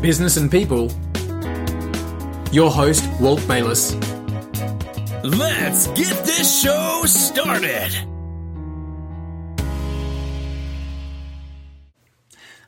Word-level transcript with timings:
business 0.00 0.36
and 0.36 0.50
people. 0.50 0.90
Your 2.52 2.70
host, 2.70 3.08
Walt 3.20 3.46
Bayliss. 3.46 3.94
Let's 5.22 5.88
get 5.88 6.24
this 6.24 6.62
show 6.62 7.02
started. 7.04 7.92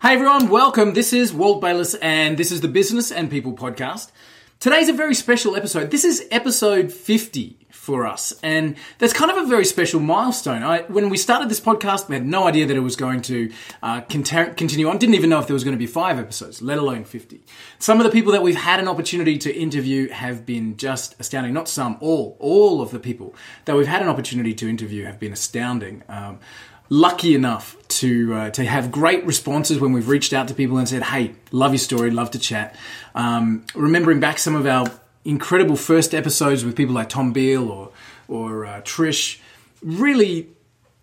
Hey 0.02 0.14
everyone, 0.14 0.48
welcome. 0.50 0.94
This 0.94 1.12
is 1.12 1.32
Walt 1.32 1.60
Bayliss, 1.60 1.94
and 1.94 2.36
this 2.36 2.52
is 2.52 2.60
the 2.60 2.68
Business 2.68 3.10
and 3.10 3.30
People 3.30 3.52
podcast. 3.54 4.10
Today's 4.60 4.88
a 4.88 4.92
very 4.92 5.14
special 5.14 5.56
episode. 5.56 5.90
This 5.90 6.04
is 6.04 6.26
episode 6.30 6.92
50 6.92 7.61
for 7.82 8.06
us, 8.06 8.32
and 8.44 8.76
that's 8.98 9.12
kind 9.12 9.28
of 9.28 9.38
a 9.38 9.46
very 9.46 9.64
special 9.64 9.98
milestone. 9.98 10.62
I, 10.62 10.82
when 10.82 11.10
we 11.10 11.16
started 11.16 11.48
this 11.48 11.58
podcast, 11.58 12.08
we 12.08 12.14
had 12.14 12.24
no 12.24 12.46
idea 12.46 12.64
that 12.64 12.76
it 12.76 12.80
was 12.80 12.94
going 12.94 13.22
to 13.22 13.50
uh, 13.82 14.02
continue 14.02 14.88
on. 14.88 14.98
Didn't 14.98 15.16
even 15.16 15.30
know 15.30 15.40
if 15.40 15.48
there 15.48 15.54
was 15.54 15.64
going 15.64 15.76
to 15.76 15.78
be 15.78 15.88
five 15.88 16.16
episodes, 16.16 16.62
let 16.62 16.78
alone 16.78 17.02
50. 17.02 17.42
Some 17.80 17.98
of 17.98 18.04
the 18.04 18.12
people 18.12 18.30
that 18.30 18.42
we've 18.44 18.54
had 18.54 18.78
an 18.78 18.86
opportunity 18.86 19.36
to 19.38 19.52
interview 19.52 20.08
have 20.10 20.46
been 20.46 20.76
just 20.76 21.18
astounding. 21.18 21.52
Not 21.52 21.68
some, 21.68 21.96
all, 21.98 22.36
all 22.38 22.82
of 22.82 22.92
the 22.92 23.00
people 23.00 23.34
that 23.64 23.74
we've 23.74 23.88
had 23.88 24.00
an 24.00 24.06
opportunity 24.08 24.54
to 24.54 24.70
interview 24.70 25.04
have 25.04 25.18
been 25.18 25.32
astounding. 25.32 26.04
Um, 26.08 26.38
lucky 26.88 27.34
enough 27.34 27.76
to 27.88 28.34
uh, 28.34 28.50
to 28.50 28.64
have 28.64 28.92
great 28.92 29.26
responses 29.26 29.80
when 29.80 29.92
we've 29.92 30.08
reached 30.08 30.32
out 30.32 30.46
to 30.48 30.54
people 30.54 30.78
and 30.78 30.88
said, 30.88 31.02
"Hey, 31.02 31.34
love 31.50 31.72
your 31.72 31.78
story, 31.78 32.12
love 32.12 32.30
to 32.30 32.38
chat." 32.38 32.76
Um, 33.16 33.64
remembering 33.74 34.20
back 34.20 34.38
some 34.38 34.54
of 34.54 34.66
our 34.66 34.86
incredible 35.24 35.76
first 35.76 36.14
episodes 36.14 36.64
with 36.64 36.76
people 36.76 36.94
like 36.94 37.08
Tom 37.08 37.32
Beale 37.32 37.68
or 37.70 37.90
or 38.28 38.64
uh, 38.64 38.80
Trish, 38.82 39.40
really 39.82 40.48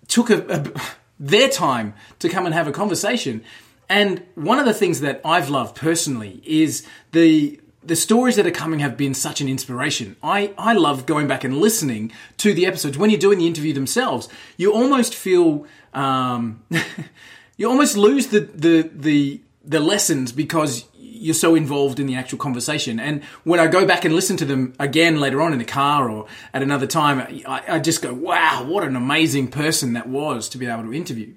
took 0.07 0.29
a, 0.29 0.45
a, 0.47 0.81
their 1.19 1.49
time 1.49 1.93
to 2.19 2.29
come 2.29 2.45
and 2.45 2.55
have 2.55 2.67
a 2.67 2.71
conversation. 2.71 3.43
And 3.87 4.23
one 4.35 4.59
of 4.59 4.65
the 4.65 4.73
things 4.73 5.01
that 5.01 5.21
I've 5.25 5.49
loved 5.49 5.75
personally 5.75 6.41
is 6.45 6.85
the 7.11 7.59
the 7.83 7.95
stories 7.95 8.35
that 8.35 8.45
are 8.45 8.51
coming 8.51 8.79
have 8.79 8.97
been 8.97 9.13
such 9.13 9.41
an 9.41 9.47
inspiration. 9.47 10.15
I, 10.21 10.53
I 10.57 10.73
love 10.73 11.05
going 11.05 11.27
back 11.27 11.45
and 11.45 11.57
listening 11.57 12.11
to 12.37 12.53
the 12.53 12.65
episodes. 12.65 12.97
When 12.97 13.09
you're 13.09 13.19
doing 13.19 13.39
the 13.39 13.47
interview 13.47 13.73
themselves, 13.73 14.27
you 14.57 14.73
almost 14.73 15.15
feel 15.15 15.65
um, 15.93 16.61
you 17.57 17.69
almost 17.69 17.97
lose 17.97 18.27
the, 18.27 18.41
the 18.41 18.89
the 18.93 19.41
the 19.63 19.79
lessons 19.79 20.31
because 20.31 20.85
you're 21.19 21.33
so 21.33 21.55
involved 21.55 21.99
in 21.99 22.07
the 22.07 22.15
actual 22.15 22.37
conversation. 22.37 22.99
And 22.99 23.23
when 23.43 23.59
I 23.59 23.67
go 23.67 23.85
back 23.85 24.05
and 24.05 24.15
listen 24.15 24.37
to 24.37 24.45
them 24.45 24.73
again 24.79 25.19
later 25.19 25.41
on 25.41 25.53
in 25.53 25.59
the 25.59 25.65
car 25.65 26.09
or 26.09 26.27
at 26.53 26.63
another 26.63 26.87
time, 26.87 27.19
I, 27.45 27.63
I 27.67 27.79
just 27.79 28.01
go, 28.01 28.13
wow, 28.13 28.63
what 28.63 28.83
an 28.83 28.95
amazing 28.95 29.49
person 29.49 29.93
that 29.93 30.07
was 30.07 30.49
to 30.49 30.57
be 30.57 30.65
able 30.65 30.83
to 30.83 30.93
interview. 30.93 31.33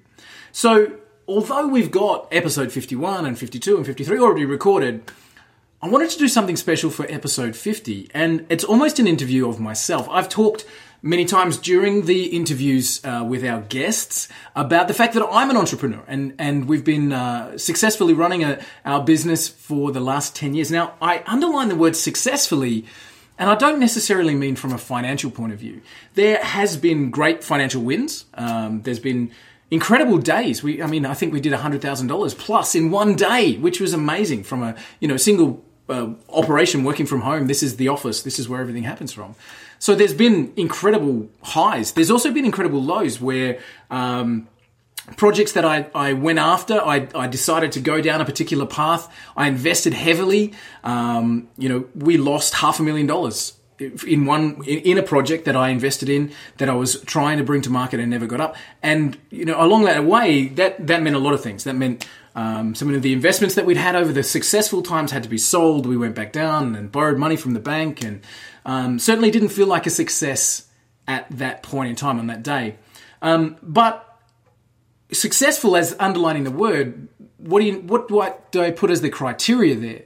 So, 0.51 0.93
although 1.27 1.67
we've 1.67 1.91
got 1.91 2.27
episode 2.31 2.71
51 2.71 3.25
and 3.25 3.37
52 3.37 3.77
and 3.77 3.85
53 3.85 4.19
already 4.19 4.45
recorded, 4.45 5.11
I 5.81 5.89
wanted 5.89 6.11
to 6.11 6.17
do 6.17 6.29
something 6.29 6.55
special 6.55 6.89
for 6.89 7.05
episode 7.09 7.57
50, 7.57 8.09
and 8.13 8.45
it's 8.47 8.63
almost 8.63 8.99
an 8.99 9.07
interview 9.07 9.49
of 9.49 9.59
myself. 9.59 10.07
I've 10.09 10.29
talked 10.29 10.65
many 11.03 11.25
times 11.25 11.57
during 11.57 12.05
the 12.05 12.27
interviews 12.27 13.03
uh, 13.03 13.23
with 13.27 13.43
our 13.43 13.59
guests 13.61 14.29
about 14.55 14.87
the 14.87 14.93
fact 14.93 15.13
that 15.13 15.27
I'm 15.29 15.49
an 15.49 15.57
entrepreneur 15.57 16.01
and, 16.07 16.33
and 16.39 16.67
we've 16.67 16.85
been 16.85 17.11
uh, 17.11 17.57
successfully 17.57 18.13
running 18.13 18.43
a, 18.43 18.59
our 18.85 19.03
business 19.03 19.49
for 19.49 19.91
the 19.91 19.99
last 19.99 20.33
10 20.35 20.55
years. 20.55 20.71
Now, 20.71 20.95
I 21.01 21.21
underline 21.27 21.67
the 21.67 21.75
word 21.75 21.95
successfully. 21.95 22.85
And 23.37 23.49
I 23.49 23.55
don't 23.55 23.79
necessarily 23.79 24.35
mean 24.35 24.55
from 24.55 24.73
a 24.73 24.77
financial 24.77 25.31
point 25.31 25.53
of 25.53 25.59
view. 25.59 25.81
There 26.13 26.37
has 26.37 26.77
been 26.77 27.09
great 27.09 27.43
financial 27.43 27.81
wins. 27.81 28.25
Um, 28.35 28.83
there's 28.83 28.99
been 28.99 29.31
incredible 29.71 30.19
days. 30.19 30.61
We, 30.61 30.83
I 30.83 30.87
mean, 30.87 31.03
I 31.03 31.15
think 31.15 31.33
we 31.33 31.41
did 31.41 31.51
$100,000 31.51 32.37
plus 32.37 32.75
in 32.75 32.91
one 32.91 33.15
day, 33.15 33.57
which 33.57 33.81
was 33.81 33.91
amazing 33.91 34.43
from 34.43 34.61
a, 34.61 34.75
you 34.99 35.07
know, 35.07 35.17
single 35.17 35.65
uh, 35.89 36.11
operation 36.29 36.83
working 36.83 37.07
from 37.07 37.21
home. 37.21 37.47
This 37.47 37.63
is 37.63 37.77
the 37.77 37.87
office. 37.87 38.21
This 38.21 38.37
is 38.37 38.47
where 38.47 38.61
everything 38.61 38.83
happens 38.83 39.11
from. 39.11 39.35
So 39.83 39.95
there's 39.95 40.13
been 40.13 40.53
incredible 40.55 41.27
highs. 41.41 41.91
There's 41.91 42.09
also 42.09 42.31
been 42.31 42.45
incredible 42.45 42.81
lows 42.81 43.19
where 43.19 43.59
um, 43.91 44.47
projects 45.17 45.51
that 45.51 45.65
I, 45.65 45.87
I 45.93 46.13
went 46.13 46.39
after, 46.39 46.79
I, 46.79 47.09
I 47.13 47.27
decided 47.27 47.73
to 47.73 47.81
go 47.81 47.99
down 47.99 48.21
a 48.21 48.25
particular 48.25 48.65
path. 48.65 49.13
I 49.35 49.49
invested 49.49 49.93
heavily. 49.93 50.53
Um, 50.85 51.49
you 51.57 51.67
know, 51.67 51.89
we 51.95 52.15
lost 52.15 52.53
half 52.53 52.79
a 52.79 52.83
million 52.83 53.07
dollars 53.07 53.57
in 54.07 54.25
one 54.25 54.63
in 54.63 54.97
a 54.97 55.03
project 55.03 55.43
that 55.43 55.57
I 55.57 55.67
invested 55.67 56.07
in 56.07 56.31
that 56.59 56.69
I 56.69 56.75
was 56.75 57.01
trying 57.01 57.37
to 57.39 57.43
bring 57.43 57.61
to 57.63 57.69
market 57.69 57.99
and 57.99 58.09
never 58.09 58.25
got 58.25 58.39
up. 58.39 58.55
And 58.81 59.17
you 59.31 59.43
know, 59.43 59.61
along 59.61 59.83
that 59.83 60.05
way, 60.05 60.47
that 60.59 60.87
that 60.87 61.03
meant 61.03 61.17
a 61.17 61.19
lot 61.19 61.33
of 61.33 61.43
things. 61.43 61.65
That 61.65 61.75
meant 61.75 62.07
um, 62.35 62.73
some 62.75 62.93
of 62.93 63.01
the 63.01 63.13
investments 63.13 63.55
that 63.55 63.65
we'd 63.65 63.77
had 63.77 63.95
over 63.95 64.11
the 64.11 64.23
successful 64.23 64.81
times 64.81 65.11
had 65.11 65.23
to 65.23 65.29
be 65.29 65.37
sold. 65.37 65.85
We 65.85 65.97
went 65.97 66.15
back 66.15 66.31
down 66.31 66.75
and 66.75 66.91
borrowed 66.91 67.17
money 67.17 67.35
from 67.35 67.53
the 67.53 67.59
bank, 67.59 68.03
and 68.03 68.21
um, 68.65 68.99
certainly 68.99 69.31
didn't 69.31 69.49
feel 69.49 69.67
like 69.67 69.85
a 69.85 69.91
success 69.91 70.67
at 71.07 71.27
that 71.29 71.63
point 71.63 71.89
in 71.89 71.95
time 71.95 72.19
on 72.19 72.27
that 72.27 72.43
day. 72.43 72.77
Um, 73.21 73.57
but 73.61 74.19
successful 75.11 75.75
as 75.75 75.95
underlining 75.99 76.43
the 76.43 76.51
word, 76.51 77.07
what 77.37 77.59
do 77.59 77.65
you 77.65 77.79
what 77.81 78.07
do 78.07 78.21
I, 78.21 78.33
do 78.51 78.61
I 78.61 78.71
put 78.71 78.89
as 78.89 79.01
the 79.01 79.09
criteria 79.09 79.75
there? 79.75 80.03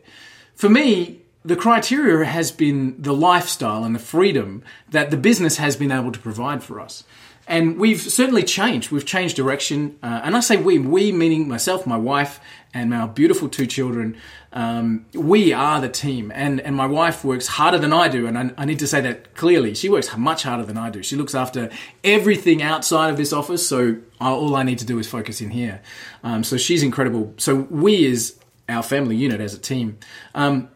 For 0.55 0.69
me, 0.69 1.21
the 1.45 1.55
criteria 1.55 2.25
has 2.25 2.51
been 2.51 3.01
the 3.01 3.13
lifestyle 3.13 3.83
and 3.83 3.95
the 3.95 3.99
freedom 3.99 4.63
that 4.89 5.11
the 5.11 5.17
business 5.17 5.57
has 5.57 5.77
been 5.77 5.91
able 5.91 6.11
to 6.11 6.19
provide 6.19 6.63
for 6.63 6.79
us. 6.79 7.03
And 7.47 7.77
we've 7.77 8.01
certainly 8.01 8.43
changed. 8.43 8.91
We've 8.91 9.05
changed 9.05 9.37
direction. 9.37 9.97
Uh, 10.03 10.21
and 10.23 10.35
I 10.35 10.41
say 10.41 10.57
we, 10.57 10.79
we 10.79 11.13
meaning 11.13 11.47
myself, 11.47 11.87
my 11.87 11.95
wife, 11.95 12.41
and 12.73 12.93
our 12.93 13.07
beautiful 13.07 13.47
two 13.47 13.65
children. 13.65 14.17
Um, 14.51 15.05
we 15.13 15.53
are 15.53 15.79
the 15.79 15.87
team. 15.87 16.31
And, 16.35 16.59
and 16.59 16.75
my 16.75 16.87
wife 16.87 17.23
works 17.23 17.47
harder 17.47 17.77
than 17.77 17.93
I 17.93 18.09
do. 18.09 18.27
And 18.27 18.37
I, 18.37 18.51
I, 18.57 18.65
need 18.65 18.79
to 18.79 18.87
say 18.87 18.99
that 19.01 19.33
clearly. 19.35 19.75
She 19.75 19.87
works 19.87 20.15
much 20.17 20.43
harder 20.43 20.63
than 20.63 20.77
I 20.77 20.89
do. 20.89 21.01
She 21.01 21.15
looks 21.15 21.33
after 21.33 21.69
everything 22.03 22.61
outside 22.61 23.11
of 23.11 23.17
this 23.17 23.31
office. 23.31 23.65
So 23.65 23.97
all 24.19 24.55
I 24.55 24.63
need 24.63 24.79
to 24.79 24.85
do 24.85 24.99
is 24.99 25.07
focus 25.07 25.39
in 25.39 25.51
here. 25.51 25.81
Um, 26.23 26.43
so 26.43 26.57
she's 26.57 26.83
incredible. 26.83 27.33
So 27.37 27.55
we 27.55 28.05
is 28.05 28.37
our 28.67 28.83
family 28.83 29.15
unit 29.15 29.39
as 29.39 29.53
a 29.53 29.59
team. 29.59 29.99
Um, 30.35 30.69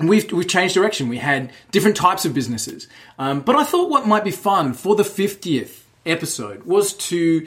we've 0.00 0.30
we've 0.32 0.48
changed 0.48 0.74
direction. 0.74 1.08
We 1.08 1.18
had 1.18 1.52
different 1.70 1.96
types 1.96 2.24
of 2.24 2.34
businesses, 2.34 2.88
um, 3.18 3.40
but 3.40 3.56
I 3.56 3.64
thought 3.64 3.90
what 3.90 4.06
might 4.06 4.24
be 4.24 4.30
fun 4.30 4.72
for 4.72 4.96
the 4.96 5.04
fiftieth 5.04 5.87
episode 6.06 6.64
was 6.64 6.94
to 6.94 7.46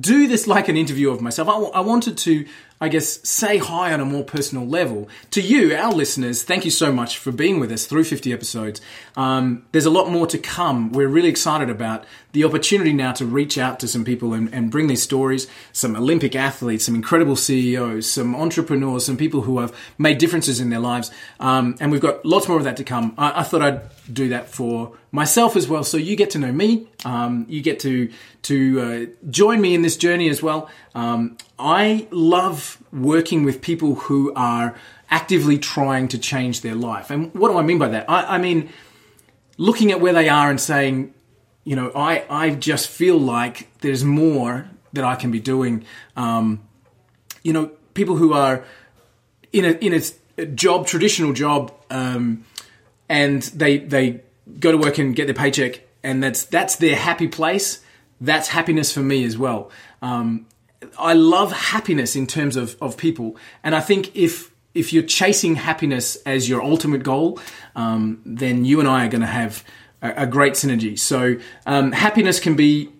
do 0.00 0.28
this 0.28 0.46
like 0.46 0.68
an 0.68 0.76
interview 0.76 1.10
of 1.10 1.20
myself. 1.20 1.48
I, 1.48 1.52
w- 1.52 1.72
I 1.72 1.80
wanted 1.80 2.18
to 2.18 2.46
I 2.82 2.88
guess, 2.88 3.20
say 3.22 3.58
hi 3.58 3.92
on 3.92 4.00
a 4.00 4.04
more 4.04 4.24
personal 4.24 4.66
level. 4.66 5.08
To 5.30 5.40
you, 5.40 5.72
our 5.76 5.92
listeners, 5.92 6.42
thank 6.42 6.64
you 6.64 6.70
so 6.72 6.92
much 6.92 7.16
for 7.16 7.30
being 7.30 7.60
with 7.60 7.70
us 7.70 7.86
through 7.86 8.02
50 8.02 8.32
episodes. 8.32 8.80
Um, 9.16 9.64
there's 9.70 9.86
a 9.86 9.90
lot 9.90 10.10
more 10.10 10.26
to 10.26 10.36
come. 10.36 10.90
We're 10.90 11.06
really 11.06 11.28
excited 11.28 11.70
about 11.70 12.04
the 12.32 12.44
opportunity 12.44 12.92
now 12.92 13.12
to 13.12 13.26
reach 13.26 13.58
out 13.58 13.78
to 13.80 13.88
some 13.88 14.04
people 14.04 14.32
and, 14.32 14.52
and 14.54 14.70
bring 14.70 14.86
these 14.86 15.02
stories, 15.02 15.46
some 15.72 15.94
Olympic 15.94 16.34
athletes, 16.34 16.86
some 16.86 16.94
incredible 16.94 17.36
CEOs, 17.36 18.10
some 18.10 18.34
entrepreneurs, 18.34 19.04
some 19.04 19.16
people 19.16 19.42
who 19.42 19.58
have 19.58 19.74
made 19.98 20.18
differences 20.18 20.58
in 20.58 20.70
their 20.70 20.80
lives. 20.80 21.10
Um, 21.40 21.76
and 21.78 21.92
we've 21.92 22.00
got 22.00 22.24
lots 22.24 22.48
more 22.48 22.56
of 22.56 22.64
that 22.64 22.78
to 22.78 22.84
come. 22.84 23.14
I, 23.18 23.40
I 23.40 23.42
thought 23.42 23.62
I'd 23.62 23.82
do 24.12 24.30
that 24.30 24.48
for 24.48 24.96
myself 25.10 25.56
as 25.56 25.68
well. 25.68 25.84
So 25.84 25.98
you 25.98 26.16
get 26.16 26.30
to 26.30 26.38
know 26.38 26.52
me. 26.52 26.88
Um, 27.04 27.46
you 27.48 27.62
get 27.62 27.80
to 27.80 28.10
to 28.42 28.80
uh, 28.80 29.28
join 29.30 29.60
me 29.60 29.74
in 29.74 29.82
this 29.82 29.96
journey 29.96 30.28
as 30.28 30.42
well. 30.42 30.68
Um, 30.94 31.36
I 31.58 32.08
love 32.10 32.82
working 32.92 33.44
with 33.44 33.62
people 33.62 33.94
who 33.94 34.32
are 34.34 34.74
actively 35.10 35.58
trying 35.58 36.08
to 36.08 36.18
change 36.18 36.62
their 36.62 36.74
life. 36.74 37.10
And 37.10 37.32
what 37.34 37.50
do 37.50 37.58
I 37.58 37.62
mean 37.62 37.78
by 37.78 37.88
that? 37.88 38.08
I, 38.08 38.36
I 38.36 38.38
mean 38.38 38.70
looking 39.58 39.92
at 39.92 40.00
where 40.00 40.12
they 40.12 40.28
are 40.28 40.50
and 40.50 40.60
saying, 40.60 41.14
you 41.64 41.76
know, 41.76 41.92
I 41.94 42.24
I 42.28 42.50
just 42.50 42.88
feel 42.88 43.18
like 43.18 43.68
there's 43.80 44.04
more 44.04 44.68
that 44.92 45.04
I 45.04 45.14
can 45.16 45.30
be 45.30 45.40
doing. 45.40 45.84
Um, 46.16 46.62
you 47.42 47.52
know, 47.52 47.70
people 47.94 48.16
who 48.16 48.32
are 48.32 48.64
in 49.52 49.64
a 49.64 49.70
in 49.72 50.02
a 50.38 50.46
job, 50.46 50.86
traditional 50.86 51.32
job. 51.32 51.72
Um, 51.90 52.44
and 53.12 53.42
they 53.42 53.76
they 53.78 54.22
go 54.58 54.72
to 54.72 54.78
work 54.78 54.96
and 54.96 55.14
get 55.14 55.26
their 55.26 55.34
paycheck, 55.34 55.82
and 56.02 56.22
that's 56.22 56.46
that's 56.46 56.76
their 56.76 56.96
happy 56.96 57.28
place. 57.28 57.80
That's 58.20 58.48
happiness 58.48 58.90
for 58.90 59.00
me 59.00 59.24
as 59.24 59.36
well. 59.36 59.70
Um, 60.00 60.46
I 60.98 61.12
love 61.12 61.52
happiness 61.52 62.16
in 62.16 62.26
terms 62.26 62.56
of 62.56 62.76
of 62.80 62.96
people, 62.96 63.36
and 63.62 63.74
I 63.74 63.80
think 63.80 64.16
if 64.16 64.50
if 64.74 64.94
you're 64.94 65.02
chasing 65.02 65.56
happiness 65.56 66.16
as 66.24 66.48
your 66.48 66.62
ultimate 66.62 67.02
goal, 67.02 67.38
um, 67.76 68.22
then 68.24 68.64
you 68.64 68.80
and 68.80 68.88
I 68.88 69.04
are 69.04 69.10
going 69.10 69.20
to 69.20 69.26
have 69.26 69.62
a, 70.02 70.26
great 70.26 70.54
synergy. 70.54 70.98
So 70.98 71.36
um, 71.66 71.92
happiness 71.92 72.40
can 72.40 72.56
be 72.56 72.90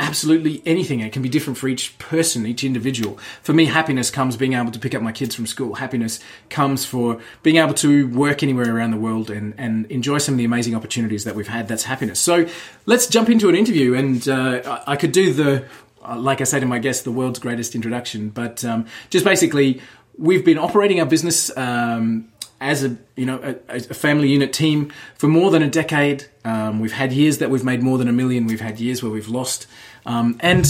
absolutely 0.00 0.62
anything. 0.64 1.00
It 1.00 1.12
can 1.12 1.22
be 1.22 1.28
different 1.28 1.58
for 1.58 1.68
each 1.68 1.98
person, 1.98 2.46
each 2.46 2.64
individual. 2.64 3.18
For 3.42 3.52
me, 3.52 3.66
happiness 3.66 4.10
comes 4.10 4.36
being 4.36 4.54
able 4.54 4.70
to 4.70 4.78
pick 4.78 4.94
up 4.94 5.02
my 5.02 5.12
kids 5.12 5.34
from 5.34 5.46
school. 5.46 5.74
Happiness 5.74 6.20
comes 6.48 6.84
for 6.84 7.20
being 7.42 7.56
able 7.56 7.74
to 7.74 8.08
work 8.08 8.42
anywhere 8.42 8.74
around 8.74 8.92
the 8.92 8.96
world 8.96 9.30
and, 9.30 9.54
and 9.58 9.86
enjoy 9.86 10.18
some 10.18 10.34
of 10.34 10.38
the 10.38 10.44
amazing 10.44 10.74
opportunities 10.74 11.24
that 11.24 11.34
we've 11.34 11.48
had. 11.48 11.68
That's 11.68 11.84
happiness. 11.84 12.18
So 12.18 12.48
let's 12.86 13.06
jump 13.06 13.28
into 13.28 13.48
an 13.48 13.54
interview. 13.54 13.94
And 13.94 14.26
uh, 14.28 14.82
I 14.86 14.96
could 14.96 15.12
do 15.12 15.34
the, 15.34 15.64
uh, 16.02 16.16
like 16.18 16.40
I 16.40 16.44
said 16.44 16.60
to 16.60 16.66
my 16.66 16.78
guest, 16.78 17.04
the 17.04 17.12
world's 17.12 17.38
greatest 17.38 17.74
introduction. 17.74 18.30
But 18.30 18.64
um, 18.64 18.86
just 19.10 19.24
basically, 19.24 19.82
we've 20.16 20.44
been 20.44 20.58
operating 20.58 21.00
our 21.00 21.06
business 21.06 21.54
um, 21.56 22.29
as 22.60 22.84
a 22.84 22.96
you 23.16 23.26
know 23.26 23.56
a, 23.68 23.76
a, 23.76 23.80
family 23.80 24.28
unit 24.28 24.52
team 24.52 24.92
for 25.14 25.28
more 25.28 25.50
than 25.50 25.62
a 25.62 25.68
decade. 25.68 26.26
Um, 26.44 26.80
we've 26.80 26.92
had 26.92 27.12
years 27.12 27.38
that 27.38 27.50
we've 27.50 27.64
made 27.64 27.82
more 27.82 27.98
than 27.98 28.08
a 28.08 28.12
million. 28.12 28.46
We've 28.46 28.60
had 28.60 28.78
years 28.78 29.02
where 29.02 29.10
we've 29.10 29.28
lost, 29.28 29.66
um, 30.06 30.38
and 30.40 30.66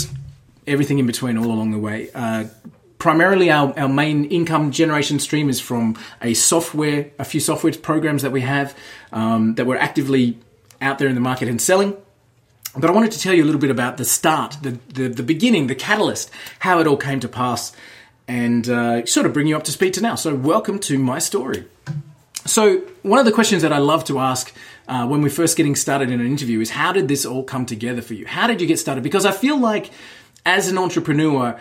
everything 0.66 0.98
in 0.98 1.06
between 1.06 1.36
all 1.36 1.46
along 1.46 1.72
the 1.72 1.78
way. 1.78 2.10
Uh, 2.14 2.44
primarily, 2.98 3.50
our, 3.50 3.76
our 3.78 3.88
main 3.88 4.26
income 4.26 4.70
generation 4.70 5.18
stream 5.18 5.48
is 5.48 5.60
from 5.60 5.98
a 6.22 6.34
software, 6.34 7.10
a 7.18 7.24
few 7.24 7.40
software 7.40 7.72
programs 7.72 8.22
that 8.22 8.30
we 8.30 8.42
have 8.42 8.76
um, 9.12 9.56
that 9.56 9.66
we're 9.66 9.76
actively 9.76 10.38
out 10.80 10.98
there 10.98 11.08
in 11.08 11.14
the 11.14 11.20
market 11.20 11.48
and 11.48 11.60
selling. 11.60 11.96
But 12.76 12.88
I 12.88 12.92
wanted 12.92 13.10
to 13.12 13.18
tell 13.18 13.34
you 13.34 13.42
a 13.42 13.46
little 13.46 13.60
bit 13.60 13.70
about 13.70 13.96
the 13.96 14.04
start, 14.04 14.56
the, 14.62 14.78
the, 14.94 15.08
the 15.08 15.22
beginning, 15.24 15.66
the 15.66 15.74
catalyst, 15.74 16.30
how 16.60 16.78
it 16.78 16.86
all 16.86 16.96
came 16.96 17.18
to 17.20 17.28
pass, 17.28 17.72
and 18.30 18.68
uh, 18.68 19.04
sort 19.06 19.26
of 19.26 19.32
bring 19.32 19.48
you 19.48 19.56
up 19.56 19.64
to 19.64 19.72
speed 19.72 19.92
to 19.94 20.00
now. 20.00 20.14
So, 20.14 20.32
welcome 20.36 20.78
to 20.80 21.00
my 21.00 21.18
story. 21.18 21.64
So, 22.46 22.78
one 23.02 23.18
of 23.18 23.24
the 23.24 23.32
questions 23.32 23.62
that 23.62 23.72
I 23.72 23.78
love 23.78 24.04
to 24.04 24.20
ask 24.20 24.54
uh, 24.86 25.04
when 25.04 25.20
we're 25.20 25.30
first 25.30 25.56
getting 25.56 25.74
started 25.74 26.10
in 26.10 26.20
an 26.20 26.26
interview 26.26 26.60
is 26.60 26.70
how 26.70 26.92
did 26.92 27.08
this 27.08 27.26
all 27.26 27.42
come 27.42 27.66
together 27.66 28.00
for 28.00 28.14
you? 28.14 28.26
How 28.26 28.46
did 28.46 28.60
you 28.60 28.68
get 28.68 28.78
started? 28.78 29.02
Because 29.02 29.26
I 29.26 29.32
feel 29.32 29.58
like 29.58 29.90
as 30.46 30.68
an 30.68 30.78
entrepreneur, 30.78 31.58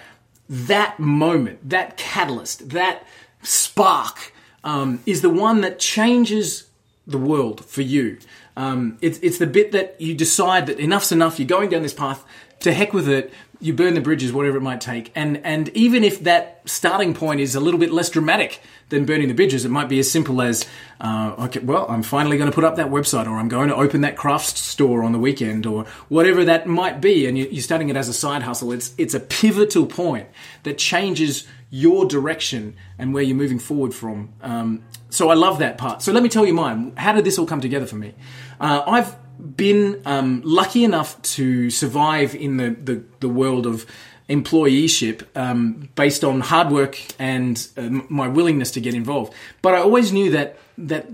that 0.48 1.00
moment, 1.00 1.68
that 1.68 1.98
catalyst, 1.98 2.70
that 2.70 3.04
spark 3.42 4.32
um, 4.64 5.02
is 5.08 5.22
the 5.24 5.30
one 5.32 5.62
that 5.62 5.80
changes 5.80 6.70
the 7.08 7.18
world 7.18 7.66
for 7.66 7.82
you. 7.82 8.20
Um, 8.56 9.00
it's, 9.02 9.18
it's 9.20 9.40
the 9.40 9.48
bit 9.48 9.72
that 9.72 10.00
you 10.00 10.14
decide 10.14 10.68
that 10.68 10.80
enough's 10.80 11.12
enough, 11.12 11.40
you're 11.40 11.48
going 11.48 11.72
down 11.72 11.82
this 11.82 11.96
path, 11.96 12.24
to 12.60 12.74
heck 12.74 12.94
with 12.94 13.10
it, 13.10 13.34
you 13.62 13.74
burn 13.74 13.94
the 13.94 14.02
bridges, 14.02 14.32
whatever 14.32 14.58
it 14.58 14.62
might 14.62 14.80
take. 14.80 15.12
And, 15.16 15.38
and 15.46 15.68
even 15.70 16.04
if 16.04 16.24
that 16.24 16.62
starting 16.66 17.14
point 17.14 17.42
is 17.42 17.56
a 17.56 17.60
little 17.60 17.80
bit 17.80 17.92
less 17.92 18.10
dramatic 18.10 18.62
than 18.88 19.06
burning 19.06 19.28
the 19.28 19.34
bridges, 19.34 19.66
it 19.66 19.70
might 19.70 19.90
be 19.90 20.00
as 20.00 20.10
simple 20.10 20.42
as, 20.42 20.66
uh, 21.02 21.36
okay, 21.40 21.60
well, 21.60 21.86
I'm 21.90 22.02
finally 22.02 22.38
going 22.38 22.50
to 22.50 22.56
put 22.56 22.64
up 22.64 22.78
that 22.78 22.88
website 22.88 23.28
or 23.28 23.38
I'm 23.38 23.50
going 23.50 23.68
to 23.68 23.76
open 23.76 24.02
that 24.02 24.16
craft 24.16 24.58
store 24.58 25.04
on 25.04 25.12
the 25.12 25.20
weekend 25.20 25.66
or 25.66 25.84
whatever 26.08 26.46
that 26.46 26.68
might 26.68 27.02
be. 27.02 27.28
And 27.28 27.38
you, 27.38 27.50
are 27.50 27.62
starting 27.62 27.90
it 27.90 27.98
as 27.98 28.08
a 28.08 28.14
side 28.14 28.44
hustle. 28.44 28.72
It's, 28.72 28.94
it's 28.98 29.14
a 29.14 29.20
pivotal 29.20 29.86
point 29.86 30.30
that 30.64 30.78
changes 30.78 31.46
your 31.70 32.06
direction 32.06 32.76
and 32.98 33.14
where 33.14 33.24
you're 33.24 33.36
moving 33.36 33.60
forward 33.60 33.94
from. 33.94 34.34
Um, 34.42 34.84
so 35.10 35.30
I 35.30 35.34
love 35.34 35.60
that 35.60 35.78
part. 35.78 36.02
So 36.02 36.14
let 36.14 36.24
me 36.24 36.30
tell 36.30 36.46
you 36.46 36.54
mine. 36.54 36.94
How 36.96 37.12
did 37.12 37.26
this 37.26 37.38
all 37.38 37.46
come 37.46 37.62
together 37.62 37.86
for 37.86 37.98
me? 37.98 38.14
Uh, 38.60 38.84
I've 38.88 39.16
been 39.40 40.02
um, 40.06 40.42
lucky 40.44 40.84
enough 40.84 41.22
to 41.22 41.70
survive 41.70 42.36
in 42.36 42.58
the, 42.58 42.72
the, 42.72 43.04
the 43.20 43.30
world 43.30 43.66
of 43.66 43.86
employeeship 44.30 45.26
um, 45.36 45.90
based 45.96 46.24
on 46.24 46.42
hard 46.42 46.70
work 46.70 47.00
and 47.18 47.68
uh, 47.78 47.90
my 48.10 48.28
willingness 48.28 48.72
to 48.72 48.82
get 48.82 48.94
involved. 48.94 49.34
But 49.62 49.74
I 49.74 49.78
always 49.80 50.14
knew 50.14 50.32
that 50.32 50.58
that 50.78 51.08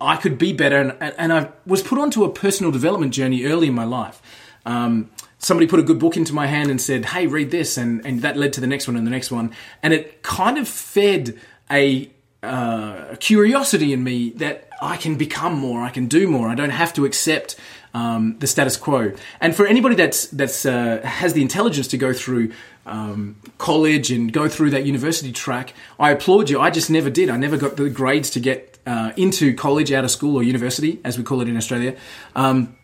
I 0.00 0.16
could 0.16 0.38
be 0.38 0.52
better, 0.52 0.76
and, 0.76 1.14
and 1.18 1.32
I 1.32 1.50
was 1.66 1.82
put 1.82 1.98
onto 1.98 2.24
a 2.24 2.30
personal 2.32 2.72
development 2.72 3.12
journey 3.12 3.44
early 3.44 3.68
in 3.68 3.74
my 3.74 3.84
life. 3.84 4.22
Um, 4.64 5.10
somebody 5.38 5.66
put 5.66 5.80
a 5.80 5.82
good 5.82 5.98
book 5.98 6.16
into 6.16 6.34
my 6.34 6.46
hand 6.46 6.70
and 6.70 6.80
said, 6.80 7.06
"Hey, 7.06 7.26
read 7.26 7.50
this," 7.50 7.76
and 7.76 8.04
and 8.06 8.22
that 8.22 8.36
led 8.36 8.52
to 8.54 8.60
the 8.60 8.66
next 8.66 8.86
one 8.86 8.96
and 8.96 9.06
the 9.06 9.10
next 9.10 9.30
one, 9.30 9.52
and 9.82 9.92
it 9.92 10.22
kind 10.22 10.58
of 10.58 10.68
fed 10.68 11.38
a, 11.70 12.10
uh, 12.42 13.06
a 13.10 13.16
curiosity 13.16 13.92
in 13.92 14.02
me 14.02 14.30
that 14.36 14.69
I 14.80 14.96
can 14.96 15.16
become 15.16 15.54
more, 15.54 15.82
I 15.82 15.90
can 15.90 16.06
do 16.06 16.26
more. 16.28 16.48
I 16.48 16.54
don't 16.54 16.70
have 16.70 16.92
to 16.94 17.04
accept 17.04 17.56
um, 17.94 18.38
the 18.38 18.46
status 18.46 18.76
quo. 18.76 19.12
And 19.40 19.54
for 19.54 19.66
anybody 19.66 19.94
that's 19.94 20.26
that's 20.28 20.64
uh, 20.64 21.00
has 21.04 21.32
the 21.32 21.42
intelligence 21.42 21.88
to 21.88 21.98
go 21.98 22.12
through 22.12 22.52
um, 22.86 23.36
college 23.58 24.10
and 24.10 24.32
go 24.32 24.48
through 24.48 24.70
that 24.70 24.86
university 24.86 25.32
track, 25.32 25.74
I 25.98 26.12
applaud 26.12 26.50
you. 26.50 26.60
I 26.60 26.70
just 26.70 26.90
never 26.90 27.10
did. 27.10 27.30
I 27.30 27.36
never 27.36 27.56
got 27.56 27.76
the 27.76 27.90
grades 27.90 28.30
to 28.30 28.40
get 28.40 28.78
uh, 28.86 29.12
into 29.16 29.54
college, 29.54 29.92
out 29.92 30.04
of 30.04 30.10
school, 30.10 30.36
or 30.36 30.42
university, 30.42 31.00
as 31.04 31.18
we 31.18 31.24
call 31.24 31.40
it 31.40 31.48
in 31.48 31.56
Australia. 31.56 31.96
Um, 32.34 32.76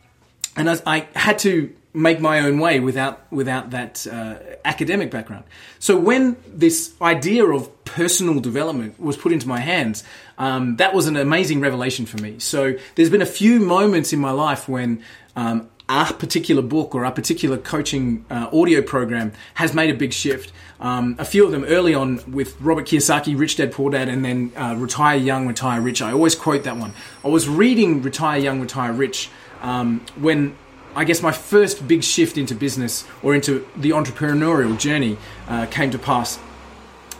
and 0.56 0.70
I, 0.70 0.78
I 0.86 1.08
had 1.14 1.38
to 1.40 1.74
make 1.96 2.20
my 2.20 2.40
own 2.40 2.58
way 2.58 2.78
without 2.78 3.30
without 3.32 3.70
that 3.70 4.06
uh, 4.06 4.36
academic 4.64 5.10
background. 5.10 5.44
So 5.78 5.98
when 5.98 6.36
this 6.46 6.92
idea 7.00 7.46
of 7.46 7.84
personal 7.84 8.40
development 8.40 9.00
was 9.00 9.16
put 9.16 9.32
into 9.32 9.48
my 9.48 9.60
hands, 9.60 10.04
um, 10.38 10.76
that 10.76 10.94
was 10.94 11.06
an 11.06 11.16
amazing 11.16 11.60
revelation 11.60 12.06
for 12.06 12.20
me. 12.20 12.38
So 12.38 12.74
there's 12.94 13.10
been 13.10 13.22
a 13.22 13.26
few 13.26 13.60
moments 13.60 14.12
in 14.12 14.20
my 14.20 14.30
life 14.30 14.68
when 14.68 15.02
um, 15.34 15.68
a 15.88 16.12
particular 16.12 16.62
book 16.62 16.94
or 16.94 17.04
a 17.04 17.12
particular 17.12 17.56
coaching 17.56 18.24
uh, 18.30 18.48
audio 18.52 18.82
program 18.82 19.32
has 19.54 19.72
made 19.72 19.90
a 19.90 19.94
big 19.94 20.12
shift. 20.12 20.52
Um, 20.80 21.16
a 21.18 21.24
few 21.24 21.44
of 21.44 21.52
them 21.52 21.64
early 21.64 21.94
on 21.94 22.20
with 22.30 22.60
Robert 22.60 22.86
Kiyosaki, 22.86 23.38
Rich 23.38 23.56
Dad 23.56 23.72
Poor 23.72 23.90
Dad, 23.90 24.08
and 24.08 24.24
then 24.24 24.52
uh, 24.56 24.74
Retire 24.76 25.16
Young, 25.16 25.46
Retire 25.46 25.80
Rich. 25.80 26.02
I 26.02 26.12
always 26.12 26.34
quote 26.34 26.64
that 26.64 26.76
one. 26.76 26.92
I 27.24 27.28
was 27.28 27.48
reading 27.48 28.02
Retire 28.02 28.38
Young, 28.38 28.60
Retire 28.60 28.92
Rich 28.92 29.30
um, 29.62 30.04
when 30.16 30.56
I 30.94 31.04
guess 31.04 31.22
my 31.22 31.32
first 31.32 31.86
big 31.86 32.02
shift 32.02 32.36
into 32.36 32.54
business 32.54 33.06
or 33.22 33.34
into 33.34 33.66
the 33.76 33.90
entrepreneurial 33.90 34.78
journey 34.78 35.18
uh, 35.48 35.66
came 35.66 35.90
to 35.90 35.98
pass. 35.98 36.38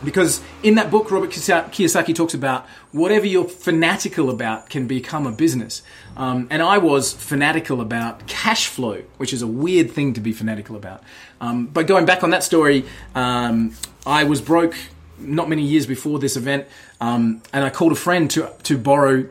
Because 0.03 0.41
in 0.61 0.75
that 0.75 0.91
book, 0.91 1.09
Robert 1.09 1.31
Kiyosaki 1.31 2.13
talks 2.13 2.33
about 2.33 2.67
whatever 2.91 3.25
you're 3.25 3.47
fanatical 3.47 4.29
about 4.29 4.69
can 4.69 4.87
become 4.87 5.25
a 5.25 5.31
business. 5.31 5.81
Um, 6.15 6.47
and 6.49 6.61
I 6.61 6.77
was 6.77 7.13
fanatical 7.13 7.81
about 7.81 8.27
cash 8.27 8.67
flow, 8.67 9.03
which 9.17 9.33
is 9.33 9.41
a 9.41 9.47
weird 9.47 9.91
thing 9.91 10.13
to 10.13 10.21
be 10.21 10.33
fanatical 10.33 10.75
about. 10.75 11.03
Um, 11.41 11.67
but 11.67 11.87
going 11.87 12.05
back 12.05 12.23
on 12.23 12.29
that 12.29 12.43
story, 12.43 12.85
um, 13.15 13.73
I 14.05 14.23
was 14.23 14.41
broke 14.41 14.75
not 15.19 15.49
many 15.49 15.63
years 15.63 15.87
before 15.87 16.19
this 16.19 16.37
event, 16.37 16.67
um, 17.01 17.41
and 17.51 17.63
I 17.63 17.69
called 17.69 17.91
a 17.91 17.95
friend 17.95 18.29
to 18.31 18.51
to 18.63 18.77
borrow 18.77 19.27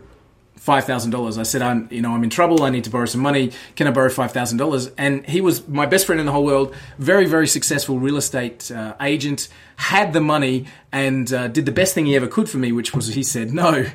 five 0.67 0.85
thousand 0.85 1.13
dollars. 1.13 1.39
I 1.39 1.45
said, 1.45 1.63
"I'm, 1.63 1.89
you 1.93 2.03
know, 2.03 2.13
I'm 2.13 2.25
in 2.25 2.31
trouble. 2.31 2.65
I 2.65 2.71
need 2.71 2.85
to 2.85 2.91
borrow 2.91 3.07
some 3.07 3.21
money. 3.21 3.53
Can 3.77 3.87
I 3.87 3.93
borrow 3.93 4.11
five 4.11 4.33
thousand 4.33 4.59
dollars?" 4.59 4.91
And 4.99 5.25
he 5.25 5.41
was 5.41 5.67
my 5.69 5.87
best 5.87 6.07
friend 6.07 6.19
in 6.19 6.27
the 6.27 6.33
whole 6.33 6.45
world. 6.45 6.75
Very, 6.99 7.27
very 7.27 7.47
successful 7.47 8.01
real 8.01 8.17
estate 8.17 8.71
uh, 8.73 8.95
agent. 9.01 9.49
Had 9.77 10.13
the 10.13 10.21
money 10.21 10.67
and 10.91 11.33
uh, 11.33 11.47
did 11.49 11.67
the 11.67 11.73
best 11.73 11.95
thing 11.95 12.07
he 12.07 12.17
ever 12.17 12.27
could 12.27 12.51
for 12.51 12.59
me, 12.59 12.73
which 12.73 12.93
was 12.93 13.07
he 13.15 13.23
said 13.23 13.53
no. 13.53 13.87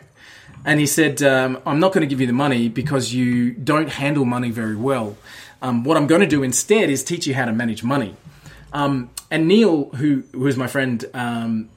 And 0.63 0.79
he 0.79 0.85
said, 0.85 1.21
um, 1.21 1.59
"I'm 1.65 1.81
not 1.81 1.91
going 1.93 2.07
to 2.07 2.07
give 2.07 2.21
you 2.21 2.27
the 2.27 2.39
money 2.47 2.69
because 2.69 3.13
you 3.13 3.51
don't 3.51 3.89
handle 3.89 4.23
money 4.23 4.49
very 4.49 4.77
well. 4.77 5.17
Um, 5.61 5.83
what 5.83 5.97
I'm 5.97 6.07
going 6.07 6.21
to 6.21 6.27
do 6.37 6.41
instead 6.41 6.89
is 6.89 7.03
teach 7.03 7.27
you 7.27 7.33
how 7.33 7.45
to 7.45 7.53
manage 7.53 7.83
money." 7.83 8.15
Um, 8.71 9.09
and 9.29 9.45
Neil, 9.45 9.89
who 9.99 10.23
who 10.31 10.47
is 10.47 10.55
my 10.55 10.67
friend, 10.67 11.03
um, 11.13 11.69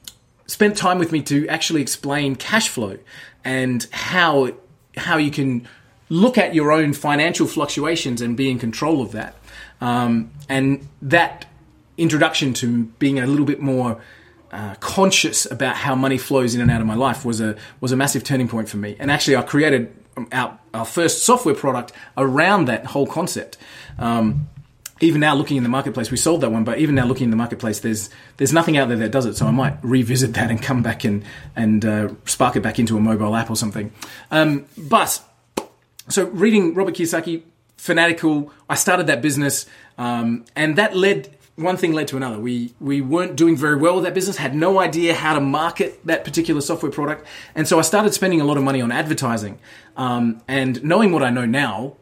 spent 0.47 0.77
time 0.77 0.99
with 0.99 1.11
me 1.11 1.21
to 1.23 1.47
actually 1.49 1.81
explain 1.81 2.35
cash 2.37 2.69
flow 2.69 2.97
and 3.43 3.85
how 3.91 4.51
how 4.97 5.17
you 5.17 5.31
can 5.31 5.67
look 6.09 6.37
at 6.37 6.53
your 6.53 6.71
own 6.71 6.93
financial 6.93 7.47
fluctuations 7.47 8.21
and 8.21 8.37
be 8.37 8.49
in 8.49 8.59
control 8.59 9.01
of 9.01 9.11
that. 9.11 9.35
Um, 9.81 10.31
and 10.47 10.87
that 11.01 11.45
introduction 11.97 12.53
to 12.53 12.85
being 12.99 13.19
a 13.19 13.25
little 13.25 13.45
bit 13.45 13.61
more 13.61 14.01
uh, 14.51 14.75
conscious 14.75 15.49
about 15.49 15.75
how 15.75 15.95
money 15.95 16.17
flows 16.17 16.55
in 16.55 16.61
and 16.61 16.71
out 16.71 16.81
of 16.81 16.87
my 16.87 16.95
life 16.95 17.25
was 17.25 17.41
a 17.41 17.57
was 17.81 17.91
a 17.91 17.95
massive 17.97 18.23
turning 18.23 18.47
point 18.47 18.69
for 18.69 18.77
me. 18.77 18.95
And 18.99 19.11
actually, 19.11 19.35
I 19.35 19.41
created 19.41 19.93
our, 20.31 20.57
our 20.73 20.85
first 20.85 21.23
software 21.23 21.55
product 21.55 21.91
around 22.17 22.65
that 22.65 22.85
whole 22.85 23.07
concept. 23.07 23.57
Um, 23.99 24.47
even 25.01 25.19
now, 25.19 25.35
looking 25.35 25.57
in 25.57 25.63
the 25.63 25.69
marketplace, 25.69 26.09
we 26.09 26.17
solved 26.17 26.43
that 26.43 26.51
one. 26.51 26.63
But 26.63 26.79
even 26.79 26.95
now, 26.95 27.05
looking 27.05 27.25
in 27.25 27.29
the 27.29 27.35
marketplace, 27.35 27.81
there's 27.81 28.09
there's 28.37 28.53
nothing 28.53 28.77
out 28.77 28.87
there 28.87 28.97
that 28.97 29.11
does 29.11 29.25
it. 29.25 29.35
So 29.35 29.45
I 29.45 29.51
might 29.51 29.77
revisit 29.83 30.33
that 30.35 30.49
and 30.49 30.61
come 30.61 30.81
back 30.81 31.03
and 31.03 31.23
and 31.55 31.83
uh, 31.83 32.09
spark 32.25 32.55
it 32.55 32.61
back 32.61 32.79
into 32.79 32.95
a 32.95 33.01
mobile 33.01 33.35
app 33.35 33.49
or 33.49 33.55
something. 33.55 33.91
Um, 34.31 34.65
but 34.77 35.21
so 36.07 36.25
reading 36.27 36.73
Robert 36.75 36.95
Kiyosaki, 36.95 37.43
fanatical. 37.77 38.53
I 38.69 38.75
started 38.75 39.07
that 39.07 39.21
business, 39.21 39.65
um, 39.97 40.45
and 40.55 40.77
that 40.77 40.95
led 40.95 41.35
one 41.55 41.77
thing 41.77 41.93
led 41.93 42.07
to 42.09 42.17
another. 42.17 42.39
We 42.39 42.73
we 42.79 43.01
weren't 43.01 43.35
doing 43.35 43.57
very 43.57 43.75
well 43.75 43.95
with 43.95 44.05
that 44.05 44.13
business, 44.13 44.37
had 44.37 44.55
no 44.55 44.79
idea 44.79 45.13
how 45.13 45.33
to 45.33 45.41
market 45.41 46.05
that 46.05 46.23
particular 46.23 46.61
software 46.61 46.91
product, 46.91 47.27
and 47.53 47.67
so 47.67 47.79
I 47.79 47.81
started 47.81 48.13
spending 48.13 48.39
a 48.39 48.45
lot 48.45 48.55
of 48.55 48.63
money 48.63 48.81
on 48.81 48.93
advertising. 48.93 49.59
Um, 49.97 50.41
and 50.47 50.81
knowing 50.83 51.11
what 51.11 51.23
I 51.23 51.29
know 51.31 51.45
now, 51.45 51.95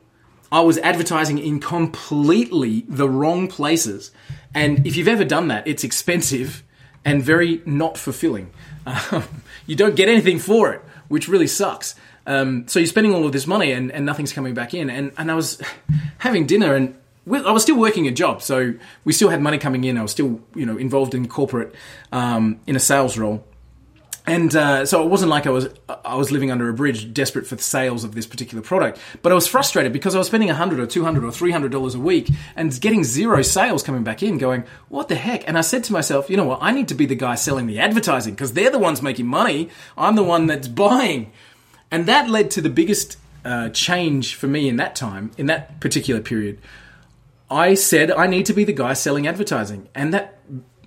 I 0.54 0.62
was 0.62 0.78
advertising 0.78 1.40
in 1.40 1.60
completely 1.60 2.86
the 2.88 3.10
wrong 3.10 3.48
places. 3.48 4.12
And 4.54 4.86
if 4.86 4.96
you've 4.96 5.08
ever 5.08 5.26
done 5.26 5.48
that, 5.48 5.68
it's 5.68 5.84
expensive 5.84 6.62
and 7.04 7.24
very 7.24 7.62
not 7.66 7.98
fulfilling. 7.98 8.52
Um, 8.86 9.24
you 9.66 9.78
don't 9.78 9.96
get 9.96 10.10
anything 10.10 10.40
for 10.40 10.74
it, 10.74 10.82
which 11.08 11.30
really 11.30 11.48
sucks. 11.48 11.96
Um, 12.28 12.68
so 12.68 12.80
you're 12.80 12.88
spending 12.88 13.16
all 13.16 13.26
of 13.26 13.32
this 13.32 13.48
money 13.48 13.72
and, 13.72 13.90
and 13.94 14.06
nothing's 14.06 14.34
coming 14.34 14.54
back 14.54 14.74
in. 14.74 14.90
And, 14.90 15.14
and 15.18 15.32
I 15.32 15.36
was 15.36 15.62
having 16.18 16.46
dinner 16.46 16.76
and 16.76 16.94
I 17.32 17.52
was 17.54 17.64
still 17.64 17.78
working 17.78 18.10
a 18.10 18.12
job, 18.12 18.42
so 18.42 18.74
we 19.06 19.14
still 19.14 19.30
had 19.30 19.42
money 19.42 19.58
coming 19.58 19.86
in. 19.86 19.98
I 19.98 20.02
was 20.02 20.12
still, 20.12 20.42
you 20.54 20.66
know, 20.66 20.76
involved 20.76 21.16
in 21.16 21.30
corporate, 21.30 21.74
um, 22.12 22.60
in 22.68 22.76
a 22.76 22.80
sales 22.82 23.18
role. 23.18 23.46
And 24.26 24.56
uh, 24.56 24.86
so 24.86 25.04
it 25.04 25.10
wasn't 25.10 25.30
like 25.32 25.46
I 25.46 25.50
was 25.50 25.68
I 26.06 26.16
was 26.16 26.32
living 26.32 26.50
under 26.50 26.70
a 26.70 26.74
bridge, 26.74 27.14
desperate 27.14 27.46
for 27.46 27.56
the 27.56 27.64
sales 27.64 28.06
of 28.06 28.16
this 28.16 28.26
particular 28.26 28.62
product. 28.62 28.98
But 29.22 29.34
I 29.34 29.36
was 29.36 29.48
frustrated 29.48 29.92
because 29.92 30.16
I 30.16 30.18
was 30.18 30.28
spending 30.28 30.48
hundred 30.48 30.80
or 30.80 30.86
two 30.86 31.04
hundred 31.04 31.26
or 31.26 31.32
three 31.32 31.52
hundred 31.52 31.74
dollars 31.74 31.94
a 31.94 32.00
week 32.00 32.30
and 32.56 32.80
getting 32.80 33.04
zero 33.04 33.42
sales 33.42 33.84
coming 33.84 34.04
back 34.04 34.24
in. 34.24 34.38
Going, 34.38 34.64
what 34.88 35.10
the 35.10 35.16
heck? 35.16 35.46
And 35.46 35.58
I 35.58 35.62
said 35.62 35.84
to 35.86 35.94
myself, 35.94 36.30
you 36.30 36.38
know 36.38 36.46
what? 36.46 36.60
I 36.62 36.72
need 36.72 36.88
to 36.88 36.96
be 36.96 37.06
the 37.06 37.16
guy 37.16 37.36
selling 37.36 37.68
the 37.68 37.80
advertising 37.80 38.34
because 38.34 38.54
they're 38.54 38.72
the 38.72 38.80
ones 38.80 39.02
making 39.02 39.28
money. 39.28 39.70
I'm 39.98 40.16
the 40.16 40.24
one 40.24 40.46
that's 40.48 40.70
buying, 40.70 41.34
and 41.92 42.06
that 42.06 42.30
led 42.30 42.50
to 42.52 42.62
the 42.62 42.70
biggest 42.70 43.18
uh, 43.44 43.70
change 43.70 44.36
for 44.36 44.48
me 44.48 44.70
in 44.70 44.78
that 44.78 44.96
time, 44.96 45.32
in 45.38 45.48
that 45.48 45.82
particular 45.82 46.22
period. 46.22 46.62
I 47.52 47.74
said 47.74 48.10
I 48.10 48.28
need 48.28 48.46
to 48.46 48.54
be 48.54 48.64
the 48.64 48.74
guy 48.74 48.94
selling 48.94 49.28
advertising, 49.28 49.90
and 49.94 50.14
that 50.14 50.40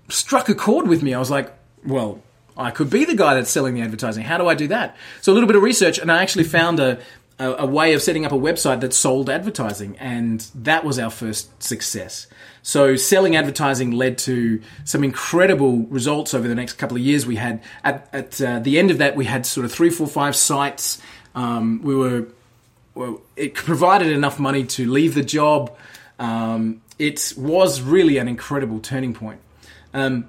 struck 0.08 0.48
a 0.48 0.54
chord 0.54 0.88
with 0.88 1.02
me. 1.02 1.12
I 1.12 1.18
was 1.18 1.30
like, 1.30 1.52
well 1.84 2.22
I 2.56 2.70
could 2.70 2.90
be 2.90 3.04
the 3.04 3.14
guy 3.14 3.34
that's 3.34 3.50
selling 3.50 3.74
the 3.74 3.82
advertising. 3.82 4.24
How 4.24 4.38
do 4.38 4.48
I 4.48 4.54
do 4.54 4.68
that? 4.68 4.96
So 5.20 5.32
a 5.32 5.34
little 5.34 5.46
bit 5.46 5.56
of 5.56 5.62
research, 5.62 5.98
and 5.98 6.10
I 6.10 6.22
actually 6.22 6.44
found 6.44 6.80
a, 6.80 6.98
a, 7.38 7.50
a, 7.50 7.66
way 7.66 7.92
of 7.92 8.02
setting 8.02 8.24
up 8.24 8.32
a 8.32 8.36
website 8.36 8.80
that 8.80 8.94
sold 8.94 9.28
advertising, 9.28 9.96
and 9.98 10.40
that 10.54 10.84
was 10.84 10.98
our 10.98 11.10
first 11.10 11.62
success. 11.62 12.26
So 12.62 12.96
selling 12.96 13.36
advertising 13.36 13.92
led 13.92 14.18
to 14.18 14.60
some 14.84 15.04
incredible 15.04 15.80
results 15.84 16.34
over 16.34 16.48
the 16.48 16.54
next 16.54 16.74
couple 16.74 16.96
of 16.96 17.02
years. 17.02 17.26
We 17.26 17.36
had 17.36 17.62
at, 17.84 18.08
at 18.12 18.40
uh, 18.40 18.58
the 18.60 18.78
end 18.78 18.90
of 18.90 18.98
that, 18.98 19.16
we 19.16 19.26
had 19.26 19.46
sort 19.46 19.64
of 19.66 19.72
three, 19.72 19.90
four, 19.90 20.06
five 20.06 20.34
sites. 20.34 21.00
Um, 21.34 21.82
we 21.82 21.94
were 21.94 22.26
well, 22.94 23.20
it 23.36 23.54
provided 23.54 24.08
enough 24.08 24.40
money 24.40 24.64
to 24.64 24.90
leave 24.90 25.14
the 25.14 25.22
job. 25.22 25.76
Um, 26.18 26.80
it 26.98 27.34
was 27.36 27.82
really 27.82 28.16
an 28.16 28.26
incredible 28.26 28.80
turning 28.80 29.12
point. 29.12 29.40
Um, 29.92 30.28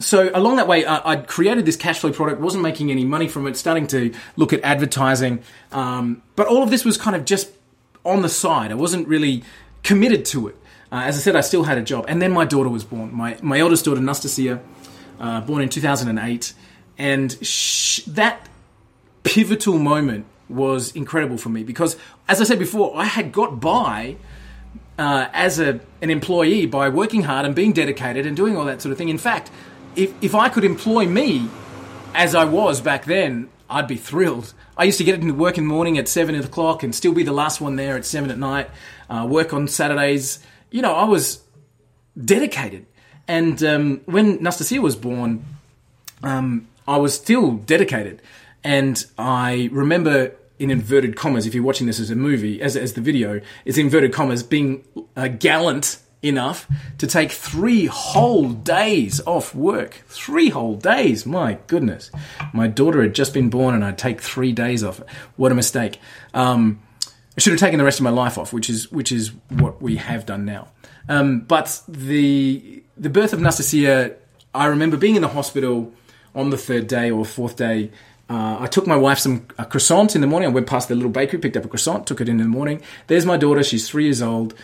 so 0.00 0.30
along 0.34 0.56
that 0.56 0.66
way, 0.66 0.84
I, 0.84 1.14
would 1.14 1.28
created 1.28 1.66
this 1.66 1.76
cash 1.76 2.00
flow 2.00 2.10
product, 2.10 2.40
wasn't 2.40 2.62
making 2.62 2.90
any 2.90 3.04
money 3.04 3.28
from 3.28 3.46
it, 3.46 3.56
starting 3.56 3.86
to 3.88 4.12
look 4.36 4.52
at 4.52 4.60
advertising, 4.62 5.42
um, 5.72 6.22
but 6.36 6.46
all 6.46 6.62
of 6.62 6.70
this 6.70 6.84
was 6.84 6.96
kind 6.96 7.14
of 7.14 7.26
just 7.26 7.52
on 8.04 8.22
the 8.22 8.28
side. 8.30 8.72
I 8.72 8.74
wasn't 8.74 9.06
really 9.06 9.44
committed 9.82 10.24
to 10.26 10.48
it. 10.48 10.56
Uh, 10.90 11.02
as 11.04 11.16
I 11.16 11.20
said, 11.20 11.36
I 11.36 11.42
still 11.42 11.64
had 11.64 11.76
a 11.76 11.82
job, 11.82 12.06
and 12.08 12.20
then 12.20 12.32
my 12.32 12.46
daughter 12.46 12.70
was 12.70 12.82
born. 12.82 13.14
My 13.14 13.36
my 13.42 13.58
eldest 13.58 13.84
daughter, 13.84 14.00
Nastasia, 14.00 14.60
uh, 15.20 15.42
born 15.42 15.62
in 15.62 15.68
2008, 15.68 16.54
and 16.96 17.46
sh- 17.46 18.00
that 18.06 18.48
pivotal 19.22 19.78
moment 19.78 20.24
was 20.48 20.92
incredible 20.96 21.36
for 21.36 21.50
me 21.50 21.62
because, 21.62 21.96
as 22.26 22.40
I 22.40 22.44
said 22.44 22.58
before, 22.58 22.96
I 22.96 23.04
had 23.04 23.32
got 23.32 23.60
by. 23.60 24.16
Uh, 24.98 25.30
as 25.32 25.58
a, 25.58 25.80
an 26.02 26.10
employee 26.10 26.66
by 26.66 26.86
working 26.90 27.22
hard 27.22 27.46
and 27.46 27.54
being 27.54 27.72
dedicated 27.72 28.26
and 28.26 28.36
doing 28.36 28.54
all 28.54 28.66
that 28.66 28.82
sort 28.82 28.92
of 28.92 28.98
thing. 28.98 29.08
In 29.08 29.16
fact, 29.16 29.50
if, 30.00 30.14
if 30.22 30.34
I 30.34 30.48
could 30.48 30.64
employ 30.64 31.06
me 31.06 31.48
as 32.14 32.34
I 32.34 32.44
was 32.44 32.80
back 32.80 33.04
then, 33.04 33.50
I'd 33.68 33.86
be 33.86 33.96
thrilled. 33.96 34.54
I 34.76 34.84
used 34.84 34.98
to 34.98 35.04
get 35.04 35.20
into 35.20 35.34
work 35.34 35.58
in 35.58 35.64
the 35.64 35.72
morning 35.72 35.98
at 35.98 36.08
seven 36.08 36.34
o'clock 36.34 36.82
and 36.82 36.94
still 36.94 37.12
be 37.12 37.22
the 37.22 37.32
last 37.32 37.60
one 37.60 37.76
there 37.76 37.96
at 37.96 38.06
seven 38.06 38.30
at 38.30 38.38
night. 38.38 38.70
Uh, 39.10 39.26
work 39.28 39.52
on 39.52 39.68
Saturdays. 39.68 40.40
You 40.70 40.80
know, 40.80 40.94
I 40.94 41.04
was 41.04 41.42
dedicated. 42.22 42.86
And 43.28 43.62
um, 43.62 44.00
when 44.06 44.42
Nastasia 44.42 44.80
was 44.80 44.96
born, 44.96 45.44
um, 46.22 46.66
I 46.88 46.96
was 46.96 47.14
still 47.14 47.52
dedicated. 47.52 48.22
And 48.64 49.04
I 49.18 49.68
remember, 49.70 50.32
in 50.58 50.70
inverted 50.70 51.14
commas, 51.14 51.46
if 51.46 51.54
you're 51.54 51.62
watching 51.62 51.86
this 51.86 52.00
as 52.00 52.10
a 52.10 52.16
movie, 52.16 52.60
as, 52.62 52.76
as 52.76 52.94
the 52.94 53.00
video, 53.02 53.40
it's 53.64 53.78
inverted 53.78 54.12
commas, 54.12 54.42
being 54.42 54.82
a 55.14 55.28
gallant 55.28 55.98
enough 56.22 56.68
to 56.98 57.06
take 57.06 57.32
three 57.32 57.86
whole 57.86 58.50
days 58.50 59.20
off 59.26 59.54
work. 59.54 60.02
Three 60.06 60.50
whole 60.50 60.76
days. 60.76 61.24
My 61.24 61.58
goodness. 61.66 62.10
My 62.52 62.66
daughter 62.66 63.02
had 63.02 63.14
just 63.14 63.32
been 63.32 63.50
born 63.50 63.74
and 63.74 63.84
I'd 63.84 63.98
take 63.98 64.20
three 64.20 64.52
days 64.52 64.84
off. 64.84 65.00
What 65.36 65.52
a 65.52 65.54
mistake. 65.54 65.98
Um, 66.34 66.80
I 67.36 67.40
should 67.40 67.52
have 67.52 67.60
taken 67.60 67.78
the 67.78 67.84
rest 67.84 68.00
of 68.00 68.04
my 68.04 68.10
life 68.10 68.36
off, 68.36 68.52
which 68.52 68.68
is 68.68 68.90
which 68.92 69.12
is 69.12 69.32
what 69.48 69.80
we 69.80 69.96
have 69.96 70.26
done 70.26 70.44
now. 70.44 70.68
Um, 71.08 71.40
but 71.40 71.82
the 71.88 72.82
the 72.96 73.08
birth 73.08 73.32
of 73.32 73.40
Nastasia, 73.40 74.16
I 74.54 74.66
remember 74.66 74.96
being 74.96 75.16
in 75.16 75.22
the 75.22 75.28
hospital 75.28 75.92
on 76.34 76.50
the 76.50 76.58
third 76.58 76.86
day 76.86 77.10
or 77.10 77.24
fourth 77.24 77.56
day. 77.56 77.90
Uh, 78.28 78.58
I 78.60 78.66
took 78.66 78.86
my 78.86 78.96
wife 78.96 79.18
some 79.18 79.46
a 79.58 79.64
croissant 79.64 80.14
in 80.14 80.20
the 80.20 80.26
morning. 80.26 80.48
I 80.50 80.52
went 80.52 80.68
past 80.68 80.88
the 80.88 80.94
little 80.94 81.10
bakery, 81.10 81.40
picked 81.40 81.56
up 81.56 81.64
a 81.64 81.68
croissant, 81.68 82.06
took 82.06 82.20
it 82.20 82.28
in, 82.28 82.38
in 82.38 82.44
the 82.44 82.56
morning. 82.56 82.80
There's 83.08 83.26
my 83.26 83.36
daughter. 83.36 83.64
She's 83.64 83.88
three 83.88 84.04
years 84.04 84.22
old 84.22 84.54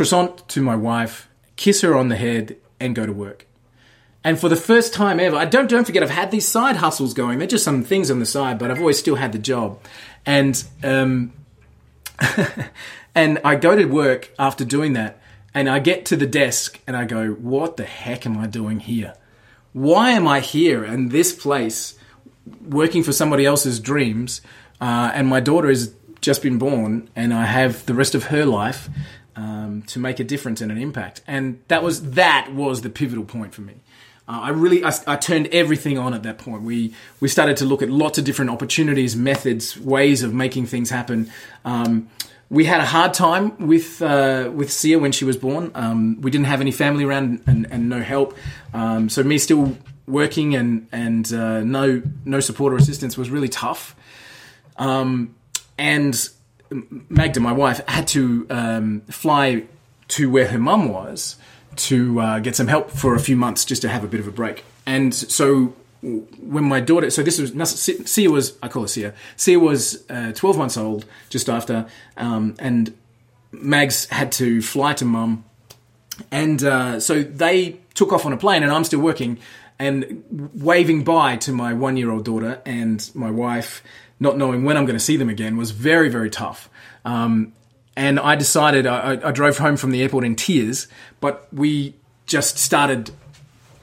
croissant 0.00 0.48
to 0.48 0.62
my 0.62 0.74
wife, 0.74 1.28
kiss 1.56 1.82
her 1.82 1.94
on 1.94 2.08
the 2.08 2.16
head, 2.16 2.56
and 2.80 2.94
go 2.94 3.04
to 3.04 3.12
work. 3.12 3.46
And 4.24 4.40
for 4.40 4.48
the 4.48 4.56
first 4.56 4.94
time 4.94 5.20
ever, 5.20 5.36
I 5.36 5.44
don't 5.44 5.68
don't 5.68 5.84
forget 5.84 6.02
I've 6.02 6.08
had 6.08 6.30
these 6.30 6.48
side 6.48 6.76
hustles 6.76 7.12
going. 7.12 7.38
They're 7.38 7.46
just 7.46 7.64
some 7.64 7.84
things 7.84 8.10
on 8.10 8.18
the 8.18 8.24
side, 8.24 8.58
but 8.58 8.70
I've 8.70 8.78
always 8.78 8.98
still 8.98 9.16
had 9.16 9.32
the 9.32 9.38
job. 9.38 9.78
And 10.24 10.64
um, 10.82 11.34
and 13.14 13.40
I 13.44 13.56
go 13.56 13.76
to 13.76 13.84
work 13.84 14.30
after 14.38 14.64
doing 14.64 14.94
that, 14.94 15.20
and 15.52 15.68
I 15.68 15.80
get 15.80 16.06
to 16.06 16.16
the 16.16 16.26
desk 16.26 16.80
and 16.86 16.96
I 16.96 17.04
go, 17.04 17.32
"What 17.32 17.76
the 17.76 17.84
heck 17.84 18.24
am 18.24 18.38
I 18.38 18.46
doing 18.46 18.80
here? 18.80 19.12
Why 19.74 20.12
am 20.12 20.26
I 20.26 20.40
here 20.40 20.82
in 20.82 21.10
this 21.10 21.34
place, 21.34 21.98
working 22.66 23.02
for 23.02 23.12
somebody 23.12 23.44
else's 23.44 23.78
dreams?" 23.78 24.40
Uh, 24.80 25.10
and 25.12 25.28
my 25.28 25.40
daughter 25.40 25.68
has 25.68 25.92
just 26.22 26.40
been 26.40 26.56
born, 26.56 27.10
and 27.14 27.34
I 27.34 27.44
have 27.44 27.84
the 27.84 27.92
rest 27.92 28.14
of 28.14 28.24
her 28.24 28.46
life 28.46 28.88
um, 29.36 29.82
to 29.88 29.98
make 29.98 30.20
a 30.20 30.24
difference 30.24 30.60
and 30.60 30.70
an 30.70 30.78
impact. 30.78 31.22
And 31.26 31.62
that 31.68 31.82
was 31.82 32.12
that 32.12 32.52
was 32.52 32.82
the 32.82 32.90
pivotal 32.90 33.24
point 33.24 33.54
for 33.54 33.62
me. 33.62 33.74
Uh, 34.28 34.40
I 34.42 34.48
really 34.50 34.84
I, 34.84 34.92
I, 35.06 35.16
turned 35.16 35.48
everything 35.48 35.98
on 35.98 36.14
at 36.14 36.22
that 36.22 36.38
point. 36.38 36.62
We 36.62 36.94
we 37.18 37.28
started 37.28 37.56
to 37.58 37.64
look 37.64 37.82
at 37.82 37.90
lots 37.90 38.16
of 38.18 38.24
different 38.24 38.50
opportunities, 38.50 39.16
methods, 39.16 39.78
ways 39.78 40.22
of 40.22 40.32
making 40.32 40.66
things 40.66 40.90
happen. 40.90 41.30
Um, 41.64 42.08
we 42.48 42.64
had 42.64 42.80
a 42.80 42.84
hard 42.84 43.14
time 43.14 43.66
with 43.66 44.02
uh, 44.02 44.50
with 44.54 44.72
Sia 44.72 44.98
when 44.98 45.12
she 45.12 45.24
was 45.24 45.36
born. 45.36 45.70
Um, 45.74 46.20
we 46.20 46.30
didn't 46.30 46.46
have 46.46 46.60
any 46.60 46.72
family 46.72 47.04
around 47.04 47.42
and, 47.46 47.66
and 47.70 47.88
no 47.88 48.02
help. 48.02 48.36
Um, 48.74 49.08
so 49.08 49.22
me 49.22 49.38
still 49.38 49.76
working 50.06 50.54
and 50.54 50.88
and 50.92 51.32
uh, 51.32 51.60
no 51.60 52.02
no 52.24 52.40
support 52.40 52.72
or 52.72 52.76
assistance 52.76 53.16
was 53.16 53.30
really 53.30 53.48
tough. 53.48 53.96
Um, 54.76 55.34
and 55.78 56.28
Magda, 56.70 57.40
my 57.40 57.52
wife, 57.52 57.80
had 57.86 58.06
to 58.08 58.46
um, 58.50 59.00
fly 59.10 59.64
to 60.08 60.30
where 60.30 60.48
her 60.48 60.58
mum 60.58 60.88
was 60.88 61.36
to 61.76 62.20
uh, 62.20 62.38
get 62.40 62.56
some 62.56 62.66
help 62.66 62.90
for 62.90 63.14
a 63.14 63.20
few 63.20 63.36
months 63.36 63.64
just 63.64 63.82
to 63.82 63.88
have 63.88 64.04
a 64.04 64.08
bit 64.08 64.20
of 64.20 64.26
a 64.26 64.30
break. 64.30 64.64
And 64.86 65.14
so 65.14 65.74
when 66.02 66.64
my 66.64 66.80
daughter, 66.80 67.10
so 67.10 67.22
this 67.22 67.38
was 67.38 67.52
Sia 68.06 68.30
was 68.30 68.56
I 68.62 68.68
call 68.68 68.82
her 68.82 68.88
Sia. 68.88 69.14
Sia 69.36 69.58
was 69.58 70.04
uh, 70.08 70.32
twelve 70.32 70.56
months 70.56 70.76
old 70.76 71.04
just 71.28 71.48
after, 71.48 71.86
um, 72.16 72.54
and 72.58 72.96
Mags 73.52 74.06
had 74.06 74.32
to 74.32 74.62
fly 74.62 74.94
to 74.94 75.04
mum, 75.04 75.44
and 76.30 76.62
uh, 76.62 77.00
so 77.00 77.22
they 77.22 77.80
took 77.94 78.12
off 78.12 78.24
on 78.24 78.32
a 78.32 78.36
plane, 78.36 78.62
and 78.62 78.72
I'm 78.72 78.84
still 78.84 79.00
working 79.00 79.38
and 79.78 80.24
waving 80.54 81.04
bye 81.04 81.36
to 81.36 81.52
my 81.52 81.72
one 81.72 81.96
year 81.96 82.10
old 82.10 82.24
daughter 82.24 82.60
and 82.66 83.10
my 83.14 83.30
wife 83.30 83.82
not 84.20 84.36
knowing 84.36 84.64
when 84.64 84.76
I'm 84.76 84.84
going 84.84 84.98
to 84.98 85.04
see 85.04 85.16
them 85.16 85.28
again 85.28 85.56
was 85.56 85.70
very, 85.70 86.08
very 86.08 86.30
tough. 86.30 86.70
Um, 87.04 87.54
and 87.96 88.20
I 88.20 88.36
decided, 88.36 88.86
I, 88.86 89.18
I, 89.28 89.32
drove 89.32 89.58
home 89.58 89.76
from 89.76 89.90
the 89.90 90.02
airport 90.02 90.24
in 90.24 90.36
tears, 90.36 90.86
but 91.18 91.48
we 91.52 91.94
just 92.26 92.58
started, 92.58 93.10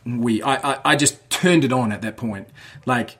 we, 0.05 0.41
I, 0.41 0.73
I, 0.73 0.79
I 0.85 0.95
just 0.95 1.29
turned 1.29 1.65
it 1.65 1.73
on 1.73 1.91
at 1.91 2.01
that 2.03 2.15
point. 2.15 2.47
Like 2.85 3.17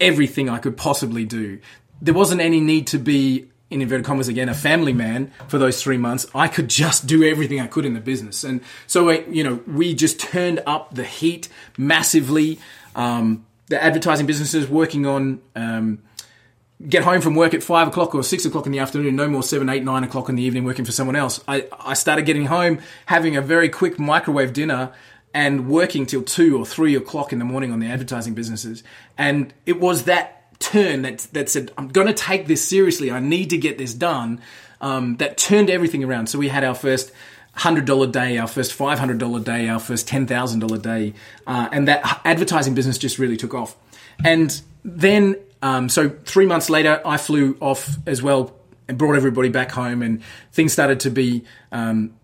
everything 0.00 0.48
I 0.48 0.58
could 0.58 0.76
possibly 0.76 1.24
do. 1.24 1.60
There 2.02 2.14
wasn't 2.14 2.40
any 2.40 2.60
need 2.60 2.86
to 2.88 2.98
be 2.98 3.48
in 3.70 3.82
inverted 3.82 4.06
commas 4.06 4.28
again, 4.28 4.48
a 4.48 4.54
family 4.54 4.92
man 4.92 5.32
for 5.48 5.58
those 5.58 5.82
three 5.82 5.96
months, 5.96 6.26
I 6.34 6.48
could 6.48 6.68
just 6.68 7.06
do 7.06 7.24
everything 7.24 7.60
I 7.60 7.66
could 7.66 7.84
in 7.84 7.94
the 7.94 8.00
business. 8.00 8.44
And 8.44 8.60
so, 8.86 9.10
you 9.10 9.42
know, 9.42 9.60
we 9.66 9.94
just 9.94 10.20
turned 10.20 10.62
up 10.66 10.94
the 10.94 11.02
heat 11.02 11.48
massively. 11.76 12.60
Um, 12.94 13.46
the 13.66 13.82
advertising 13.82 14.26
businesses 14.26 14.68
working 14.68 15.06
on 15.06 15.40
um, 15.56 16.02
get 16.88 17.04
home 17.04 17.20
from 17.20 17.34
work 17.34 17.54
at 17.54 17.62
five 17.62 17.88
o'clock 17.88 18.14
or 18.14 18.22
six 18.22 18.44
o'clock 18.44 18.66
in 18.66 18.72
the 18.72 18.78
afternoon, 18.78 19.16
no 19.16 19.28
more 19.28 19.42
seven, 19.42 19.68
eight, 19.68 19.82
nine 19.82 20.04
o'clock 20.04 20.28
in 20.28 20.36
the 20.36 20.42
evening 20.42 20.64
working 20.64 20.84
for 20.84 20.92
someone 20.92 21.16
else. 21.16 21.42
I, 21.48 21.66
I 21.78 21.94
started 21.94 22.26
getting 22.26 22.46
home, 22.46 22.80
having 23.06 23.36
a 23.36 23.42
very 23.42 23.68
quick 23.68 23.98
microwave 23.98 24.52
dinner 24.52 24.92
and 25.32 25.68
working 25.68 26.06
till 26.06 26.22
two 26.22 26.56
or 26.58 26.64
three 26.64 26.94
o'clock 26.94 27.32
in 27.32 27.38
the 27.38 27.44
morning 27.44 27.72
on 27.72 27.80
the 27.80 27.86
advertising 27.86 28.34
businesses. 28.34 28.84
And 29.18 29.52
it 29.66 29.80
was 29.80 30.04
that 30.04 30.58
turn 30.60 31.02
that, 31.02 31.18
that 31.32 31.48
said, 31.48 31.72
I'm 31.76 31.88
going 31.88 32.06
to 32.06 32.14
take 32.14 32.46
this 32.46 32.66
seriously. 32.66 33.10
I 33.10 33.20
need 33.20 33.50
to 33.50 33.58
get 33.58 33.78
this 33.78 33.94
done. 33.94 34.40
Um, 34.80 35.16
that 35.16 35.38
turned 35.38 35.70
everything 35.70 36.04
around. 36.04 36.26
So 36.26 36.38
we 36.38 36.48
had 36.48 36.62
our 36.62 36.74
first 36.74 37.10
$100 37.56 38.12
day, 38.12 38.36
our 38.36 38.46
first 38.46 38.76
$500 38.76 39.44
day, 39.44 39.68
our 39.68 39.78
first 39.78 40.06
$10,000 40.08 40.82
day. 40.82 41.14
Uh, 41.46 41.68
and 41.72 41.88
that 41.88 42.20
advertising 42.24 42.74
business 42.74 42.98
just 42.98 43.18
really 43.18 43.36
took 43.36 43.54
off. 43.54 43.76
And 44.22 44.60
then 44.84 45.36
um, 45.64 45.88
so 45.88 46.10
three 46.10 46.46
months 46.46 46.68
later, 46.68 47.00
I 47.06 47.16
flew 47.16 47.56
off 47.60 47.96
as 48.06 48.22
well 48.22 48.54
and 48.86 48.98
brought 48.98 49.16
everybody 49.16 49.48
back 49.48 49.70
home, 49.70 50.02
and 50.02 50.22
things 50.52 50.72
started 50.72 51.00
to 51.00 51.10
be 51.10 51.44
um, 51.72 52.14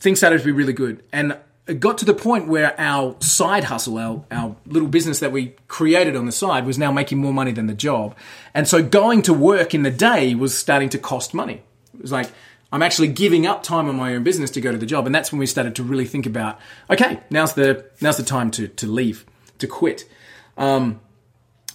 things 0.00 0.18
started 0.18 0.40
to 0.40 0.44
be 0.44 0.50
really 0.50 0.72
good. 0.72 1.02
And 1.12 1.36
it 1.68 1.78
got 1.78 1.98
to 1.98 2.04
the 2.04 2.14
point 2.14 2.48
where 2.48 2.74
our 2.80 3.14
side 3.20 3.64
hustle, 3.64 3.96
our, 3.96 4.24
our 4.32 4.56
little 4.66 4.88
business 4.88 5.20
that 5.20 5.30
we 5.30 5.54
created 5.68 6.16
on 6.16 6.26
the 6.26 6.32
side, 6.32 6.66
was 6.66 6.78
now 6.78 6.90
making 6.90 7.18
more 7.18 7.32
money 7.32 7.52
than 7.52 7.68
the 7.68 7.74
job. 7.74 8.16
And 8.54 8.66
so 8.66 8.82
going 8.82 9.22
to 9.22 9.32
work 9.32 9.72
in 9.72 9.84
the 9.84 9.90
day 9.92 10.34
was 10.34 10.58
starting 10.58 10.88
to 10.88 10.98
cost 10.98 11.32
money. 11.32 11.62
It 11.94 12.02
was 12.02 12.10
like, 12.10 12.32
I'm 12.72 12.82
actually 12.82 13.08
giving 13.08 13.46
up 13.46 13.62
time 13.62 13.88
on 13.88 13.94
my 13.94 14.16
own 14.16 14.24
business 14.24 14.50
to 14.52 14.60
go 14.60 14.72
to 14.72 14.78
the 14.78 14.86
job. 14.86 15.06
And 15.06 15.14
that's 15.14 15.30
when 15.30 15.38
we 15.38 15.46
started 15.46 15.76
to 15.76 15.84
really 15.84 16.06
think 16.06 16.26
about, 16.26 16.58
okay, 16.88 17.20
now's 17.30 17.54
the, 17.54 17.84
now's 18.00 18.16
the 18.16 18.24
time 18.24 18.50
to, 18.52 18.66
to 18.66 18.86
leave, 18.88 19.24
to 19.58 19.68
quit. 19.68 20.08
Um, 20.56 21.00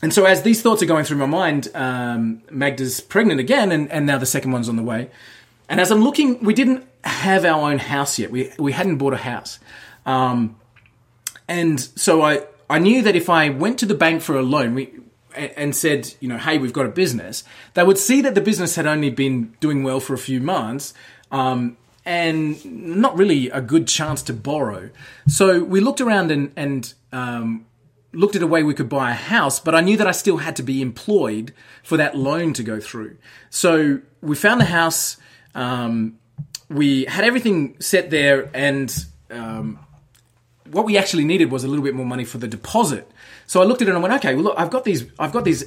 and 0.06 0.14
so 0.14 0.26
as 0.26 0.44
these 0.44 0.62
thoughts 0.62 0.84
are 0.84 0.86
going 0.86 1.04
through 1.04 1.18
my 1.18 1.26
mind, 1.26 1.68
um, 1.74 2.44
Magda's 2.52 3.02
pregnant 3.02 3.40
again, 3.40 3.72
and, 3.72 3.92
and 3.92 4.06
now 4.06 4.20
the 4.20 4.28
second 4.28 4.52
one's 4.52 4.70
on 4.70 4.76
the 4.76 4.84
way. 4.84 5.10
And 5.68 5.82
as 5.82 5.90
I'm 5.90 6.04
looking, 6.04 6.44
we 6.44 6.54
didn't 6.54 6.86
have 7.04 7.44
our 7.44 7.72
own 7.72 7.80
house 7.80 8.20
yet. 8.20 8.30
We, 8.30 8.52
we 8.60 8.72
hadn't 8.72 8.98
bought 8.98 9.14
a 9.14 9.18
house. 9.18 9.58
Um, 10.06 10.58
and 11.48 11.80
so 11.80 12.22
I, 12.22 12.44
I 12.70 12.78
knew 12.78 13.02
that 13.02 13.16
if 13.16 13.32
I 13.32 13.50
went 13.50 13.80
to 13.80 13.88
the 13.88 13.96
bank 13.96 14.22
for 14.22 14.38
a 14.38 14.44
loan, 14.44 14.76
we, 14.76 14.94
and 15.36 15.76
said, 15.76 16.14
you 16.20 16.28
know, 16.28 16.38
hey, 16.38 16.60
we've 16.60 16.72
got 16.72 16.86
a 16.86 16.90
business, 16.90 17.44
they 17.74 17.82
would 17.82 17.98
see 17.98 18.22
that 18.22 18.36
the 18.36 18.42
business 18.42 18.76
had 18.76 18.86
only 18.86 19.10
been 19.10 19.56
doing 19.60 19.82
well 19.82 20.00
for 20.00 20.14
a 20.14 20.20
few 20.20 20.40
months 20.40 20.94
um, 21.32 21.78
and 22.06 22.64
not 22.64 23.18
really 23.18 23.50
a 23.50 23.60
good 23.60 23.88
chance 23.88 24.22
to 24.22 24.34
borrow. 24.34 24.92
So 25.28 25.64
we 25.64 25.80
looked 25.80 26.00
around 26.00 26.30
and, 26.30 26.52
and 26.56 26.94
um, 27.12 27.66
looked 28.16 28.36
at 28.36 28.42
a 28.42 28.48
way 28.48 28.64
we 28.64 28.74
could 28.74 28.90
buy 28.90 29.12
a 29.12 29.16
house, 29.16 29.60
but 29.60 29.76
I 29.76 29.82
knew 29.82 29.98
that 29.98 30.08
I 30.08 30.12
still 30.12 30.38
had 30.38 30.56
to 30.58 30.64
be 30.64 30.82
employed 30.82 31.54
for 31.84 31.98
that 31.98 32.16
loan 32.16 32.54
to 32.54 32.64
go 32.64 32.80
through. 32.80 33.18
So 33.50 34.00
we 34.22 34.36
found 34.36 34.62
the 34.62 34.66
house. 34.66 35.18
Um, 35.54 36.18
we 36.70 37.06
had 37.06 37.24
everything 37.24 37.80
set 37.80 38.10
there, 38.10 38.50
and 38.54 38.94
um, 39.30 39.80
what 40.72 40.86
we 40.86 40.98
actually 40.98 41.26
needed 41.26 41.52
was 41.52 41.64
a 41.64 41.68
little 41.68 41.84
bit 41.84 41.94
more 41.94 42.06
money 42.06 42.26
for 42.26 42.38
the 42.38 42.48
deposit. 42.48 43.10
So 43.48 43.62
I 43.62 43.66
looked 43.66 43.82
at 43.82 43.88
it 43.88 43.92
and 43.92 44.00
I 44.00 44.02
went, 44.02 44.14
okay, 44.16 44.36
well 44.36 44.46
look, 44.46 44.56
I've 44.58 44.72
got 44.72 44.84
these, 44.84 45.06
I've 45.20 45.32
got 45.32 45.44
these 45.44 45.66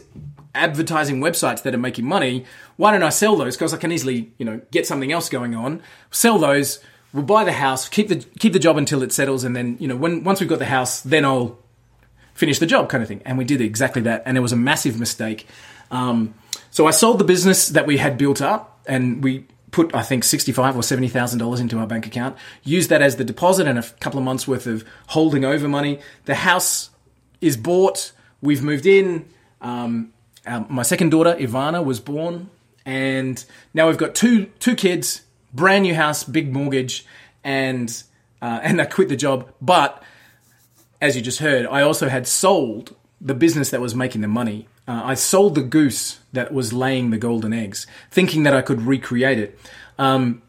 advertising 0.54 1.20
websites 1.20 1.62
that 1.62 1.74
are 1.74 1.78
making 1.78 2.04
money. 2.04 2.44
Why 2.76 2.90
don't 2.90 3.02
I 3.02 3.10
sell 3.10 3.36
those? 3.36 3.56
Because 3.56 3.72
I 3.72 3.76
can 3.76 3.92
easily, 3.92 4.32
you 4.38 4.44
know, 4.44 4.60
get 4.70 4.86
something 4.86 5.12
else 5.12 5.28
going 5.28 5.54
on. 5.54 5.82
Sell 6.10 6.38
those. 6.38 6.80
We'll 7.12 7.22
buy 7.22 7.44
the 7.44 7.52
house, 7.52 7.88
keep 7.88 8.08
the 8.08 8.16
keep 8.16 8.52
the 8.52 8.58
job 8.58 8.76
until 8.76 9.02
it 9.02 9.12
settles, 9.12 9.42
and 9.42 9.56
then 9.56 9.78
you 9.80 9.88
know, 9.88 9.96
when 9.96 10.24
once 10.24 10.40
we've 10.40 10.48
got 10.48 10.58
the 10.58 10.66
house, 10.66 11.00
then 11.00 11.24
I'll 11.24 11.58
finish 12.38 12.60
the 12.60 12.66
job, 12.66 12.88
kind 12.88 13.02
of 13.02 13.08
thing. 13.08 13.20
And 13.24 13.36
we 13.36 13.44
did 13.44 13.60
exactly 13.60 14.02
that, 14.02 14.22
and 14.24 14.36
it 14.36 14.40
was 14.40 14.52
a 14.52 14.56
massive 14.56 14.98
mistake. 14.98 15.46
Um, 15.90 16.34
so 16.70 16.86
I 16.86 16.92
sold 16.92 17.18
the 17.18 17.24
business 17.24 17.68
that 17.70 17.84
we 17.84 17.96
had 17.96 18.16
built 18.16 18.40
up, 18.40 18.80
and 18.86 19.22
we 19.24 19.44
put 19.72 19.94
I 19.94 20.02
think 20.02 20.22
sixty 20.22 20.52
five 20.52 20.76
or 20.76 20.82
seventy 20.84 21.08
thousand 21.08 21.40
dollars 21.40 21.58
into 21.58 21.78
our 21.78 21.86
bank 21.86 22.06
account. 22.06 22.36
Used 22.62 22.90
that 22.90 23.02
as 23.02 23.16
the 23.16 23.24
deposit 23.24 23.66
and 23.66 23.78
a 23.78 23.82
couple 24.00 24.18
of 24.18 24.24
months 24.24 24.46
worth 24.46 24.68
of 24.68 24.84
holding 25.08 25.44
over 25.44 25.66
money. 25.66 25.98
The 26.26 26.36
house 26.36 26.90
is 27.40 27.56
bought. 27.56 28.12
We've 28.40 28.62
moved 28.62 28.86
in. 28.86 29.28
Um, 29.60 30.12
our, 30.46 30.64
my 30.68 30.82
second 30.82 31.10
daughter 31.10 31.34
Ivana 31.34 31.84
was 31.84 31.98
born, 31.98 32.50
and 32.86 33.44
now 33.74 33.88
we've 33.88 33.98
got 33.98 34.14
two 34.14 34.46
two 34.60 34.76
kids, 34.76 35.22
brand 35.52 35.82
new 35.82 35.94
house, 35.96 36.22
big 36.22 36.52
mortgage, 36.52 37.04
and 37.42 37.90
uh, 38.40 38.60
and 38.62 38.80
I 38.80 38.84
quit 38.84 39.08
the 39.08 39.16
job. 39.16 39.52
But 39.60 40.04
as 41.00 41.16
you 41.16 41.22
just 41.22 41.38
heard, 41.38 41.66
I 41.66 41.82
also 41.82 42.08
had 42.08 42.26
sold 42.26 42.94
the 43.20 43.34
business 43.34 43.70
that 43.70 43.80
was 43.80 43.94
making 43.94 44.20
the 44.20 44.28
money. 44.28 44.68
Uh, 44.86 45.02
I 45.04 45.14
sold 45.14 45.54
the 45.54 45.62
goose 45.62 46.20
that 46.32 46.52
was 46.52 46.72
laying 46.72 47.10
the 47.10 47.18
golden 47.18 47.52
eggs, 47.52 47.86
thinking 48.10 48.44
that 48.44 48.54
I 48.54 48.62
could 48.62 48.82
recreate 48.82 49.38
it. 49.38 49.58
Um, 49.98 50.42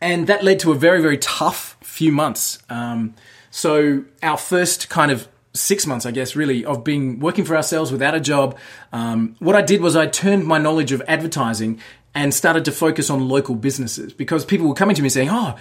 and 0.00 0.26
that 0.26 0.44
led 0.44 0.60
to 0.60 0.72
a 0.72 0.74
very, 0.74 1.00
very 1.00 1.18
tough 1.18 1.76
few 1.80 2.12
months. 2.12 2.58
Um, 2.68 3.14
so, 3.50 4.04
our 4.22 4.36
first 4.36 4.88
kind 4.88 5.10
of 5.10 5.28
six 5.54 5.86
months, 5.86 6.04
I 6.04 6.10
guess, 6.10 6.34
really, 6.34 6.64
of 6.64 6.82
being 6.82 7.20
working 7.20 7.44
for 7.44 7.56
ourselves 7.56 7.92
without 7.92 8.14
a 8.14 8.20
job, 8.20 8.58
um, 8.92 9.36
what 9.38 9.54
I 9.54 9.62
did 9.62 9.80
was 9.80 9.94
I 9.94 10.06
turned 10.06 10.44
my 10.44 10.58
knowledge 10.58 10.90
of 10.92 11.00
advertising 11.06 11.80
and 12.14 12.34
started 12.34 12.64
to 12.64 12.72
focus 12.72 13.10
on 13.10 13.28
local 13.28 13.54
businesses 13.54 14.12
because 14.12 14.44
people 14.44 14.68
were 14.68 14.74
coming 14.74 14.94
to 14.96 15.02
me 15.02 15.08
saying, 15.08 15.28
"Oh, 15.30 15.56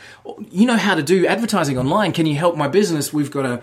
you 0.51 0.65
know 0.65 0.77
how 0.77 0.95
to 0.95 1.03
do 1.03 1.25
advertising 1.25 1.77
online? 1.77 2.11
Can 2.11 2.25
you 2.25 2.35
help 2.35 2.55
my 2.55 2.67
business? 2.67 3.13
We've 3.13 3.31
got 3.31 3.45
a 3.45 3.61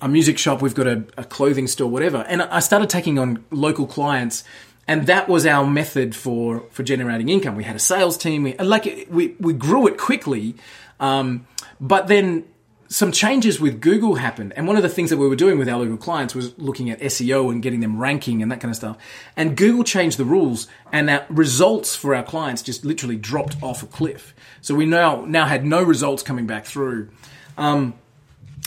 a 0.00 0.08
music 0.08 0.38
shop, 0.38 0.62
we've 0.62 0.74
got 0.74 0.86
a, 0.86 1.04
a 1.16 1.24
clothing 1.24 1.66
store, 1.66 1.90
whatever." 1.90 2.18
And 2.28 2.42
I 2.42 2.60
started 2.60 2.90
taking 2.90 3.18
on 3.18 3.44
local 3.50 3.86
clients 3.86 4.44
and 4.90 5.06
that 5.06 5.28
was 5.28 5.46
our 5.46 5.64
method 5.64 6.16
for 6.16 6.64
for 6.70 6.82
generating 6.82 7.28
income. 7.28 7.54
We 7.54 7.62
had 7.64 7.76
a 7.76 7.80
sales 7.80 8.18
team, 8.18 8.42
we, 8.42 8.56
like 8.56 9.06
we 9.08 9.36
we 9.38 9.52
grew 9.52 9.86
it 9.86 9.96
quickly, 9.98 10.56
um, 10.98 11.46
but 11.80 12.08
then 12.08 12.44
some 12.88 13.12
changes 13.12 13.60
with 13.60 13.80
Google 13.80 14.16
happened. 14.16 14.52
And 14.56 14.66
one 14.66 14.76
of 14.76 14.82
the 14.82 14.88
things 14.88 15.10
that 15.10 15.16
we 15.16 15.28
were 15.28 15.36
doing 15.36 15.60
with 15.60 15.68
our 15.68 15.78
local 15.78 15.96
clients 15.96 16.34
was 16.34 16.58
looking 16.58 16.90
at 16.90 16.98
SEO 16.98 17.52
and 17.52 17.62
getting 17.62 17.78
them 17.78 18.00
ranking 18.00 18.42
and 18.42 18.50
that 18.50 18.60
kind 18.60 18.70
of 18.72 18.76
stuff. 18.76 18.96
And 19.36 19.56
Google 19.56 19.84
changed 19.84 20.18
the 20.18 20.24
rules 20.24 20.66
and 20.90 21.08
our 21.08 21.24
results 21.28 21.94
for 21.94 22.16
our 22.16 22.24
clients 22.24 22.62
just 22.62 22.84
literally 22.84 23.14
dropped 23.14 23.62
off 23.62 23.84
a 23.84 23.86
cliff. 23.86 24.34
So 24.60 24.74
we 24.74 24.86
now, 24.86 25.24
now 25.24 25.46
had 25.46 25.64
no 25.64 25.84
results 25.84 26.24
coming 26.24 26.48
back 26.48 26.64
through. 26.64 27.10
Um, 27.56 27.94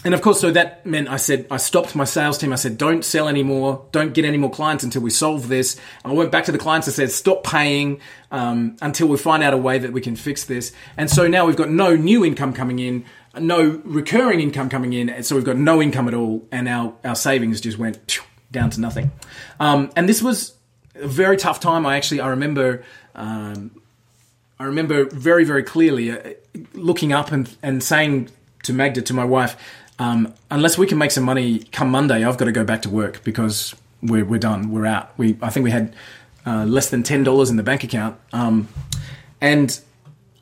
and 0.04 0.14
of 0.14 0.22
course, 0.22 0.42
so 0.42 0.52
that 0.52 0.86
meant 0.86 1.08
I 1.08 1.18
said, 1.18 1.48
I 1.50 1.58
stopped 1.58 1.96
my 1.96 2.04
sales 2.04 2.38
team. 2.38 2.52
I 2.52 2.58
said, 2.58 2.78
don't 2.78 3.06
sell 3.06 3.28
anymore. 3.28 3.86
Don't 3.92 4.14
get 4.14 4.26
any 4.26 4.38
more 4.38 4.52
clients 4.52 4.84
until 4.84 5.02
we 5.02 5.10
solve 5.10 5.48
this. 5.48 5.80
And 6.04 6.12
I 6.12 6.16
went 6.16 6.32
back 6.32 6.46
to 6.46 6.52
the 6.52 6.58
clients 6.58 6.88
and 6.88 6.96
said, 6.96 7.12
stop 7.12 7.44
paying 7.44 8.02
um, 8.32 8.76
until 8.82 9.08
we 9.08 9.18
find 9.18 9.44
out 9.44 9.54
a 9.54 9.58
way 9.58 9.80
that 9.80 9.94
we 9.94 10.02
can 10.02 10.16
fix 10.16 10.44
this. 10.44 10.74
And 10.98 11.10
so 11.10 11.28
now 11.28 11.46
we've 11.46 11.56
got 11.56 11.70
no 11.70 11.96
new 11.96 12.26
income 12.26 12.54
coming 12.54 12.80
in, 12.80 13.06
no 13.38 13.82
recurring 13.86 14.42
income 14.42 14.70
coming 14.70 14.94
in. 14.94 15.10
And 15.10 15.26
so 15.26 15.36
we've 15.36 15.46
got 15.46 15.58
no 15.58 15.82
income 15.82 16.08
at 16.08 16.14
all. 16.14 16.46
And 16.52 16.68
our, 16.68 16.94
our 17.06 17.16
savings 17.16 17.62
just 17.62 17.78
went 17.78 18.20
down 18.52 18.70
to 18.72 18.82
nothing. 18.82 19.12
Um, 19.60 19.92
and 19.96 20.10
this 20.10 20.22
was 20.22 20.54
a 20.96 21.08
very 21.08 21.38
tough 21.38 21.60
time. 21.60 21.86
I 21.86 21.96
actually, 21.96 22.20
I 22.20 22.28
remember, 22.28 22.84
um, 23.16 23.82
I 24.60 24.66
remember 24.66 25.06
very, 25.06 25.46
very 25.46 25.64
clearly 25.64 26.12
uh, 26.12 26.34
looking 26.74 27.14
up 27.14 27.32
and, 27.32 27.56
and 27.64 27.82
saying 27.82 28.30
to 28.64 28.74
Magda, 28.74 29.02
to 29.02 29.14
my 29.14 29.26
wife, 29.26 29.58
um, 30.00 30.34
unless 30.50 30.78
we 30.78 30.88
can 30.88 30.98
make 30.98 31.12
some 31.12 31.24
money 31.24 31.60
come 31.72 31.90
Monday, 31.90 32.24
I've 32.24 32.38
got 32.38 32.46
to 32.46 32.52
go 32.52 32.64
back 32.64 32.82
to 32.84 32.90
work 32.90 33.24
because 33.24 33.76
we're, 34.02 34.26
we're 34.26 34.40
done. 34.40 34.72
We're 34.72 34.86
out. 34.86 35.18
We 35.18 35.38
I 35.42 35.50
think 35.50 35.64
we 35.64 35.72
had 35.72 35.96
uh, 36.46 36.66
less 36.66 36.90
than 36.90 37.04
ten 37.04 37.24
dollars 37.24 37.50
in 37.50 37.58
the 37.58 37.64
bank 37.64 37.84
account, 37.84 38.20
um, 38.32 38.68
and 39.40 39.80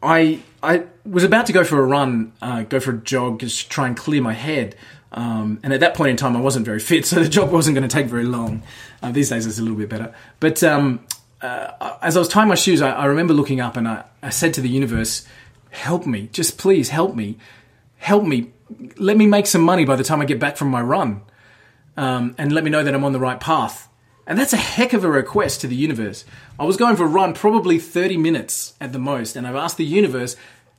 I 0.01 0.41
I 0.63 0.83
was 1.05 1.23
about 1.23 1.45
to 1.47 1.53
go 1.53 1.63
for 1.63 1.79
a 1.79 1.85
run, 1.85 2.33
uh, 2.41 2.63
go 2.63 2.79
for 2.79 2.91
a 2.91 2.97
jog, 2.97 3.39
just 3.39 3.69
try 3.69 3.87
and 3.87 3.97
clear 3.97 4.21
my 4.21 4.33
head. 4.33 4.75
Um, 5.13 5.59
and 5.61 5.73
at 5.73 5.81
that 5.81 5.93
point 5.93 6.11
in 6.11 6.17
time, 6.17 6.37
I 6.37 6.39
wasn't 6.39 6.65
very 6.65 6.79
fit, 6.79 7.05
so 7.07 7.21
the 7.21 7.29
jog 7.29 7.51
wasn't 7.51 7.75
going 7.75 7.87
to 7.87 7.93
take 7.93 8.07
very 8.07 8.23
long. 8.23 8.63
Uh, 9.01 9.11
these 9.11 9.29
days, 9.29 9.45
it's 9.45 9.59
a 9.59 9.61
little 9.61 9.77
bit 9.77 9.89
better. 9.89 10.13
But 10.39 10.63
um, 10.63 11.05
uh, 11.41 11.97
as 12.01 12.15
I 12.15 12.19
was 12.19 12.29
tying 12.29 12.47
my 12.47 12.55
shoes, 12.55 12.81
I, 12.81 12.91
I 12.91 13.05
remember 13.05 13.33
looking 13.33 13.59
up 13.59 13.75
and 13.75 13.87
I, 13.87 14.05
I 14.21 14.29
said 14.29 14.53
to 14.55 14.61
the 14.61 14.69
universe, 14.69 15.27
"Help 15.71 16.05
me, 16.05 16.29
just 16.31 16.57
please 16.57 16.89
help 16.89 17.15
me, 17.15 17.37
help 17.97 18.23
me." 18.23 18.51
Let 18.97 19.17
me 19.17 19.25
make 19.25 19.47
some 19.47 19.61
money 19.61 19.85
by 19.85 19.95
the 19.95 20.03
time 20.03 20.21
I 20.21 20.25
get 20.25 20.39
back 20.39 20.57
from 20.57 20.69
my 20.69 20.81
run, 20.81 21.21
um, 21.97 22.35
and 22.37 22.51
let 22.51 22.63
me 22.63 22.69
know 22.69 22.83
that 22.83 22.93
I'm 22.93 23.03
on 23.03 23.13
the 23.13 23.19
right 23.19 23.39
path. 23.39 23.87
And 24.27 24.37
that's 24.37 24.53
a 24.53 24.57
heck 24.57 24.93
of 24.93 25.03
a 25.03 25.09
request 25.09 25.61
to 25.61 25.67
the 25.67 25.75
universe. 25.75 26.25
I 26.59 26.63
was 26.63 26.77
going 26.77 26.95
for 26.95 27.03
a 27.03 27.07
run, 27.07 27.33
probably 27.33 27.79
30 27.79 28.17
minutes 28.17 28.73
at 28.79 28.93
the 28.93 28.99
most, 28.99 29.35
and 29.35 29.47
I've 29.47 29.55
asked 29.55 29.77
the 29.77 29.85
universe, 29.85 30.35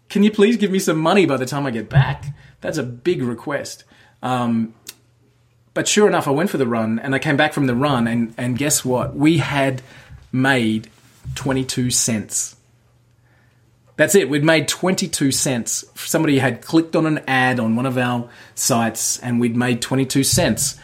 can 0.09 0.23
you 0.23 0.31
please 0.31 0.57
give 0.57 0.71
me 0.71 0.79
some 0.79 0.99
money 0.99 1.27
by 1.27 1.37
the 1.37 1.47
time 1.47 1.67
I 1.67 1.71
get 1.71 1.89
back? 1.89 2.27
That's 2.61 2.79
a 2.79 2.83
big 2.83 3.23
request. 3.23 3.85
Um, 4.23 4.75
but 5.75 5.89
sure 5.89 6.07
enough, 6.07 6.29
I 6.29 6.31
went 6.33 6.51
for 6.51 6.59
the 6.59 6.67
run, 6.67 6.99
and 6.99 7.15
I 7.15 7.19
came 7.19 7.37
back 7.37 7.53
from 7.53 7.67
the 7.67 7.75
run, 7.75 8.07
and, 8.07 8.35
and 8.37 8.57
guess 8.57 8.85
what? 8.85 9.15
We 9.15 9.39
had 9.39 9.83
made 10.31 10.89
22 11.35 11.91
cents. 11.91 12.57
That's 14.03 14.17
it. 14.17 14.29
We'd 14.29 14.43
made 14.43 14.67
22 14.67 15.31
cents. 15.31 15.85
Somebody 15.95 16.41
had 16.41 16.61
clicked 16.61 16.97
on 16.97 17.07
an 17.07 17.19
ad 17.29 17.61
on 17.61 17.77
one 17.77 17.87
of 17.87 17.97
our 17.97 18.29
sites 18.57 19.21
and 19.21 19.39
we'd 19.39 19.55
made 19.55 19.81
22 19.81 20.25
cents 20.25 20.77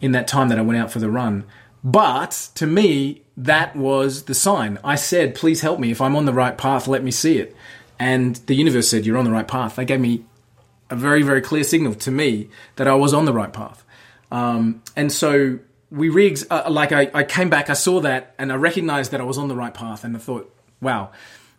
in 0.00 0.12
that 0.12 0.26
time 0.26 0.48
that 0.48 0.58
I 0.58 0.62
went 0.62 0.80
out 0.80 0.90
for 0.90 0.98
the 0.98 1.10
run. 1.10 1.44
But 1.84 2.48
to 2.54 2.66
me, 2.66 3.24
that 3.36 3.76
was 3.76 4.22
the 4.22 4.34
sign. 4.34 4.78
I 4.82 4.94
said, 4.94 5.34
please 5.34 5.60
help 5.60 5.80
me. 5.80 5.90
If 5.90 6.00
I'm 6.00 6.16
on 6.16 6.24
the 6.24 6.32
right 6.32 6.56
path, 6.56 6.88
let 6.88 7.04
me 7.04 7.10
see 7.10 7.36
it. 7.36 7.54
And 7.98 8.36
the 8.36 8.54
universe 8.54 8.88
said, 8.88 9.04
you're 9.04 9.18
on 9.18 9.26
the 9.26 9.32
right 9.32 9.46
path. 9.46 9.76
They 9.76 9.84
gave 9.84 10.00
me 10.00 10.24
a 10.88 10.96
very, 10.96 11.20
very 11.20 11.42
clear 11.42 11.64
signal 11.64 11.94
to 11.96 12.10
me 12.10 12.48
that 12.76 12.88
I 12.88 12.94
was 12.94 13.12
on 13.12 13.26
the 13.26 13.34
right 13.34 13.52
path. 13.52 13.84
Um, 14.30 14.82
and 14.96 15.12
so 15.12 15.58
we 15.90 16.08
re 16.08 16.34
uh, 16.48 16.70
like 16.70 16.90
I, 16.90 17.10
I 17.12 17.24
came 17.24 17.50
back, 17.50 17.68
I 17.68 17.74
saw 17.74 18.00
that, 18.00 18.34
and 18.38 18.50
I 18.50 18.54
recognized 18.54 19.10
that 19.10 19.20
I 19.20 19.24
was 19.24 19.36
on 19.36 19.48
the 19.48 19.56
right 19.56 19.74
path. 19.74 20.04
And 20.04 20.16
I 20.16 20.18
thought, 20.18 20.50
wow, 20.80 21.10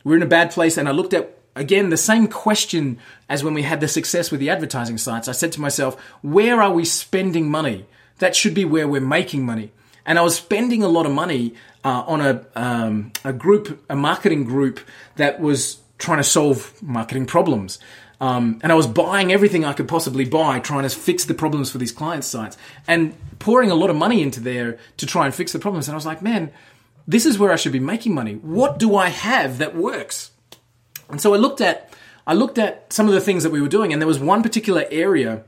we're 0.04 0.16
in 0.16 0.24
a 0.24 0.28
bad 0.28 0.52
place. 0.52 0.78
And 0.78 0.88
I 0.88 0.92
looked 0.92 1.14
at, 1.14 1.38
again, 1.56 1.90
the 1.90 1.98
same 1.98 2.28
question 2.28 2.98
as 3.30 3.44
when 3.44 3.54
we 3.54 3.64
had 3.64 3.80
the 3.80 3.88
success 3.88 4.32
with 4.32 4.40
the 4.40 4.50
advertising 4.50 4.98
sites. 4.98 5.28
I 5.28 5.34
said 5.34 5.52
to 5.54 5.62
myself, 5.62 6.00
where 6.22 6.62
are 6.62 6.72
we 6.72 6.86
spending 6.86 7.50
money? 7.50 7.86
That 8.20 8.36
should 8.36 8.54
be 8.54 8.66
where 8.66 8.88
we're 8.88 9.02
making 9.02 9.46
money. 9.46 9.72
And 10.06 10.20
I 10.20 10.22
was 10.22 10.36
spending 10.36 10.84
a 10.84 10.88
lot 10.88 11.06
of 11.06 11.12
money 11.12 11.54
uh, 11.84 12.04
on 12.08 12.22
a, 12.22 12.46
um, 12.56 13.12
a 13.24 13.34
group, 13.34 13.84
a 13.90 13.96
marketing 13.96 14.44
group 14.44 14.80
that 15.16 15.40
was 15.40 15.80
trying 15.98 16.18
to 16.18 16.24
solve 16.24 16.82
marketing 16.82 17.26
problems. 17.26 17.80
Um, 18.20 18.60
and 18.64 18.72
I 18.72 18.76
was 18.76 18.88
buying 18.88 19.34
everything 19.34 19.66
I 19.66 19.74
could 19.74 19.88
possibly 19.88 20.26
buy, 20.26 20.60
trying 20.60 20.84
to 20.84 20.90
fix 20.90 21.26
the 21.26 21.34
problems 21.34 21.72
for 21.72 21.78
these 21.78 21.92
client 21.92 22.24
sites 22.24 22.58
and 22.88 23.16
pouring 23.40 23.70
a 23.72 23.76
lot 23.76 23.90
of 23.90 23.96
money 23.96 24.22
into 24.22 24.40
there 24.40 24.78
to 24.98 25.06
try 25.06 25.26
and 25.26 25.36
fix 25.36 25.52
the 25.52 25.60
problems. 25.60 25.88
And 25.88 25.94
I 25.94 25.98
was 25.98 26.06
like, 26.06 26.22
man, 26.22 26.52
this 27.08 27.26
is 27.26 27.38
where 27.38 27.52
I 27.52 27.56
should 27.56 27.72
be 27.72 27.80
making 27.80 28.14
money. 28.14 28.36
What 28.36 28.80
do 28.80 28.96
I 28.96 29.10
have 29.10 29.58
that 29.58 29.76
works? 29.76 30.32
And 31.10 31.22
so 31.22 31.34
I 31.34 31.38
looked 31.38 31.62
at 31.62 31.94
I 32.26 32.34
looked 32.34 32.58
at 32.58 32.92
some 32.92 33.08
of 33.08 33.14
the 33.14 33.22
things 33.22 33.44
that 33.44 33.52
we 33.52 33.62
were 33.62 33.68
doing, 33.68 33.92
and 33.92 34.02
there 34.02 34.08
was 34.08 34.20
one 34.20 34.44
particular 34.44 34.86
area 34.90 35.44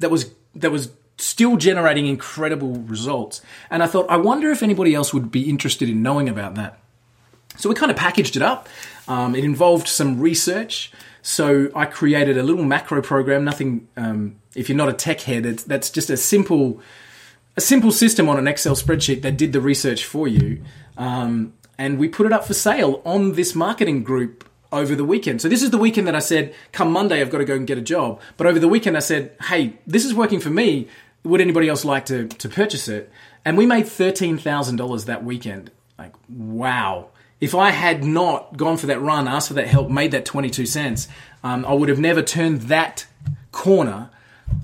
that 0.00 0.10
was 0.10 0.32
that 0.54 0.70
was 0.70 0.90
still 1.18 1.56
generating 1.56 2.06
incredible 2.06 2.74
results. 2.76 3.42
And 3.70 3.82
I 3.82 3.86
thought, 3.86 4.06
I 4.08 4.16
wonder 4.16 4.50
if 4.50 4.62
anybody 4.62 4.94
else 4.94 5.12
would 5.12 5.30
be 5.30 5.48
interested 5.48 5.88
in 5.88 6.02
knowing 6.02 6.28
about 6.28 6.54
that. 6.54 6.78
So 7.56 7.68
we 7.68 7.74
kind 7.74 7.90
of 7.90 7.96
packaged 7.96 8.36
it 8.36 8.42
up. 8.42 8.68
Um, 9.08 9.34
it 9.34 9.44
involved 9.44 9.88
some 9.88 10.20
research. 10.20 10.92
So 11.22 11.70
I 11.74 11.86
created 11.86 12.38
a 12.38 12.42
little 12.42 12.64
macro 12.64 13.02
program. 13.02 13.44
Nothing. 13.44 13.88
Um, 13.96 14.36
if 14.54 14.68
you're 14.68 14.78
not 14.78 14.88
a 14.88 14.92
tech 14.92 15.22
head, 15.22 15.44
that's 15.44 15.90
just 15.90 16.08
a 16.08 16.16
simple, 16.16 16.80
a 17.58 17.60
simple 17.60 17.90
system 17.90 18.28
on 18.28 18.38
an 18.38 18.46
Excel 18.46 18.76
spreadsheet 18.76 19.22
that 19.22 19.36
did 19.36 19.52
the 19.52 19.60
research 19.60 20.04
for 20.04 20.28
you. 20.28 20.62
Um, 20.96 21.54
and 21.76 21.98
we 21.98 22.06
put 22.06 22.24
it 22.24 22.32
up 22.32 22.44
for 22.46 22.54
sale 22.54 23.02
on 23.04 23.32
this 23.32 23.52
marketing 23.52 24.04
group 24.04 24.48
over 24.70 24.94
the 24.94 25.04
weekend. 25.04 25.42
So 25.42 25.48
this 25.48 25.64
is 25.64 25.70
the 25.70 25.78
weekend 25.78 26.06
that 26.06 26.14
I 26.14 26.20
said, 26.20 26.54
come 26.70 26.92
Monday, 26.92 27.20
I've 27.20 27.30
got 27.30 27.38
to 27.38 27.44
go 27.44 27.56
and 27.56 27.66
get 27.66 27.76
a 27.76 27.82
job. 27.82 28.20
But 28.36 28.46
over 28.46 28.60
the 28.60 28.68
weekend, 28.68 28.96
I 28.96 29.00
said, 29.00 29.32
hey, 29.48 29.72
this 29.88 30.04
is 30.04 30.14
working 30.14 30.38
for 30.38 30.50
me. 30.50 30.86
Would 31.24 31.40
anybody 31.40 31.68
else 31.68 31.84
like 31.84 32.06
to, 32.06 32.28
to 32.28 32.48
purchase 32.48 32.86
it? 32.86 33.10
And 33.44 33.58
we 33.58 33.66
made 33.66 33.86
$13,000 33.86 35.04
that 35.06 35.24
weekend. 35.24 35.72
Like, 35.98 36.14
wow. 36.28 37.08
If 37.40 37.56
I 37.56 37.70
had 37.70 38.04
not 38.04 38.56
gone 38.56 38.76
for 38.76 38.86
that 38.86 39.02
run, 39.02 39.26
asked 39.26 39.48
for 39.48 39.54
that 39.54 39.66
help, 39.66 39.90
made 39.90 40.12
that 40.12 40.24
22 40.24 40.64
cents, 40.64 41.08
um, 41.42 41.64
I 41.64 41.72
would 41.72 41.88
have 41.88 41.98
never 41.98 42.22
turned 42.22 42.62
that 42.62 43.06
corner. 43.50 44.10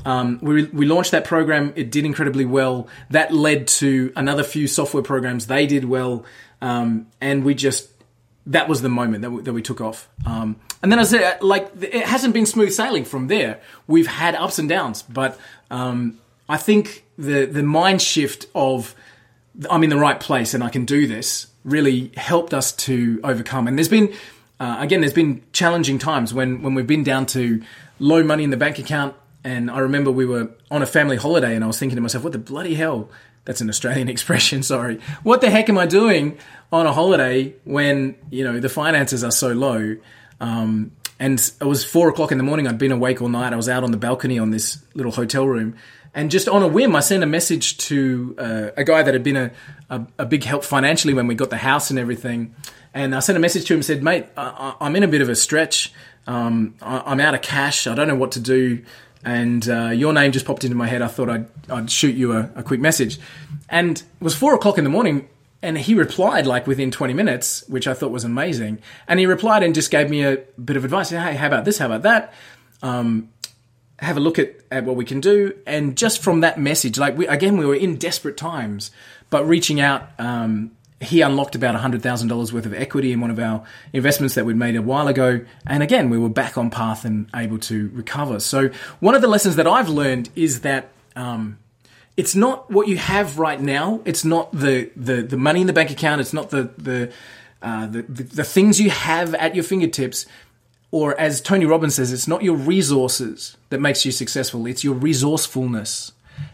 Um, 0.05 0.39
we, 0.43 0.65
we 0.65 0.87
launched 0.87 1.13
that 1.13 1.25
program. 1.25 1.73
It 1.77 1.91
did 1.91 2.05
incredibly 2.05 2.45
well. 2.45 2.89
That 3.11 3.33
led 3.33 3.69
to 3.69 4.13
another 4.17 4.43
few 4.43 4.67
software 4.67 5.03
programs. 5.03 5.47
They 5.47 5.67
did 5.67 5.85
well. 5.85 6.25
Um, 6.61 7.07
and 7.21 7.45
we 7.45 7.55
just 7.55 7.91
that 8.47 8.69
was 8.69 8.83
the 8.83 8.89
moment 8.89 9.23
that 9.23 9.31
we, 9.31 9.43
that 9.43 9.53
we 9.53 9.63
took 9.63 9.81
off. 9.81 10.09
Um, 10.27 10.57
and 10.83 10.93
then 10.93 10.99
I 10.99 11.05
said, 11.05 11.43
like, 11.43 11.71
it 11.81 12.05
hasn't 12.05 12.35
been 12.35 12.45
smooth 12.45 12.73
sailing 12.73 13.05
from 13.05 13.29
there. 13.29 13.61
We've 13.87 14.07
had 14.07 14.35
ups 14.35 14.59
and 14.59 14.69
downs, 14.69 15.03
but 15.03 15.39
um, 15.71 16.19
I 16.49 16.59
think 16.59 17.05
the 17.17 17.47
the 17.47 17.63
mind 17.63 18.03
shift 18.03 18.47
of 18.55 18.95
I'm 19.71 19.83
in 19.83 19.91
the 19.91 19.97
right 19.97 20.19
place 20.19 20.53
and 20.53 20.63
I 20.63 20.69
can 20.69 20.85
do 20.85 21.07
this 21.07 21.47
really 21.65 22.13
helped 22.17 22.53
us 22.53 22.73
to 22.73 23.21
overcome. 23.25 23.67
And 23.67 23.79
there's 23.79 23.89
been 23.89 24.13
uh, 24.61 24.77
again, 24.79 25.01
there's 25.01 25.15
been 25.15 25.43
challenging 25.53 25.99
times 25.99 26.35
when 26.35 26.63
when 26.63 26.75
we've 26.75 26.87
been 26.87 27.05
down 27.05 27.27
to 27.27 27.63
low 27.99 28.23
money 28.23 28.45
in 28.45 28.51
the 28.51 28.57
bank 28.57 28.79
account. 28.79 29.15
And 29.45 29.71
I 29.71 29.81
remember 29.81 30.11
we 30.11 30.27
were 30.27 30.51
on 30.71 30.83
a 30.83 30.87
family 30.87 31.17
holiday, 31.17 31.55
and 31.55 31.63
I 31.63 31.67
was 31.67 31.79
thinking 31.79 31.97
to 31.97 32.03
myself, 32.03 32.25
"What 32.25 32.33
the 32.33 32.39
bloody 32.39 32.75
hell 32.75 33.11
that's 33.45 33.61
an 33.61 33.69
Australian 33.69 34.09
expression, 34.15 34.63
sorry. 34.63 35.01
What 35.23 35.41
the 35.41 35.51
heck 35.51 35.69
am 35.69 35.79
I 35.79 35.87
doing 35.87 36.39
on 36.73 36.87
a 36.87 36.93
holiday 36.93 37.55
when, 37.65 38.17
you 38.31 38.45
know, 38.45 38.61
the 38.61 38.69
finances 38.69 39.23
are 39.23 39.31
so 39.31 39.53
low? 39.53 39.97
Um, 40.41 40.93
and 41.21 41.39
it 41.39 41.65
was 41.65 41.85
four 41.85 42.09
o'clock 42.09 42.33
in 42.33 42.39
the 42.39 42.45
morning. 42.45 42.67
I'd 42.67 42.79
been 42.79 42.93
awake 42.93 43.23
all 43.23 43.29
night. 43.29 43.53
I 43.53 43.57
was 43.57 43.69
out 43.69 43.85
on 43.85 43.93
the 43.93 43.97
balcony 43.97 44.39
on 44.39 44.51
this 44.51 44.83
little 44.95 45.13
hotel 45.13 45.47
room. 45.47 45.77
And 46.13 46.31
just 46.31 46.49
on 46.49 46.63
a 46.63 46.69
whim, 46.69 46.95
I 46.95 47.01
sent 47.01 47.23
a 47.23 47.27
message 47.27 47.77
to 47.79 48.35
uh, 48.39 48.71
a 48.77 48.85
guy 48.85 49.03
that 49.03 49.15
had 49.15 49.23
been 49.23 49.37
a, 49.37 49.51
a, 49.91 50.07
a, 50.21 50.27
big 50.27 50.45
help 50.45 50.65
financially 50.65 51.13
when 51.13 51.27
we 51.27 51.35
got 51.35 51.51
the 51.51 51.57
house 51.57 51.91
and 51.91 51.99
everything. 51.99 52.55
And 52.93 53.17
I 53.17 53.19
sent 53.19 53.37
a 53.37 53.41
message 53.41 53.65
to 53.67 53.75
him 53.75 53.79
and 53.79 53.85
said, 53.85 54.03
mate, 54.03 54.27
I, 54.37 54.77
am 54.81 54.95
in 54.95 55.03
a 55.03 55.09
bit 55.09 55.23
of 55.23 55.29
a 55.29 55.35
stretch. 55.35 55.93
Um, 56.29 56.77
I, 56.81 57.11
am 57.11 57.19
out 57.19 57.35
of 57.35 57.43
cash. 57.43 57.89
I 57.89 57.97
don't 57.97 58.07
know 58.07 58.15
what 58.15 58.33
to 58.33 58.41
do 58.41 58.85
and 59.25 59.69
uh, 59.69 59.89
your 59.89 60.13
name 60.13 60.33
just 60.33 60.47
popped 60.47 60.65
into 60.65 60.77
my 60.77 60.87
head. 60.87 61.03
I 61.03 61.09
thought 61.09 61.31
I'd, 61.31 61.47
I'd 61.71 61.91
shoot 61.91 62.15
you 62.15 62.33
a, 62.33 62.51
a, 62.57 62.63
quick 62.63 62.81
message. 62.81 63.19
And 63.69 63.99
it 63.99 64.05
was 64.21 64.35
four 64.35 64.55
o'clock 64.55 64.79
in 64.79 64.85
the 64.85 64.91
morning, 64.91 65.29
and 65.63 65.79
he 65.79 65.95
replied 65.95 66.47
like 66.47 66.67
within 66.67 66.91
20 66.91 67.15
minutes, 67.15 67.65
which 67.69 67.87
I 67.89 67.95
thought 67.95 68.11
was 68.11 68.25
amazing. 68.25 68.81
And 69.09 69.19
he 69.19 69.27
replied 69.27 69.63
and 69.63 69.75
just 69.75 69.91
gave 69.91 70.11
me 70.11 70.25
a 70.25 70.39
bit 70.63 70.77
of 70.77 70.85
advice. 70.85 71.11
Hey, 71.11 71.35
how 71.35 71.47
about 71.47 71.65
this? 71.65 71.79
How 71.79 71.87
about 71.87 72.03
that? 72.03 72.35
Um, 72.83 73.31
have 73.99 74.17
a 74.17 74.21
look 74.21 74.39
at, 74.39 74.57
at 74.71 74.85
what 74.85 74.97
we 74.97 75.05
can 75.05 75.21
do. 75.21 75.55
And 75.67 75.97
just 75.97 76.23
from 76.23 76.41
that 76.41 76.59
message, 76.59 76.99
like 76.99 77.17
we, 77.17 77.27
again, 77.27 77.57
we 77.57 77.65
were 77.65 77.75
in 77.75 77.97
desperate 77.97 78.37
times, 78.37 78.91
but 79.31 79.47
reaching 79.47 79.81
out 79.81 80.11
um, 80.19 80.73
he 81.05 81.21
unlocked 81.21 81.55
about 81.55 81.75
$100,000 81.75 82.53
worth 82.53 82.67
of 82.67 82.75
equity 82.75 83.13
in 83.13 83.21
one 83.21 83.31
of 83.31 83.39
our 83.39 83.65
investments 83.93 84.35
that 84.35 84.45
we'd 84.45 84.57
made 84.57 84.77
a 84.77 84.83
while 84.83 85.09
ago. 85.09 85.45
And 85.67 85.83
again, 85.83 86.11
we 86.11 86.19
were 86.19 86.29
back 86.29 86.59
on 86.59 86.71
path 86.71 87.05
and 87.05 87.29
able 87.35 87.59
to 87.59 87.91
recover. 87.95 88.41
So, 88.41 88.71
one 89.01 89.15
of 89.15 89.23
the 89.23 89.29
lessons 89.29 89.57
that 89.57 89.67
I've 89.67 89.89
learned 89.89 90.31
is 90.35 90.61
that 90.61 90.89
um, 91.17 91.59
it's 92.17 92.35
not 92.35 92.71
what 92.71 92.89
you 92.89 92.97
have 92.97 93.39
right 93.39 93.61
now. 93.61 94.01
It's 94.05 94.25
not 94.25 94.53
the, 94.53 94.91
the, 94.97 95.23
the 95.23 95.37
money 95.37 95.61
in 95.61 95.67
the 95.67 95.73
bank 95.73 95.91
account. 95.91 96.21
It's 96.21 96.33
not 96.33 96.51
the, 96.51 96.71
the, 96.79 97.13
uh, 97.63 97.87
the, 97.87 98.03
the, 98.03 98.23
the 98.23 98.45
things 98.45 98.81
you 98.81 98.91
have 98.91 99.35
at 99.35 99.55
your 99.55 99.65
fingertips. 99.65 100.27
Or 100.91 101.19
as 101.21 101.41
Tony 101.41 101.67
Robbins 101.67 101.97
says, 101.97 102.13
it's 102.13 102.29
not 102.29 102.45
your 102.45 102.57
resources 102.57 103.57
that 103.71 103.81
makes 103.81 104.05
you 104.05 104.13
successful. 104.13 104.67
It's 104.67 104.85
your 104.85 104.95
resourcefulness. 104.95 106.13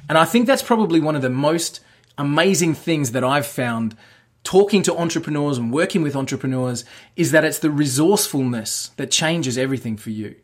And 0.09 0.17
I 0.17 0.25
think 0.25 0.47
that's 0.47 0.63
probably 0.63 0.99
one 0.99 1.15
of 1.15 1.23
the 1.23 1.31
most 1.31 1.81
amazing 2.17 2.75
things 2.75 3.13
that 3.13 3.25
I've 3.25 3.47
found 3.47 3.97
talking 4.45 4.83
to 4.83 4.97
entrepreneurs 4.97 5.59
and 5.59 5.73
working 5.73 6.03
with 6.03 6.17
entrepreneurs 6.17 6.85
is 7.17 7.31
that 7.33 7.45
it's 7.45 7.59
the 7.59 7.71
resourcefulness 7.71 8.91
that 8.97 9.11
changes 9.11 9.59
everything 9.59 9.97
for 9.97 10.11
you. 10.11 10.35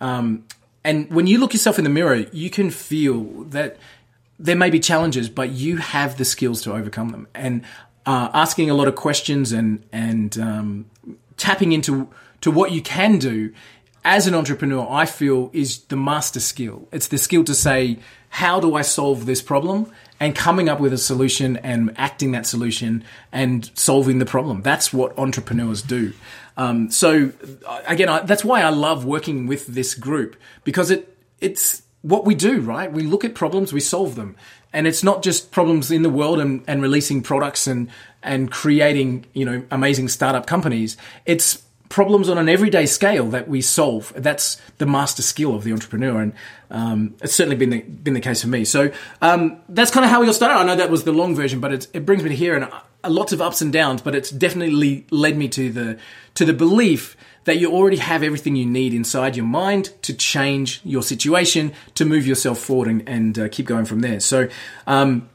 Um, 0.00 0.44
and 0.84 1.10
when 1.10 1.26
you 1.26 1.38
look 1.38 1.52
yourself 1.52 1.78
in 1.78 1.84
the 1.84 1.90
mirror, 1.90 2.26
you 2.32 2.50
can 2.50 2.70
feel 2.70 3.24
that 3.44 3.76
there 4.38 4.56
may 4.56 4.70
be 4.70 4.78
challenges, 4.78 5.28
but 5.28 5.50
you 5.50 5.78
have 5.78 6.18
the 6.18 6.24
skills 6.24 6.62
to 6.62 6.72
overcome 6.72 7.08
them. 7.08 7.26
And 7.34 7.62
uh, 8.04 8.30
asking 8.32 8.70
a 8.70 8.74
lot 8.74 8.86
of 8.86 8.94
questions 8.94 9.52
and 9.52 9.84
and 9.92 10.38
um, 10.38 10.90
tapping 11.36 11.72
into 11.72 12.08
to 12.42 12.50
what 12.50 12.70
you 12.70 12.82
can 12.82 13.18
do 13.18 13.52
as 14.04 14.28
an 14.28 14.34
entrepreneur, 14.34 14.86
I 14.88 15.04
feel 15.04 15.50
is 15.52 15.80
the 15.84 15.96
master 15.96 16.38
skill. 16.38 16.86
It's 16.92 17.08
the 17.08 17.18
skill 17.18 17.42
to 17.42 17.54
say, 17.54 17.98
how 18.28 18.60
do 18.60 18.76
I 18.76 18.82
solve 18.82 19.26
this 19.26 19.42
problem? 19.42 19.90
And 20.18 20.34
coming 20.34 20.68
up 20.68 20.80
with 20.80 20.92
a 20.92 20.98
solution 20.98 21.56
and 21.58 21.92
acting 21.96 22.32
that 22.32 22.46
solution 22.46 23.04
and 23.32 23.70
solving 23.74 24.18
the 24.18 24.26
problem. 24.26 24.62
That's 24.62 24.92
what 24.92 25.18
entrepreneurs 25.18 25.82
do. 25.82 26.12
Um, 26.56 26.90
so 26.90 27.32
again, 27.86 28.08
I, 28.08 28.20
that's 28.20 28.44
why 28.44 28.62
I 28.62 28.70
love 28.70 29.04
working 29.04 29.46
with 29.46 29.66
this 29.66 29.94
group 29.94 30.36
because 30.64 30.90
it 30.90 31.16
it's 31.40 31.82
what 32.02 32.24
we 32.24 32.34
do, 32.34 32.60
right? 32.60 32.90
We 32.90 33.02
look 33.02 33.24
at 33.24 33.34
problems, 33.34 33.72
we 33.72 33.80
solve 33.80 34.14
them, 34.14 34.36
and 34.72 34.86
it's 34.86 35.02
not 35.02 35.22
just 35.22 35.50
problems 35.50 35.90
in 35.90 36.02
the 36.02 36.10
world 36.10 36.38
and, 36.38 36.62
and 36.66 36.80
releasing 36.80 37.22
products 37.22 37.66
and 37.66 37.88
and 38.22 38.50
creating 38.50 39.26
you 39.34 39.44
know 39.44 39.62
amazing 39.70 40.08
startup 40.08 40.46
companies. 40.46 40.96
It's 41.26 41.62
problems 41.88 42.28
on 42.28 42.38
an 42.38 42.48
everyday 42.48 42.86
scale 42.86 43.28
that 43.28 43.48
we 43.48 43.60
solve. 43.60 44.12
That's 44.16 44.60
the 44.78 44.86
master 44.86 45.22
skill 45.22 45.54
of 45.54 45.64
the 45.64 45.72
entrepreneur, 45.72 46.20
and 46.20 46.32
um, 46.70 47.14
it's 47.22 47.34
certainly 47.34 47.56
been 47.56 47.70
the, 47.70 47.80
been 47.82 48.14
the 48.14 48.20
case 48.20 48.42
for 48.42 48.48
me. 48.48 48.64
So 48.64 48.90
um, 49.22 49.58
that's 49.68 49.90
kind 49.90 50.04
of 50.04 50.10
how 50.10 50.20
we 50.20 50.26
got 50.26 50.34
started. 50.34 50.54
I 50.54 50.64
know 50.64 50.76
that 50.76 50.90
was 50.90 51.04
the 51.04 51.12
long 51.12 51.34
version, 51.34 51.60
but 51.60 51.88
it 51.92 52.06
brings 52.06 52.22
me 52.22 52.30
to 52.30 52.36
here, 52.36 52.56
and 52.56 52.64
uh, 52.64 53.10
lots 53.10 53.32
of 53.32 53.40
ups 53.40 53.60
and 53.60 53.72
downs. 53.72 54.02
But 54.02 54.14
it's 54.14 54.30
definitely 54.30 55.06
led 55.10 55.36
me 55.36 55.48
to 55.48 55.70
the 55.70 55.98
to 56.34 56.44
the 56.44 56.52
belief 56.52 57.16
that 57.44 57.58
you 57.58 57.72
already 57.72 57.98
have 57.98 58.24
everything 58.24 58.56
you 58.56 58.66
need 58.66 58.92
inside 58.92 59.36
your 59.36 59.46
mind 59.46 59.92
to 60.02 60.12
change 60.12 60.80
your 60.84 61.02
situation, 61.02 61.72
to 61.94 62.04
move 62.04 62.26
yourself 62.26 62.58
forward, 62.58 62.88
and, 62.88 63.08
and 63.08 63.38
uh, 63.38 63.48
keep 63.48 63.66
going 63.66 63.84
from 63.84 64.00
there. 64.00 64.20
So. 64.20 64.48
Um, 64.86 65.28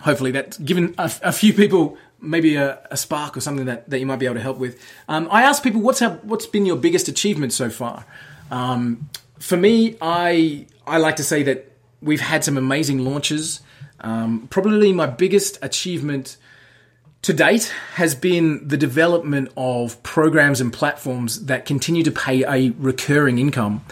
hopefully 0.00 0.30
that's 0.30 0.56
given 0.58 0.94
a 0.98 1.32
few 1.32 1.52
people 1.52 1.98
maybe 2.26 2.56
a, 2.56 2.78
a, 2.90 2.96
spark 2.96 3.36
or 3.36 3.40
something 3.40 3.66
that, 3.66 3.88
that 3.88 3.98
you 3.98 4.06
might 4.06 4.18
be 4.18 4.26
able 4.26 4.36
to 4.36 4.42
help 4.42 4.58
with. 4.58 4.80
Um, 5.08 5.28
I 5.30 5.42
ask 5.42 5.62
people 5.62 5.80
what's 5.80 6.00
what's 6.00 6.46
been 6.46 6.66
your 6.66 6.76
biggest 6.76 7.08
achievement 7.08 7.52
so 7.52 7.70
far. 7.70 8.04
Um, 8.50 9.08
for 9.38 9.56
me, 9.56 9.96
I 10.00 10.66
I 10.86 10.98
like 10.98 11.16
to 11.16 11.24
say 11.24 11.42
that 11.44 11.70
we've 12.00 12.20
had 12.20 12.44
some 12.44 12.56
amazing 12.56 13.04
launches. 13.04 13.60
Um, 14.00 14.46
probably 14.48 14.92
my 14.92 15.06
biggest 15.06 15.58
achievement 15.62 16.36
to 17.22 17.32
date 17.32 17.72
has 17.94 18.14
been 18.14 18.66
the 18.68 18.76
development 18.76 19.50
of 19.56 20.00
programs 20.02 20.60
and 20.60 20.72
platforms 20.72 21.46
that 21.46 21.64
continue 21.64 22.04
to 22.04 22.12
pay 22.12 22.44
a 22.44 22.70
recurring 22.78 23.38
income. 23.38 23.84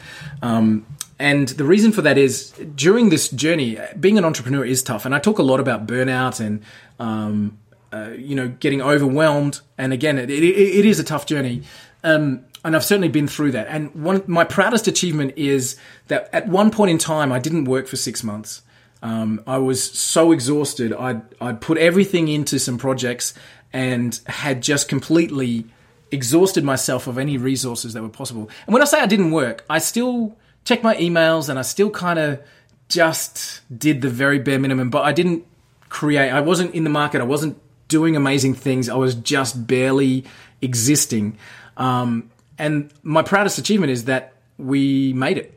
Um, 0.42 0.86
and 1.18 1.48
the 1.48 1.64
reason 1.64 1.92
for 1.92 2.02
that 2.02 2.18
is 2.18 2.50
during 2.74 3.08
this 3.08 3.28
journey, 3.28 3.78
being 3.98 4.18
an 4.18 4.24
entrepreneur 4.24 4.64
is 4.64 4.82
tough. 4.82 5.04
And 5.04 5.14
I 5.14 5.18
talk 5.18 5.38
a 5.38 5.42
lot 5.42 5.60
about 5.60 5.86
burnout 5.86 6.38
and 6.38 6.62
um, 6.98 7.58
uh, 7.94 8.10
you 8.10 8.34
know, 8.34 8.48
getting 8.48 8.82
overwhelmed. 8.82 9.60
And 9.78 9.92
again, 9.92 10.18
it, 10.18 10.30
it, 10.30 10.42
it 10.42 10.84
is 10.84 10.98
a 10.98 11.04
tough 11.04 11.26
journey. 11.26 11.62
Um, 12.02 12.44
and 12.64 12.74
I've 12.74 12.84
certainly 12.84 13.08
been 13.08 13.28
through 13.28 13.52
that. 13.52 13.68
And 13.68 13.94
one, 13.94 14.24
my 14.26 14.42
proudest 14.42 14.88
achievement 14.88 15.34
is 15.36 15.76
that 16.08 16.28
at 16.32 16.48
one 16.48 16.70
point 16.70 16.90
in 16.90 16.98
time, 16.98 17.30
I 17.30 17.38
didn't 17.38 17.66
work 17.66 17.86
for 17.86 17.96
six 17.96 18.24
months. 18.24 18.62
Um, 19.02 19.42
I 19.46 19.58
was 19.58 19.82
so 19.92 20.32
exhausted. 20.32 20.92
I'd, 20.92 21.22
I'd 21.40 21.60
put 21.60 21.78
everything 21.78 22.28
into 22.28 22.58
some 22.58 22.78
projects 22.78 23.34
and 23.72 24.18
had 24.26 24.62
just 24.62 24.88
completely 24.88 25.66
exhausted 26.10 26.64
myself 26.64 27.06
of 27.06 27.18
any 27.18 27.36
resources 27.36 27.92
that 27.92 28.02
were 28.02 28.08
possible. 28.08 28.48
And 28.66 28.72
when 28.72 28.82
I 28.82 28.86
say 28.86 29.00
I 29.00 29.06
didn't 29.06 29.30
work, 29.30 29.64
I 29.70 29.78
still 29.78 30.36
checked 30.64 30.82
my 30.82 30.96
emails 30.96 31.48
and 31.48 31.58
I 31.58 31.62
still 31.62 31.90
kind 31.90 32.18
of 32.18 32.40
just 32.88 33.60
did 33.76 34.00
the 34.00 34.08
very 34.08 34.38
bare 34.38 34.58
minimum, 34.58 34.90
but 34.90 35.02
I 35.02 35.12
didn't 35.12 35.44
create, 35.88 36.30
I 36.30 36.40
wasn't 36.40 36.74
in 36.74 36.84
the 36.84 36.90
market, 36.90 37.20
I 37.20 37.24
wasn't 37.24 37.58
doing 37.88 38.16
amazing 38.16 38.54
things, 38.54 38.88
I 38.88 38.96
was 38.96 39.14
just 39.14 39.66
barely 39.66 40.24
existing. 40.60 41.38
Um, 41.76 42.30
and 42.58 42.92
my 43.02 43.22
proudest 43.22 43.58
achievement 43.58 43.92
is 43.92 44.04
that 44.04 44.32
we 44.58 45.12
made 45.12 45.38
it. 45.38 45.50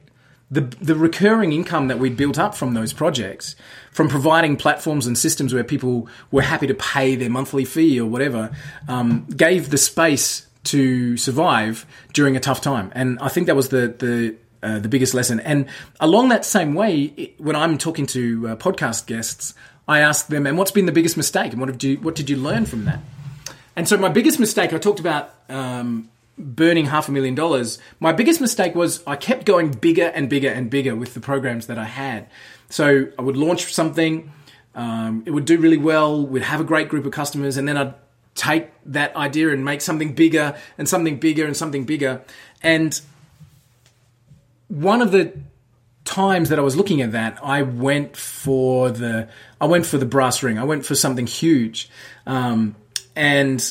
The, 0.49 0.61
the 0.61 0.95
recurring 0.95 1.51
income 1.51 1.89
that 1.89 1.99
we 1.99 2.09
built 2.09 2.39
up 2.39 2.55
from 2.55 2.73
those 2.73 2.93
projects, 2.93 3.55
from 3.91 4.07
providing 4.07 4.55
platforms 4.55 5.05
and 5.05 5.17
systems 5.17 5.53
where 5.53 5.63
people 5.63 6.07
were 6.31 6.41
happy 6.41 6.67
to 6.67 6.73
pay 6.73 7.15
their 7.15 7.29
monthly 7.29 7.65
fee 7.65 7.99
or 7.99 8.09
whatever, 8.09 8.51
um, 8.87 9.25
gave 9.25 9.69
the 9.69 9.77
space 9.77 10.47
to 10.63 11.17
survive 11.17 11.85
during 12.13 12.37
a 12.37 12.39
tough 12.39 12.61
time. 12.61 12.91
And 12.95 13.19
I 13.19 13.27
think 13.27 13.47
that 13.47 13.55
was 13.55 13.69
the, 13.69 13.93
the 13.97 14.35
uh, 14.63 14.79
the 14.79 14.89
biggest 14.89 15.13
lesson. 15.13 15.39
And 15.41 15.67
along 15.99 16.29
that 16.29 16.43
same 16.43 16.73
way, 16.73 17.33
when 17.37 17.55
I'm 17.55 17.77
talking 17.77 18.07
to 18.07 18.49
uh, 18.49 18.55
podcast 18.55 19.05
guests, 19.05 19.53
I 19.87 19.99
ask 19.99 20.27
them, 20.27 20.45
"And 20.45 20.57
what's 20.57 20.71
been 20.71 20.85
the 20.85 20.91
biggest 20.91 21.17
mistake? 21.17 21.51
And 21.51 21.61
what 21.61 21.71
did 21.71 21.83
you 21.83 21.97
what 21.97 22.15
did 22.15 22.29
you 22.29 22.37
learn 22.37 22.65
from 22.65 22.85
that?" 22.85 22.99
And 23.75 23.87
so 23.87 23.97
my 23.97 24.09
biggest 24.09 24.39
mistake, 24.39 24.73
I 24.73 24.79
talked 24.79 24.99
about 24.99 25.33
um, 25.49 26.09
burning 26.37 26.85
half 26.85 27.07
a 27.09 27.11
million 27.11 27.35
dollars. 27.35 27.79
My 27.99 28.11
biggest 28.11 28.41
mistake 28.41 28.75
was 28.75 29.03
I 29.05 29.15
kept 29.15 29.45
going 29.45 29.71
bigger 29.71 30.07
and 30.07 30.29
bigger 30.29 30.49
and 30.49 30.69
bigger 30.69 30.95
with 30.95 31.13
the 31.13 31.19
programs 31.19 31.67
that 31.67 31.77
I 31.77 31.85
had. 31.85 32.27
So 32.69 33.07
I 33.17 33.21
would 33.21 33.37
launch 33.37 33.73
something, 33.73 34.31
um, 34.75 35.23
it 35.25 35.31
would 35.31 35.45
do 35.45 35.57
really 35.57 35.77
well, 35.77 36.25
we'd 36.25 36.43
have 36.43 36.59
a 36.59 36.63
great 36.63 36.89
group 36.89 37.05
of 37.05 37.11
customers, 37.11 37.57
and 37.57 37.67
then 37.67 37.77
I'd 37.77 37.93
take 38.35 38.69
that 38.85 39.15
idea 39.15 39.51
and 39.51 39.65
make 39.65 39.81
something 39.81 40.13
bigger 40.13 40.55
and 40.77 40.87
something 40.87 41.17
bigger 41.17 41.45
and 41.45 41.57
something 41.57 41.85
bigger. 41.85 42.21
And 42.61 42.99
one 44.67 45.01
of 45.01 45.11
the 45.11 45.33
times 46.07 46.49
that 46.49 46.57
I 46.57 46.61
was 46.61 46.75
looking 46.75 47.01
at 47.01 47.11
that, 47.11 47.37
I 47.43 47.61
went 47.61 48.17
for 48.17 48.89
the 48.89 49.27
I 49.61 49.65
went 49.65 49.85
for 49.85 49.97
the 49.97 50.05
brass 50.05 50.41
ring. 50.41 50.57
I 50.57 50.63
went 50.63 50.85
for 50.85 50.95
something 50.95 51.27
huge, 51.27 51.89
um, 52.25 52.75
and 53.15 53.61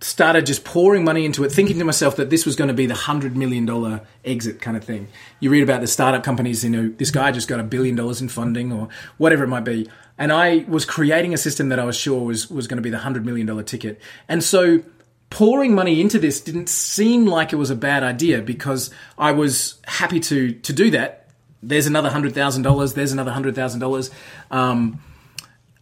started 0.00 0.46
just 0.46 0.64
pouring 0.64 1.04
money 1.04 1.24
into 1.24 1.44
it, 1.44 1.50
thinking 1.50 1.78
to 1.78 1.84
myself 1.84 2.16
that 2.16 2.30
this 2.30 2.46
was 2.46 2.56
going 2.56 2.68
to 2.68 2.74
be 2.74 2.86
the 2.86 2.94
hundred 2.94 3.36
million 3.36 3.66
dollar 3.66 4.02
exit 4.24 4.60
kind 4.60 4.76
of 4.76 4.84
thing. 4.84 5.08
You 5.40 5.50
read 5.50 5.62
about 5.62 5.80
the 5.80 5.86
startup 5.86 6.22
companies, 6.22 6.62
you 6.62 6.70
know, 6.70 6.88
this 6.88 7.10
guy 7.10 7.32
just 7.32 7.48
got 7.48 7.58
a 7.58 7.64
billion 7.64 7.96
dollars 7.96 8.20
in 8.20 8.28
funding 8.28 8.72
or 8.72 8.88
whatever 9.18 9.44
it 9.44 9.48
might 9.48 9.64
be, 9.64 9.88
and 10.16 10.32
I 10.32 10.64
was 10.68 10.84
creating 10.84 11.34
a 11.34 11.38
system 11.38 11.70
that 11.70 11.78
I 11.78 11.84
was 11.84 11.96
sure 11.96 12.24
was 12.24 12.48
was 12.48 12.66
going 12.68 12.78
to 12.78 12.82
be 12.82 12.90
the 12.90 12.98
hundred 12.98 13.26
million 13.26 13.46
dollar 13.46 13.64
ticket, 13.64 14.00
and 14.28 14.44
so 14.44 14.82
pouring 15.30 15.74
money 15.74 16.00
into 16.00 16.20
this 16.20 16.40
didn't 16.40 16.68
seem 16.68 17.26
like 17.26 17.52
it 17.52 17.56
was 17.56 17.70
a 17.70 17.74
bad 17.74 18.04
idea 18.04 18.40
because 18.40 18.90
I 19.18 19.32
was 19.32 19.80
happy 19.86 20.20
to 20.20 20.52
to 20.52 20.72
do 20.72 20.90
that. 20.92 21.23
There's 21.68 21.86
another 21.86 22.10
hundred 22.10 22.34
thousand 22.34 22.62
dollars. 22.62 22.94
There's 22.94 23.12
another 23.12 23.32
hundred 23.32 23.54
thousand 23.54 23.82
um, 23.82 23.88
dollars 23.88 24.10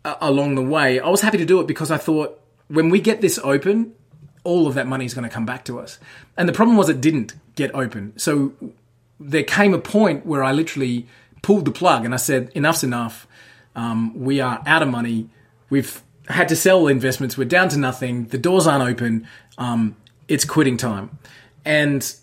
along 0.05 0.55
the 0.55 0.63
way. 0.63 1.01
I 1.01 1.09
was 1.09 1.21
happy 1.21 1.39
to 1.39 1.45
do 1.45 1.61
it 1.61 1.67
because 1.67 1.91
I 1.91 1.97
thought 1.97 2.41
when 2.69 2.91
we 2.91 3.01
get 3.01 3.21
this 3.21 3.39
open, 3.43 3.95
all 4.45 4.67
of 4.67 4.75
that 4.75 4.87
money 4.87 5.05
is 5.05 5.15
going 5.15 5.29
to 5.29 5.35
come 5.35 5.47
back 5.47 5.65
to 5.67 5.79
us. 5.79 5.99
And 6.37 6.49
the 6.49 6.53
problem 6.53 6.77
was 6.77 6.89
it 6.89 7.01
didn't 7.01 7.35
get 7.55 7.75
open. 7.75 8.13
So 8.19 8.53
there 9.21 9.45
came 9.45 9.75
a 9.75 9.79
point 9.79 10.27
where 10.27 10.43
I 10.43 10.53
literally 10.53 11.07
pulled 11.43 11.65
the 11.65 11.73
plug 11.73 12.05
and 12.05 12.15
I 12.15 12.19
said, 12.19 12.51
"Enough's 12.55 12.83
enough. 12.83 13.27
Um, 13.75 14.19
we 14.19 14.41
are 14.41 14.63
out 14.67 14.83
of 14.83 14.89
money. 14.89 15.29
We've 15.71 16.03
had 16.29 16.49
to 16.49 16.57
sell 16.57 16.87
investments. 16.87 17.37
We're 17.37 17.45
down 17.45 17.69
to 17.71 17.79
nothing. 17.79 18.27
The 18.27 18.39
doors 18.39 18.67
aren't 18.67 18.89
open. 18.89 19.27
Um, 19.59 19.97
it's 20.29 20.45
quitting 20.45 20.77
time. 20.77 21.19
And 21.65 22.15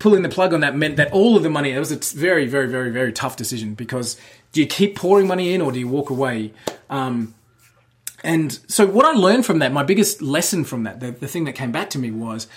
pulling 0.00 0.22
the 0.22 0.28
plug 0.28 0.52
on 0.52 0.60
that 0.60 0.74
meant 0.74 0.96
that 0.96 1.12
all 1.12 1.36
of 1.36 1.44
the 1.44 1.50
money, 1.50 1.70
it 1.70 1.78
was 1.78 1.92
a 1.92 2.18
very, 2.18 2.46
very, 2.46 2.66
very, 2.66 2.90
very 2.90 3.12
tough 3.12 3.36
decision 3.36 3.74
because 3.74 4.16
do 4.50 4.60
you 4.60 4.66
keep 4.66 4.96
pouring 4.96 5.28
money 5.28 5.54
in 5.54 5.60
or 5.60 5.70
do 5.70 5.78
you 5.78 5.86
walk 5.86 6.10
away? 6.10 6.52
Um, 6.88 7.34
and 8.24 8.58
so 8.66 8.86
what 8.86 9.06
I 9.06 9.12
learned 9.12 9.46
from 9.46 9.60
that, 9.60 9.72
my 9.72 9.84
biggest 9.84 10.20
lesson 10.20 10.64
from 10.64 10.82
that, 10.82 10.98
the, 11.00 11.12
the 11.12 11.28
thing 11.28 11.44
that 11.44 11.52
came 11.52 11.70
back 11.70 11.90
to 11.90 11.98
me 11.98 12.10
was 12.10 12.48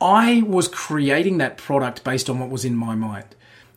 I 0.00 0.42
was 0.46 0.66
creating 0.66 1.38
that 1.38 1.58
product 1.58 2.02
based 2.04 2.28
on 2.28 2.40
what 2.40 2.50
was 2.50 2.64
in 2.64 2.74
my 2.74 2.94
mind. 2.94 3.36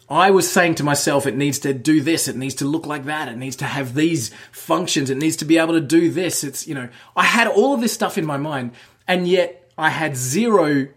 I 0.10 0.32
was 0.32 0.52
saying 0.52 0.76
to 0.76 0.84
myself, 0.84 1.26
it 1.26 1.38
needs 1.38 1.60
to 1.60 1.74
do 1.74 2.02
this, 2.02 2.28
it 2.28 2.36
needs 2.36 2.56
to 2.56 2.65
look 2.65 2.86
like 2.86 3.06
that, 3.06 3.30
it 3.30 3.38
needs 3.38 3.56
to 3.58 3.65
have 3.65 3.93
these 3.93 4.30
functions, 4.52 5.10
it 5.10 5.17
needs 5.17 5.38
to 5.38 5.45
be 5.45 5.58
able 5.58 5.74
to 5.74 5.82
do 5.82 6.12
this. 6.12 6.43
It's, 6.43 6.67
you 6.67 6.76
know, 6.76 6.89
I 7.15 7.24
had 7.24 7.47
all 7.47 7.74
of 7.74 7.82
this 7.82 7.93
stuff 7.93 8.17
in 8.17 8.26
my 8.26 8.36
mind, 8.36 8.71
and 9.08 9.26
yet 9.26 9.71
I 9.78 9.89
had 9.89 10.17
zero 10.17 10.88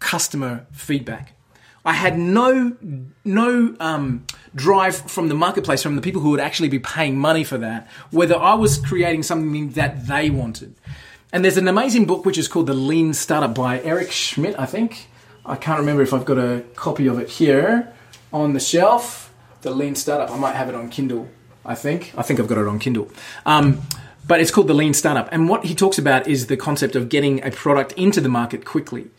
customer 0.00 0.66
feedback. 0.72 1.34
I 1.84 1.92
had 1.92 2.18
no 2.18 2.76
no 3.24 3.76
um, 3.78 4.26
drive 4.54 4.96
from 4.96 5.28
the 5.28 5.34
marketplace, 5.34 5.82
from 5.82 5.96
the 5.96 6.02
people 6.02 6.22
who 6.22 6.30
would 6.30 6.40
actually 6.40 6.70
be 6.70 6.78
paying 6.78 7.18
money 7.18 7.44
for 7.44 7.58
that, 7.58 7.88
whether 8.10 8.36
I 8.36 8.54
was 8.54 8.78
creating 8.78 9.22
something 9.22 9.70
that 9.70 10.06
they 10.06 10.30
wanted. 10.30 10.74
And 11.32 11.44
there's 11.44 11.56
an 11.56 11.68
amazing 11.68 12.06
book 12.06 12.24
which 12.24 12.38
is 12.38 12.48
called 12.48 12.68
The 12.68 12.74
Lean 12.74 13.12
Startup 13.12 13.54
by 13.54 13.80
Eric 13.82 14.12
Schmidt, 14.12 14.58
I 14.58 14.66
think. 14.66 15.08
I 15.44 15.56
can't 15.56 15.78
remember 15.78 16.00
if 16.02 16.14
I've 16.14 16.24
got 16.24 16.38
a 16.38 16.64
copy 16.74 17.06
of 17.06 17.18
it 17.18 17.28
here 17.28 17.92
on 18.32 18.54
the 18.54 18.60
shelf. 18.60 19.32
The 19.60 19.70
Lean 19.70 19.94
Startup. 19.94 20.30
I 20.30 20.38
might 20.38 20.54
have 20.54 20.68
it 20.68 20.74
on 20.74 20.88
Kindle. 20.88 21.28
I 21.66 21.74
think. 21.74 22.12
I 22.16 22.22
think 22.22 22.40
I've 22.40 22.48
got 22.48 22.58
it 22.58 22.68
on 22.68 22.78
Kindle. 22.78 23.10
Um, 23.44 23.82
but 24.26 24.40
it's 24.40 24.50
called 24.50 24.68
the 24.68 24.74
Lean 24.74 24.94
Startup. 24.94 25.28
And 25.32 25.48
what 25.48 25.64
he 25.64 25.74
talks 25.74 25.98
about 25.98 26.26
is 26.26 26.46
the 26.46 26.56
concept 26.56 26.96
of 26.96 27.08
getting 27.08 27.44
a 27.44 27.50
product 27.50 27.92
into 27.92 28.20
the 28.20 28.28
market 28.28 28.64
quickly 28.64 29.10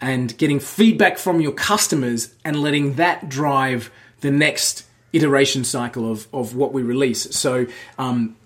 and 0.00 0.36
getting 0.38 0.60
feedback 0.60 1.18
from 1.18 1.40
your 1.40 1.52
customers 1.52 2.34
and 2.44 2.60
letting 2.60 2.94
that 2.94 3.28
drive 3.28 3.90
the 4.20 4.30
next 4.30 4.84
iteration 5.12 5.64
cycle 5.64 6.10
of, 6.10 6.28
of 6.32 6.54
what 6.54 6.72
we 6.72 6.82
release. 6.82 7.34
So 7.34 7.66
um, 7.98 8.36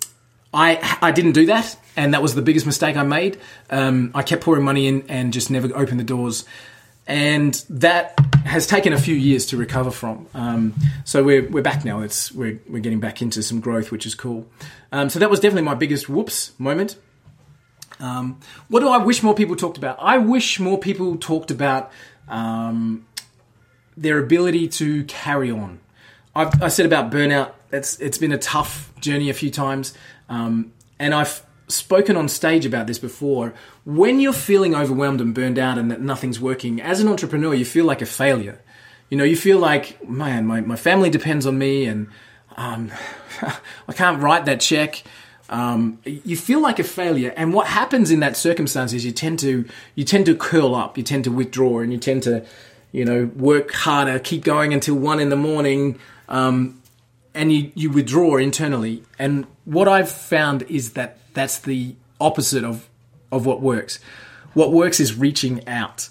I 0.54 0.98
I 1.02 1.12
didn't 1.12 1.32
do 1.32 1.46
that, 1.46 1.76
and 1.96 2.14
that 2.14 2.22
was 2.22 2.34
the 2.34 2.42
biggest 2.42 2.66
mistake 2.66 2.96
I 2.96 3.02
made. 3.02 3.38
Um, 3.70 4.12
I 4.14 4.22
kept 4.22 4.42
pouring 4.42 4.64
money 4.64 4.86
in 4.86 5.04
and 5.08 5.32
just 5.32 5.50
never 5.50 5.68
opened 5.76 6.00
the 6.00 6.04
doors 6.04 6.44
and 7.06 7.54
that 7.68 8.18
has 8.44 8.66
taken 8.66 8.92
a 8.92 8.98
few 8.98 9.14
years 9.14 9.46
to 9.46 9.56
recover 9.56 9.90
from. 9.90 10.26
Um, 10.34 10.74
so 11.04 11.24
we're, 11.24 11.48
we're 11.48 11.62
back 11.62 11.84
now. 11.84 12.00
It's 12.00 12.32
we're, 12.32 12.60
we're 12.68 12.80
getting 12.80 13.00
back 13.00 13.22
into 13.22 13.42
some 13.42 13.60
growth, 13.60 13.90
which 13.90 14.06
is 14.06 14.14
cool. 14.14 14.46
Um, 14.92 15.10
so 15.10 15.18
that 15.18 15.30
was 15.30 15.40
definitely 15.40 15.62
my 15.62 15.74
biggest 15.74 16.08
whoops 16.08 16.52
moment. 16.58 16.96
Um, 18.02 18.40
what 18.68 18.80
do 18.80 18.88
I 18.88 18.98
wish 18.98 19.22
more 19.22 19.34
people 19.34 19.54
talked 19.54 19.78
about? 19.78 19.96
I 20.00 20.18
wish 20.18 20.58
more 20.58 20.76
people 20.76 21.16
talked 21.16 21.52
about 21.52 21.92
um, 22.28 23.06
their 23.96 24.18
ability 24.18 24.68
to 24.68 25.04
carry 25.04 25.50
on. 25.50 25.78
I've, 26.34 26.62
I 26.62 26.68
said 26.68 26.84
about 26.84 27.12
burnout. 27.12 27.52
It's 27.70 27.98
it's 28.00 28.18
been 28.18 28.32
a 28.32 28.38
tough 28.38 28.92
journey 29.00 29.30
a 29.30 29.34
few 29.34 29.50
times, 29.50 29.94
um, 30.28 30.72
and 30.98 31.14
I've 31.14 31.44
spoken 31.68 32.16
on 32.16 32.28
stage 32.28 32.66
about 32.66 32.86
this 32.88 32.98
before. 32.98 33.54
When 33.84 34.20
you're 34.20 34.32
feeling 34.32 34.74
overwhelmed 34.74 35.20
and 35.20 35.32
burned 35.32 35.58
out 35.58 35.78
and 35.78 35.90
that 35.90 36.00
nothing's 36.00 36.40
working, 36.40 36.80
as 36.80 37.00
an 37.00 37.08
entrepreneur, 37.08 37.54
you 37.54 37.64
feel 37.64 37.84
like 37.84 38.02
a 38.02 38.06
failure. 38.06 38.60
You 39.10 39.18
know, 39.18 39.24
you 39.24 39.36
feel 39.36 39.58
like, 39.58 40.06
man, 40.08 40.46
my, 40.46 40.60
my 40.60 40.76
family 40.76 41.10
depends 41.10 41.46
on 41.46 41.58
me 41.58 41.84
and 41.84 42.08
um, 42.56 42.90
I 43.88 43.92
can't 43.92 44.22
write 44.22 44.46
that 44.46 44.60
check. 44.60 45.02
Um, 45.52 45.98
you 46.04 46.34
feel 46.34 46.60
like 46.60 46.78
a 46.78 46.84
failure. 46.84 47.34
And 47.36 47.52
what 47.52 47.66
happens 47.66 48.10
in 48.10 48.20
that 48.20 48.38
circumstance 48.38 48.94
is 48.94 49.04
you 49.04 49.12
tend 49.12 49.38
to, 49.40 49.66
you 49.94 50.02
tend 50.02 50.24
to 50.24 50.34
curl 50.34 50.74
up, 50.74 50.96
you 50.96 51.04
tend 51.04 51.24
to 51.24 51.30
withdraw 51.30 51.80
and 51.80 51.92
you 51.92 51.98
tend 51.98 52.22
to, 52.22 52.46
you 52.90 53.04
know, 53.04 53.30
work 53.36 53.70
harder, 53.70 54.18
keep 54.18 54.44
going 54.44 54.72
until 54.72 54.94
one 54.94 55.20
in 55.20 55.28
the 55.28 55.36
morning. 55.36 55.98
Um, 56.26 56.80
and 57.34 57.52
you, 57.52 57.70
you 57.74 57.90
withdraw 57.90 58.38
internally. 58.38 59.02
And 59.18 59.46
what 59.66 59.88
I've 59.88 60.10
found 60.10 60.62
is 60.62 60.94
that 60.94 61.18
that's 61.34 61.58
the 61.58 61.96
opposite 62.18 62.64
of, 62.64 62.88
of 63.30 63.44
what 63.44 63.60
works. 63.60 64.00
What 64.54 64.72
works 64.72 65.00
is 65.00 65.14
reaching 65.14 65.68
out. 65.68 66.08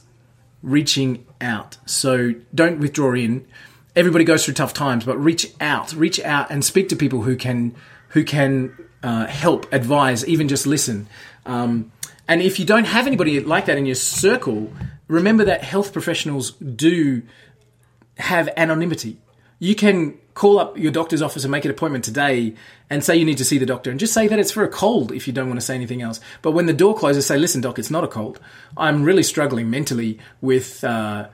Reaching 0.62 1.26
out. 1.42 1.78
So 1.88 2.36
don't 2.54 2.80
withdraw 2.80 3.14
in. 3.16 3.48
Everybody 3.96 4.24
goes 4.24 4.46
through 4.46 4.54
tough 4.54 4.76
times, 4.76 5.04
but 5.04 5.18
reach 5.18 5.52
out. 5.60 5.94
Reach 5.94 6.20
out 6.20 6.52
and 6.52 6.64
speak 6.64 6.90
to 6.90 6.96
people 6.96 7.24
who 7.24 7.36
can 7.36 7.74
who 8.10 8.24
can 8.24 8.76
uh, 9.04 9.26
help, 9.28 9.72
advise, 9.74 10.26
even 10.28 10.48
just 10.48 10.66
listen. 10.66 11.08
Um, 11.46 11.92
and 12.28 12.42
if 12.42 12.60
you 12.60 12.66
don't 12.66 12.86
have 12.86 13.08
anybody 13.08 13.40
like 13.40 13.66
that 13.66 13.78
in 13.78 13.86
your 13.86 13.96
circle, 13.96 14.72
remember 15.08 15.46
that 15.46 15.64
health 15.64 15.92
professionals 15.92 16.52
do 16.52 17.24
have 18.18 18.50
anonymity. 18.56 19.18
You 19.60 19.76
can 19.76 20.18
call 20.34 20.60
up 20.60 20.78
your 20.78 20.92
doctor's 20.92 21.22
office 21.22 21.44
and 21.44 21.52
make 21.52 21.66
an 21.66 21.72
appointment 21.72 22.04
today 22.04 22.56
and 22.90 23.04
say 23.04 23.16
you 23.16 23.26
need 23.26 23.38
to 23.38 23.46
see 23.46 23.58
the 23.58 23.66
doctor 23.66 23.92
and 23.92 24.00
just 24.00 24.14
say 24.14 24.28
that 24.28 24.40
it's 24.40 24.52
for 24.52 24.64
a 24.64 24.70
cold 24.70 25.12
if 25.12 25.28
you 25.28 25.34
don't 25.34 25.48
want 25.48 25.60
to 25.60 25.66
say 25.66 25.76
anything 25.76 26.02
else. 26.02 26.20
But 26.42 26.52
when 26.52 26.66
the 26.66 26.74
door 26.74 26.96
closes, 26.96 27.26
say, 27.26 27.38
listen, 27.38 27.62
doc, 27.62 27.78
it's 27.78 27.92
not 27.92 28.04
a 28.04 28.08
cold. 28.08 28.40
I'm 28.78 29.04
really 29.04 29.24
struggling 29.24 29.70
mentally 29.70 30.20
with, 30.40 30.84
uh, 30.84 31.28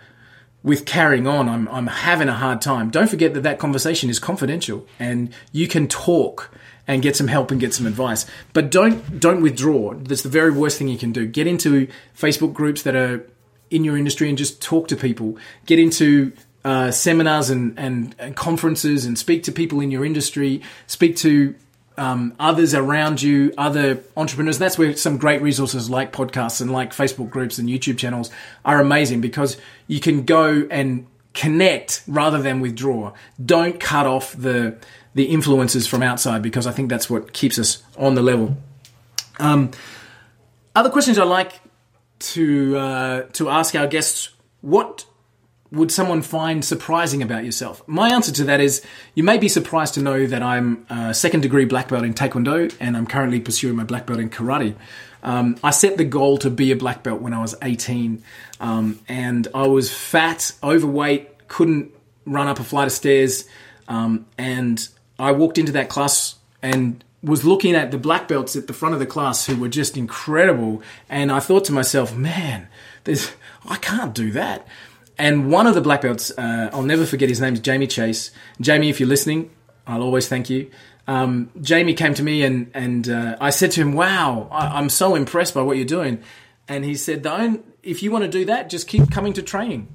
with 0.64 0.86
carrying 0.86 1.28
on. 1.28 1.48
I'm, 1.48 1.68
I'm 1.70 1.88
having 1.88 2.28
a 2.28 2.34
hard 2.34 2.62
time. 2.62 2.90
Don't 2.90 3.10
forget 3.10 3.34
that 3.36 3.44
that 3.44 3.60
conversation 3.60 4.10
is 4.10 4.20
confidential 4.20 4.88
and 5.00 5.34
you 5.52 5.68
can 5.68 5.88
talk 5.88 6.52
and 6.88 7.02
get 7.02 7.16
some 7.16 7.28
help 7.28 7.52
and 7.52 7.60
get 7.60 7.74
some 7.74 7.86
advice. 7.86 8.26
But 8.54 8.72
don't, 8.72 9.20
don't 9.20 9.42
withdraw. 9.42 9.94
That's 9.94 10.24
the 10.24 10.30
very 10.30 10.52
worst 10.52 10.78
thing 10.78 10.88
you 10.88 10.98
can 10.98 11.12
do. 11.12 11.26
Get 11.26 11.48
into 11.48 11.88
Facebook 12.18 12.54
groups 12.54 12.84
that 12.84 12.96
are 12.96 13.26
in 13.70 13.84
your 13.84 13.98
industry 13.98 14.30
and 14.30 14.38
just 14.38 14.62
talk 14.62 14.88
to 14.88 14.96
people. 14.96 15.38
Get 15.66 15.80
into 15.80 16.32
uh, 16.64 16.92
seminars 16.92 17.50
and, 17.50 17.78
and, 17.78 18.16
and 18.20 18.36
conferences 18.36 19.06
and 19.06 19.18
speak 19.18 19.44
to 19.44 19.52
people 19.52 19.80
in 19.80 19.92
your 19.92 20.06
industry. 20.06 20.62
Speak 20.88 21.18
to 21.18 21.56
um, 21.98 22.36
others 22.40 22.74
around 22.74 23.22
you, 23.22 23.54
other 23.58 24.04
entrepreneurs. 24.16 24.58
That's 24.58 24.78
where 24.78 24.96
some 24.96 25.18
great 25.18 25.42
resources 25.42 25.90
like 25.90 26.14
podcasts 26.14 26.62
and 26.62 26.72
like 26.72 26.92
Facebook 26.92 27.30
groups 27.30 27.58
and 27.58 27.68
YouTube 27.68 27.98
channels 27.98 28.32
are 28.64 28.80
amazing 28.80 29.22
because 29.22 29.58
you 29.88 30.00
can 30.00 30.24
go 30.24 30.68
and 30.70 31.08
connect 31.34 32.04
rather 32.08 32.42
than 32.42 32.60
withdraw. 32.60 33.14
Don't 33.44 33.80
cut 33.80 34.06
off 34.06 34.34
the 34.34 34.78
the 35.18 35.26
influences 35.26 35.88
from 35.88 36.04
outside 36.04 36.44
because 36.44 36.68
I 36.68 36.72
think 36.72 36.90
that's 36.90 37.10
what 37.10 37.34
keeps 37.34 37.58
us 37.58 37.84
on 37.98 38.14
the 38.14 38.22
level. 38.22 38.56
Um, 39.40 39.72
other 40.76 40.92
questions 40.92 41.18
I 41.18 41.24
like 41.24 41.60
to 42.20 42.78
uh, 42.78 43.22
to 43.34 43.50
ask 43.50 43.76
our 43.76 43.88
guests: 43.88 44.30
What 44.62 45.06
would 45.72 45.92
someone 45.92 46.22
find 46.22 46.64
surprising 46.64 47.24
about 47.24 47.44
yourself? 47.44 47.82
My 47.88 48.14
answer 48.14 48.32
to 48.32 48.44
that 48.46 48.62
is 48.62 48.86
you 49.16 49.24
may 49.24 49.40
be 49.40 49.50
surprised 49.50 49.96
to 49.96 50.02
know 50.02 50.28
that 50.28 50.44
I'm 50.44 50.86
a 50.90 51.16
second 51.16 51.42
degree 51.42 51.66
black 51.66 51.90
belt 51.90 52.06
in 52.06 52.14
Taekwondo 52.14 52.74
and 52.80 52.96
I'm 52.96 53.08
currently 53.08 53.42
pursuing 53.42 53.76
my 53.76 53.84
black 53.84 54.06
belt 54.06 54.20
in 54.20 54.30
karate. 54.30 54.76
Um, 55.24 55.58
I 55.64 55.72
set 55.72 55.98
the 55.98 56.06
goal 56.06 56.38
to 56.38 56.50
be 56.50 56.72
a 56.72 56.76
black 56.76 57.04
belt 57.04 57.22
when 57.22 57.34
I 57.34 57.42
was 57.42 57.56
18 57.62 58.24
um, 58.62 59.00
and 59.10 59.48
I 59.54 59.68
was 59.68 59.92
fat, 59.92 60.54
overweight, 60.64 61.50
couldn't 61.50 61.92
run 62.26 62.48
up 62.48 62.60
a 62.60 62.64
flight 62.64 62.86
of 62.86 62.94
stairs. 62.94 63.46
Um, 63.90 64.26
and 64.38 64.88
I 65.20 65.32
walked 65.32 65.58
into 65.58 65.72
that 65.74 65.90
class 65.90 66.36
and 66.62 67.04
was 67.24 67.44
looking 67.44 67.76
at 67.76 67.92
the 67.92 67.98
black 67.98 68.28
belts 68.28 68.56
at 68.56 68.68
the 68.68 68.74
front 68.74 68.94
of 68.94 69.00
the 69.00 69.06
class 69.06 69.46
who 69.46 69.56
were 69.58 69.70
just 69.70 69.98
incredible. 69.98 70.82
And 71.10 71.32
I 71.32 71.40
thought 71.40 71.66
to 71.66 71.74
myself, 71.74 72.16
man, 72.16 72.68
there's, 73.04 73.32
I 73.68 73.78
can't 73.78 74.14
do 74.14 74.32
that. 74.32 74.68
And 75.18 75.52
one 75.52 75.66
of 75.66 75.74
the 75.74 75.82
black 75.82 76.02
belts, 76.02 76.32
uh, 76.38 76.70
I'll 76.72 76.84
never 76.84 77.06
forget 77.06 77.30
his 77.30 77.42
name 77.42 77.54
is 77.54 77.60
Jamie 77.60 77.88
Chase. 77.88 78.32
Jamie, 78.62 78.90
if 78.90 79.00
you're 79.00 79.10
listening, 79.10 79.50
I'll 79.88 80.04
always 80.04 80.28
thank 80.28 80.50
you. 80.50 80.70
Um, 81.08 81.50
Jamie 81.62 81.94
came 81.94 82.14
to 82.14 82.24
me 82.24 82.44
and, 82.44 82.70
and 82.74 83.10
uh, 83.10 83.38
I 83.40 83.50
said 83.50 83.72
to 83.72 83.82
him, 83.82 83.94
wow, 83.94 84.48
I, 84.52 84.78
am 84.78 84.90
so 84.90 85.16
impressed 85.16 85.54
by 85.54 85.62
what 85.62 85.78
you're 85.78 85.86
doing. 85.86 86.22
And 86.68 86.84
he 86.84 86.96
said, 86.96 87.26
if 87.82 88.04
you 88.04 88.12
want 88.12 88.26
to 88.26 88.30
do 88.30 88.46
that, 88.46 88.70
just 88.70 88.88
keep 88.88 89.10
coming 89.10 89.34
to 89.34 89.42
training. 89.42 89.88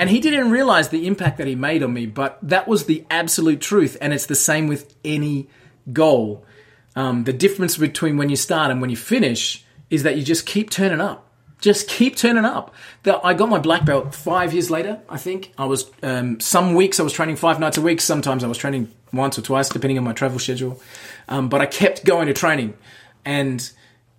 And 0.00 0.08
he 0.08 0.18
didn't 0.18 0.50
realize 0.50 0.88
the 0.88 1.06
impact 1.06 1.36
that 1.36 1.46
he 1.46 1.54
made 1.54 1.82
on 1.82 1.92
me, 1.92 2.06
but 2.06 2.38
that 2.40 2.66
was 2.66 2.86
the 2.86 3.04
absolute 3.10 3.60
truth. 3.60 3.98
And 4.00 4.14
it's 4.14 4.24
the 4.24 4.34
same 4.34 4.66
with 4.66 4.94
any 5.04 5.50
goal. 5.92 6.42
Um, 6.96 7.24
the 7.24 7.34
difference 7.34 7.76
between 7.76 8.16
when 8.16 8.30
you 8.30 8.36
start 8.36 8.70
and 8.70 8.80
when 8.80 8.88
you 8.88 8.96
finish 8.96 9.62
is 9.90 10.02
that 10.04 10.16
you 10.16 10.22
just 10.22 10.46
keep 10.46 10.70
turning 10.70 11.02
up 11.02 11.26
just 11.60 11.88
keep 11.88 12.16
turning 12.16 12.46
up. 12.46 12.74
I 13.22 13.34
got 13.34 13.50
my 13.50 13.58
black 13.58 13.84
belt 13.84 14.14
five 14.14 14.54
years 14.54 14.70
later. 14.70 14.98
I 15.10 15.18
think 15.18 15.52
I 15.58 15.66
was 15.66 15.90
um, 16.02 16.40
some 16.40 16.74
weeks 16.74 16.98
I 16.98 17.02
was 17.02 17.12
training 17.12 17.36
five 17.36 17.60
nights 17.60 17.76
a 17.76 17.82
week. 17.82 18.00
Sometimes 18.00 18.42
I 18.42 18.46
was 18.46 18.56
training 18.56 18.90
once 19.12 19.38
or 19.38 19.42
twice, 19.42 19.68
depending 19.68 19.98
on 19.98 20.04
my 20.04 20.14
travel 20.14 20.38
schedule. 20.38 20.80
Um, 21.28 21.50
but 21.50 21.60
I 21.60 21.66
kept 21.66 22.06
going 22.06 22.28
to 22.28 22.32
training, 22.32 22.78
and 23.26 23.70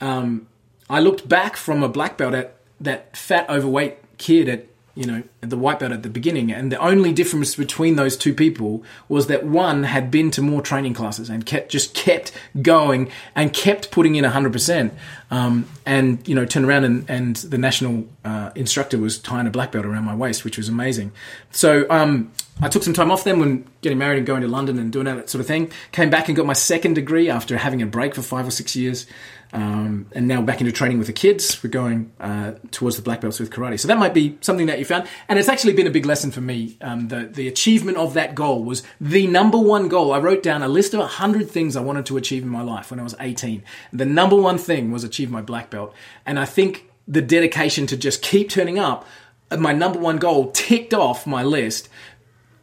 um, 0.01 0.45
I 0.87 0.99
looked 0.99 1.27
back 1.27 1.57
from 1.57 1.81
a 1.81 1.89
black 1.89 2.15
belt 2.15 2.35
at 2.35 2.57
that 2.79 3.17
fat, 3.17 3.49
overweight 3.49 3.97
kid 4.19 4.47
at 4.47 4.67
you 4.95 5.05
know, 5.05 5.23
the 5.41 5.57
white 5.57 5.79
belt 5.79 5.91
at 5.91 6.03
the 6.03 6.09
beginning. 6.09 6.51
And 6.51 6.71
the 6.71 6.77
only 6.77 7.11
difference 7.11 7.55
between 7.55 7.95
those 7.95 8.15
two 8.15 8.33
people 8.33 8.83
was 9.09 9.27
that 9.27 9.43
one 9.43 9.83
had 9.83 10.11
been 10.11 10.31
to 10.31 10.41
more 10.41 10.61
training 10.61 10.93
classes 10.93 11.29
and 11.29 11.45
kept 11.45 11.71
just 11.71 11.93
kept 11.95 12.31
going 12.61 13.11
and 13.35 13.51
kept 13.51 13.91
putting 13.91 14.15
in 14.15 14.23
100%. 14.23 14.91
Um, 15.31 15.67
and, 15.85 16.27
you 16.27 16.35
know, 16.35 16.45
turned 16.45 16.65
around 16.65 16.83
and, 16.83 17.09
and 17.09 17.35
the 17.37 17.57
national 17.57 18.05
uh, 18.23 18.51
instructor 18.53 18.97
was 18.97 19.17
tying 19.17 19.47
a 19.47 19.49
black 19.49 19.71
belt 19.71 19.85
around 19.85 20.03
my 20.03 20.15
waist, 20.15 20.43
which 20.43 20.57
was 20.57 20.69
amazing. 20.69 21.11
So 21.51 21.85
um, 21.89 22.31
I 22.61 22.69
took 22.69 22.83
some 22.83 22.93
time 22.93 23.09
off 23.09 23.23
then 23.23 23.39
when 23.39 23.65
getting 23.81 23.97
married 23.97 24.17
and 24.17 24.27
going 24.27 24.41
to 24.41 24.47
London 24.47 24.77
and 24.77 24.91
doing 24.91 25.05
that 25.05 25.29
sort 25.29 25.39
of 25.39 25.47
thing. 25.47 25.71
Came 25.91 26.09
back 26.09 26.27
and 26.27 26.37
got 26.37 26.45
my 26.45 26.53
second 26.53 26.93
degree 26.93 27.29
after 27.29 27.57
having 27.57 27.81
a 27.81 27.87
break 27.87 28.13
for 28.13 28.21
five 28.21 28.47
or 28.47 28.51
six 28.51 28.75
years. 28.75 29.07
Um, 29.53 30.07
and 30.13 30.27
now 30.27 30.41
back 30.41 30.61
into 30.61 30.71
training 30.71 30.97
with 30.97 31.07
the 31.07 31.13
kids. 31.13 31.61
We're 31.61 31.71
going 31.71 32.11
uh, 32.19 32.53
towards 32.71 32.95
the 32.95 33.01
black 33.01 33.21
belts 33.21 33.39
with 33.39 33.49
karate. 33.49 33.79
So 33.79 33.87
that 33.87 33.97
might 33.97 34.13
be 34.13 34.37
something 34.41 34.67
that 34.67 34.79
you 34.79 34.85
found, 34.85 35.07
and 35.31 35.39
it's 35.39 35.47
actually 35.47 35.71
been 35.71 35.87
a 35.87 35.91
big 35.91 36.05
lesson 36.05 36.29
for 36.29 36.41
me. 36.41 36.75
Um, 36.81 37.07
the 37.07 37.21
the 37.21 37.47
achievement 37.47 37.95
of 37.95 38.15
that 38.15 38.35
goal 38.35 38.65
was 38.65 38.83
the 38.99 39.27
number 39.27 39.57
one 39.57 39.87
goal. 39.87 40.11
I 40.11 40.19
wrote 40.19 40.43
down 40.43 40.61
a 40.61 40.67
list 40.67 40.93
of 40.93 40.99
hundred 41.09 41.49
things 41.49 41.77
I 41.77 41.81
wanted 41.81 42.05
to 42.07 42.17
achieve 42.17 42.43
in 42.43 42.49
my 42.49 42.61
life 42.61 42.91
when 42.91 42.99
I 42.99 43.03
was 43.03 43.15
eighteen. 43.17 43.63
The 43.93 44.05
number 44.05 44.35
one 44.35 44.57
thing 44.57 44.91
was 44.91 45.05
achieve 45.05 45.31
my 45.31 45.41
black 45.41 45.69
belt, 45.69 45.93
and 46.25 46.37
I 46.37 46.43
think 46.43 46.91
the 47.07 47.21
dedication 47.21 47.87
to 47.87 47.95
just 47.95 48.21
keep 48.21 48.49
turning 48.49 48.77
up. 48.77 49.07
Uh, 49.49 49.55
my 49.55 49.71
number 49.71 49.99
one 49.99 50.17
goal 50.17 50.51
ticked 50.51 50.93
off 50.93 51.25
my 51.25 51.43
list 51.43 51.87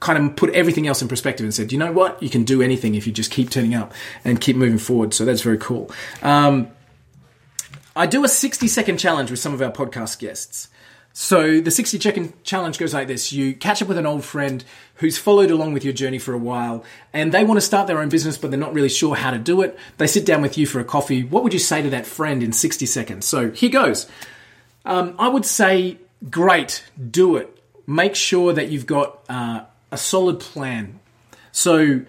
kind 0.00 0.22
of 0.22 0.36
put 0.36 0.50
everything 0.50 0.86
else 0.86 1.00
in 1.00 1.08
perspective 1.08 1.44
and 1.44 1.54
said, 1.54 1.72
you 1.72 1.78
know 1.78 1.90
what, 1.90 2.22
you 2.22 2.28
can 2.28 2.44
do 2.44 2.60
anything 2.60 2.94
if 2.94 3.06
you 3.06 3.12
just 3.14 3.30
keep 3.30 3.48
turning 3.48 3.74
up 3.74 3.94
and 4.24 4.42
keep 4.42 4.56
moving 4.56 4.78
forward. 4.78 5.14
So 5.14 5.24
that's 5.24 5.40
very 5.40 5.58
cool. 5.58 5.90
Um, 6.22 6.70
I 7.96 8.06
do 8.06 8.24
a 8.24 8.28
60 8.28 8.68
second 8.68 8.98
challenge 8.98 9.30
with 9.30 9.40
some 9.40 9.54
of 9.54 9.62
our 9.62 9.72
podcast 9.72 10.18
guests. 10.18 10.68
So 11.12 11.60
the 11.60 11.70
60 11.70 11.98
second 11.98 12.44
challenge 12.44 12.78
goes 12.78 12.94
like 12.94 13.08
this. 13.08 13.32
You 13.32 13.54
catch 13.54 13.82
up 13.82 13.88
with 13.88 13.98
an 13.98 14.06
old 14.06 14.24
friend 14.24 14.64
who's 14.96 15.18
followed 15.18 15.50
along 15.50 15.72
with 15.72 15.84
your 15.84 15.92
journey 15.92 16.18
for 16.18 16.32
a 16.32 16.38
while 16.38 16.84
and 17.12 17.32
they 17.32 17.42
want 17.42 17.56
to 17.56 17.60
start 17.60 17.88
their 17.88 17.98
own 17.98 18.08
business, 18.08 18.38
but 18.38 18.50
they're 18.50 18.60
not 18.60 18.72
really 18.72 18.88
sure 18.88 19.16
how 19.16 19.32
to 19.32 19.38
do 19.38 19.62
it. 19.62 19.76
They 19.96 20.06
sit 20.06 20.24
down 20.24 20.42
with 20.42 20.56
you 20.56 20.66
for 20.66 20.78
a 20.78 20.84
coffee. 20.84 21.24
What 21.24 21.42
would 21.42 21.52
you 21.52 21.58
say 21.58 21.82
to 21.82 21.90
that 21.90 22.06
friend 22.06 22.42
in 22.42 22.52
60 22.52 22.86
seconds? 22.86 23.26
So 23.26 23.50
here 23.50 23.70
goes. 23.70 24.08
Um, 24.84 25.16
I 25.18 25.28
would 25.28 25.44
say, 25.44 25.98
great, 26.30 26.84
do 27.10 27.36
it. 27.36 27.62
Make 27.86 28.14
sure 28.14 28.52
that 28.52 28.68
you've 28.68 28.86
got 28.86 29.18
uh, 29.28 29.64
a 29.90 29.96
solid 29.96 30.40
plan. 30.40 31.00
So, 31.52 32.02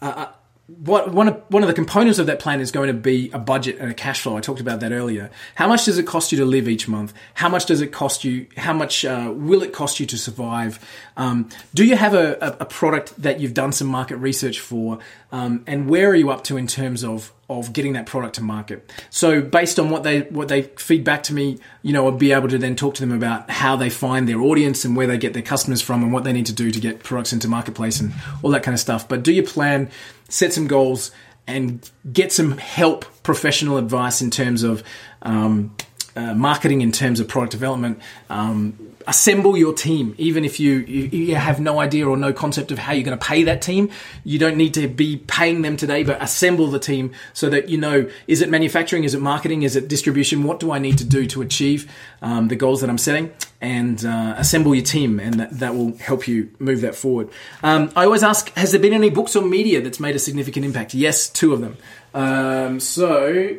uh, 0.00 0.04
uh 0.04 0.32
what, 0.78 1.12
one 1.12 1.28
of 1.28 1.42
one 1.48 1.62
of 1.62 1.68
the 1.68 1.74
components 1.74 2.18
of 2.18 2.26
that 2.26 2.38
plan 2.38 2.60
is 2.60 2.70
going 2.70 2.88
to 2.88 2.94
be 2.94 3.30
a 3.32 3.38
budget 3.38 3.78
and 3.78 3.90
a 3.90 3.94
cash 3.94 4.20
flow. 4.20 4.36
I 4.36 4.40
talked 4.40 4.60
about 4.60 4.80
that 4.80 4.92
earlier. 4.92 5.30
How 5.54 5.68
much 5.68 5.84
does 5.84 5.98
it 5.98 6.06
cost 6.06 6.32
you 6.32 6.38
to 6.38 6.44
live 6.44 6.68
each 6.68 6.88
month? 6.88 7.12
How 7.34 7.48
much 7.48 7.66
does 7.66 7.80
it 7.80 7.88
cost 7.88 8.24
you? 8.24 8.46
How 8.56 8.72
much 8.72 9.04
uh, 9.04 9.32
will 9.34 9.62
it 9.62 9.72
cost 9.72 10.00
you 10.00 10.06
to 10.06 10.18
survive? 10.18 10.78
Um, 11.16 11.50
do 11.74 11.84
you 11.84 11.96
have 11.96 12.14
a, 12.14 12.36
a, 12.40 12.56
a, 12.60 12.64
product 12.64 13.20
that 13.20 13.38
you've 13.38 13.52
done 13.52 13.72
some 13.72 13.86
market 13.86 14.16
research 14.16 14.60
for? 14.60 14.98
Um, 15.30 15.62
and 15.66 15.88
where 15.88 16.08
are 16.10 16.14
you 16.14 16.30
up 16.30 16.44
to 16.44 16.56
in 16.56 16.66
terms 16.66 17.04
of 17.04 17.32
of 17.50 17.72
getting 17.74 17.92
that 17.92 18.06
product 18.06 18.36
to 18.36 18.42
market? 18.42 18.90
So 19.10 19.42
based 19.42 19.78
on 19.78 19.90
what 19.90 20.04
they 20.04 20.22
what 20.22 20.48
they 20.48 20.62
feed 20.62 21.04
back 21.04 21.22
to 21.24 21.34
me, 21.34 21.58
you 21.82 21.92
know, 21.92 22.06
I'll 22.06 22.12
be 22.12 22.32
able 22.32 22.48
to 22.48 22.58
then 22.58 22.76
talk 22.76 22.94
to 22.94 23.00
them 23.00 23.12
about 23.12 23.50
how 23.50 23.76
they 23.76 23.90
find 23.90 24.28
their 24.28 24.40
audience 24.40 24.84
and 24.84 24.96
where 24.96 25.06
they 25.06 25.18
get 25.18 25.34
their 25.34 25.42
customers 25.42 25.82
from 25.82 26.02
and 26.02 26.12
what 26.12 26.24
they 26.24 26.32
need 26.32 26.46
to 26.46 26.54
do 26.54 26.70
to 26.70 26.80
get 26.80 27.02
products 27.02 27.32
into 27.32 27.48
marketplace 27.48 28.00
and 28.00 28.12
all 28.42 28.50
that 28.52 28.62
kind 28.62 28.74
of 28.74 28.80
stuff. 28.80 29.06
But 29.06 29.22
do 29.22 29.32
you 29.32 29.42
plan 29.42 29.90
set 30.32 30.52
some 30.52 30.66
goals, 30.66 31.10
and 31.46 31.90
get 32.12 32.32
some 32.32 32.56
help, 32.58 33.04
professional 33.22 33.76
advice 33.76 34.22
in 34.22 34.30
terms 34.30 34.62
of 34.62 34.82
um, 35.22 35.74
uh, 36.16 36.34
marketing, 36.34 36.80
in 36.80 36.92
terms 36.92 37.20
of 37.20 37.28
product 37.28 37.52
development. 37.52 38.00
Um, 38.30 38.92
assemble 39.06 39.56
your 39.56 39.74
team, 39.74 40.14
even 40.18 40.44
if 40.44 40.60
you, 40.60 40.78
you, 40.78 41.02
you 41.04 41.34
have 41.34 41.60
no 41.60 41.80
idea 41.80 42.06
or 42.06 42.16
no 42.16 42.32
concept 42.32 42.70
of 42.70 42.78
how 42.78 42.92
you're 42.92 43.04
going 43.04 43.18
to 43.18 43.24
pay 43.24 43.44
that 43.44 43.62
team. 43.62 43.90
You 44.24 44.38
don't 44.38 44.56
need 44.56 44.74
to 44.74 44.88
be 44.88 45.16
paying 45.16 45.62
them 45.62 45.76
today, 45.76 46.02
but 46.02 46.22
assemble 46.22 46.68
the 46.68 46.78
team 46.78 47.12
so 47.32 47.48
that 47.50 47.68
you 47.68 47.78
know 47.78 48.08
is 48.26 48.42
it 48.42 48.48
manufacturing, 48.48 49.04
is 49.04 49.14
it 49.14 49.20
marketing, 49.20 49.62
is 49.62 49.76
it 49.76 49.88
distribution? 49.88 50.44
What 50.44 50.60
do 50.60 50.72
I 50.72 50.78
need 50.78 50.98
to 50.98 51.04
do 51.04 51.26
to 51.28 51.42
achieve 51.42 51.90
um, 52.20 52.48
the 52.48 52.56
goals 52.56 52.80
that 52.80 52.90
I'm 52.90 52.98
setting? 52.98 53.32
And 53.60 54.04
uh, 54.04 54.34
assemble 54.36 54.74
your 54.74 54.84
team, 54.84 55.20
and 55.20 55.34
that, 55.34 55.50
that 55.60 55.74
will 55.76 55.96
help 55.98 56.26
you 56.26 56.50
move 56.58 56.80
that 56.80 56.96
forward. 56.96 57.30
Um, 57.62 57.92
I 57.94 58.04
always 58.04 58.24
ask 58.24 58.52
Has 58.56 58.72
there 58.72 58.80
been 58.80 58.92
any 58.92 59.08
books 59.08 59.36
or 59.36 59.42
media 59.42 59.80
that's 59.80 60.00
made 60.00 60.16
a 60.16 60.18
significant 60.18 60.64
impact? 60.64 60.94
Yes, 60.94 61.28
two 61.28 61.52
of 61.52 61.60
them. 61.60 61.76
Um, 62.12 62.80
so, 62.80 63.56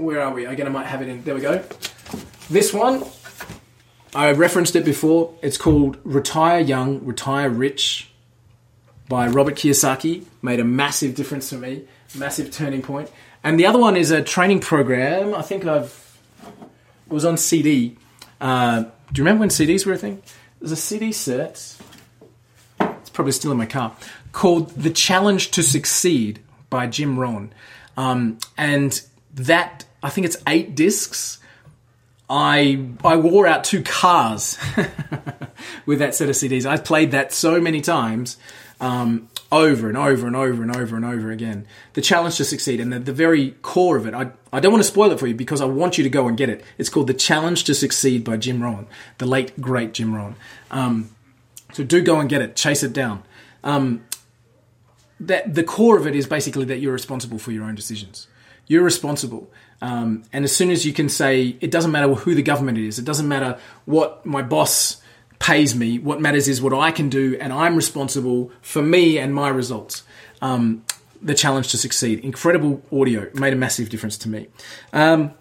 where 0.00 0.20
are 0.20 0.32
we? 0.32 0.46
Again, 0.46 0.66
I 0.66 0.70
might 0.70 0.86
have 0.86 1.02
it 1.02 1.08
in. 1.08 1.22
There 1.22 1.34
we 1.34 1.40
go. 1.40 1.62
This 2.48 2.72
one 2.72 3.04
I 4.14 4.32
referenced 4.32 4.74
it 4.74 4.84
before. 4.84 5.34
It's 5.40 5.56
called 5.56 5.98
Retire 6.02 6.60
Young, 6.60 7.04
Retire 7.04 7.48
Rich 7.48 8.10
by 9.08 9.28
Robert 9.28 9.54
Kiyosaki. 9.54 10.24
Made 10.42 10.58
a 10.58 10.64
massive 10.64 11.14
difference 11.14 11.50
to 11.50 11.56
me, 11.56 11.84
massive 12.16 12.50
turning 12.50 12.82
point. 12.82 13.10
And 13.44 13.58
the 13.58 13.66
other 13.66 13.78
one 13.78 13.96
is 13.96 14.10
a 14.10 14.20
training 14.22 14.60
program. 14.60 15.32
I 15.34 15.42
think 15.42 15.64
I've 15.64 16.18
was 17.08 17.24
on 17.24 17.36
CD. 17.36 17.96
Uh, 18.40 18.82
do 18.82 19.20
you 19.20 19.24
remember 19.24 19.40
when 19.40 19.48
CDs 19.48 19.86
were 19.86 19.92
a 19.92 19.98
thing? 19.98 20.22
There's 20.60 20.72
a 20.72 20.76
CD 20.76 21.12
set. 21.12 21.76
It's 22.80 23.10
probably 23.10 23.32
still 23.32 23.52
in 23.52 23.58
my 23.58 23.66
car 23.66 23.94
called 24.32 24.70
"The 24.70 24.90
Challenge 24.90 25.50
to 25.52 25.62
Succeed" 25.62 26.40
by 26.68 26.88
Jim 26.88 27.18
Rohn, 27.18 27.52
um, 27.96 28.38
and 28.56 29.00
that 29.34 29.84
I 30.02 30.10
think 30.10 30.26
it's 30.26 30.36
eight 30.46 30.74
discs 30.74 31.40
I 32.30 32.86
I 33.04 33.16
wore 33.16 33.48
out 33.48 33.64
two 33.64 33.82
cars 33.82 34.56
with 35.86 35.98
that 35.98 36.14
set 36.14 36.28
of 36.28 36.36
CDs. 36.36 36.64
I 36.64 36.76
played 36.78 37.10
that 37.10 37.32
so 37.32 37.60
many 37.60 37.80
times. 37.80 38.38
Um, 38.80 39.28
over 39.52 39.88
and 39.88 39.98
over 39.98 40.26
and 40.26 40.34
over 40.34 40.62
and 40.62 40.74
over 40.74 40.96
and 40.96 41.04
over 41.04 41.30
again. 41.30 41.66
The 41.92 42.00
challenge 42.00 42.36
to 42.36 42.46
succeed 42.46 42.80
and 42.80 42.90
the, 42.90 42.98
the 42.98 43.12
very 43.12 43.50
core 43.60 43.98
of 43.98 44.06
it. 44.06 44.14
I, 44.14 44.30
I 44.52 44.60
don't 44.60 44.72
want 44.72 44.82
to 44.82 44.88
spoil 44.88 45.10
it 45.10 45.18
for 45.18 45.26
you 45.26 45.34
because 45.34 45.60
I 45.60 45.66
want 45.66 45.98
you 45.98 46.04
to 46.04 46.08
go 46.08 46.28
and 46.28 46.36
get 46.38 46.48
it. 46.48 46.64
It's 46.78 46.88
called 46.88 47.08
The 47.08 47.14
Challenge 47.14 47.62
to 47.64 47.74
Succeed 47.74 48.24
by 48.24 48.38
Jim 48.38 48.62
Rohn, 48.62 48.86
the 49.18 49.26
late, 49.26 49.60
great 49.60 49.92
Jim 49.92 50.14
Rohn. 50.14 50.36
Um, 50.70 51.10
so 51.74 51.84
do 51.84 52.00
go 52.00 52.20
and 52.20 52.30
get 52.30 52.40
it, 52.40 52.56
chase 52.56 52.82
it 52.82 52.94
down. 52.94 53.22
Um, 53.64 54.06
that 55.18 55.52
the 55.52 55.64
core 55.64 55.98
of 55.98 56.06
it 56.06 56.14
is 56.16 56.26
basically 56.26 56.64
that 56.66 56.78
you're 56.78 56.94
responsible 56.94 57.38
for 57.38 57.50
your 57.50 57.64
own 57.64 57.74
decisions. 57.74 58.28
You're 58.66 58.84
responsible. 58.84 59.50
Um, 59.82 60.24
and 60.32 60.44
as 60.44 60.54
soon 60.54 60.70
as 60.70 60.84
you 60.84 60.92
can 60.92 61.08
say, 61.08 61.56
it 61.60 61.70
doesn't 61.70 61.90
matter 61.90 62.12
who 62.14 62.34
the 62.34 62.42
government 62.42 62.78
is, 62.78 62.98
it 62.98 63.04
doesn't 63.04 63.28
matter 63.28 63.58
what 63.86 64.24
my 64.26 64.42
boss 64.42 65.00
pays 65.38 65.74
me. 65.74 65.98
What 65.98 66.20
matters 66.20 66.46
is 66.48 66.62
what 66.62 66.72
I 66.72 66.92
can 66.92 67.08
do, 67.08 67.36
and 67.40 67.52
I'm 67.52 67.74
responsible 67.74 68.52
for 68.60 68.82
me 68.82 69.18
and 69.18 69.34
my 69.34 69.48
results. 69.48 70.04
Um, 70.42 70.84
the 71.22 71.34
challenge 71.34 71.70
to 71.72 71.78
succeed. 71.78 72.20
Incredible 72.20 72.82
audio 72.92 73.28
made 73.34 73.52
a 73.52 73.56
massive 73.56 73.88
difference 73.88 74.16
to 74.18 74.28
me. 74.28 74.48
Um, 74.92 75.32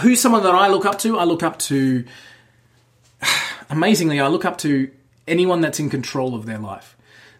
who's 0.00 0.20
someone 0.20 0.42
that 0.42 0.54
I 0.54 0.68
look 0.68 0.86
up 0.86 0.98
to? 1.00 1.18
I 1.18 1.24
look 1.24 1.42
up 1.42 1.58
to, 1.60 2.04
amazingly, 3.70 4.20
I 4.20 4.28
look 4.28 4.44
up 4.44 4.58
to 4.58 4.90
anyone 5.26 5.60
that's 5.60 5.78
in 5.78 5.90
control 5.90 6.34
of 6.34 6.46
their 6.46 6.58
life. 6.58 6.96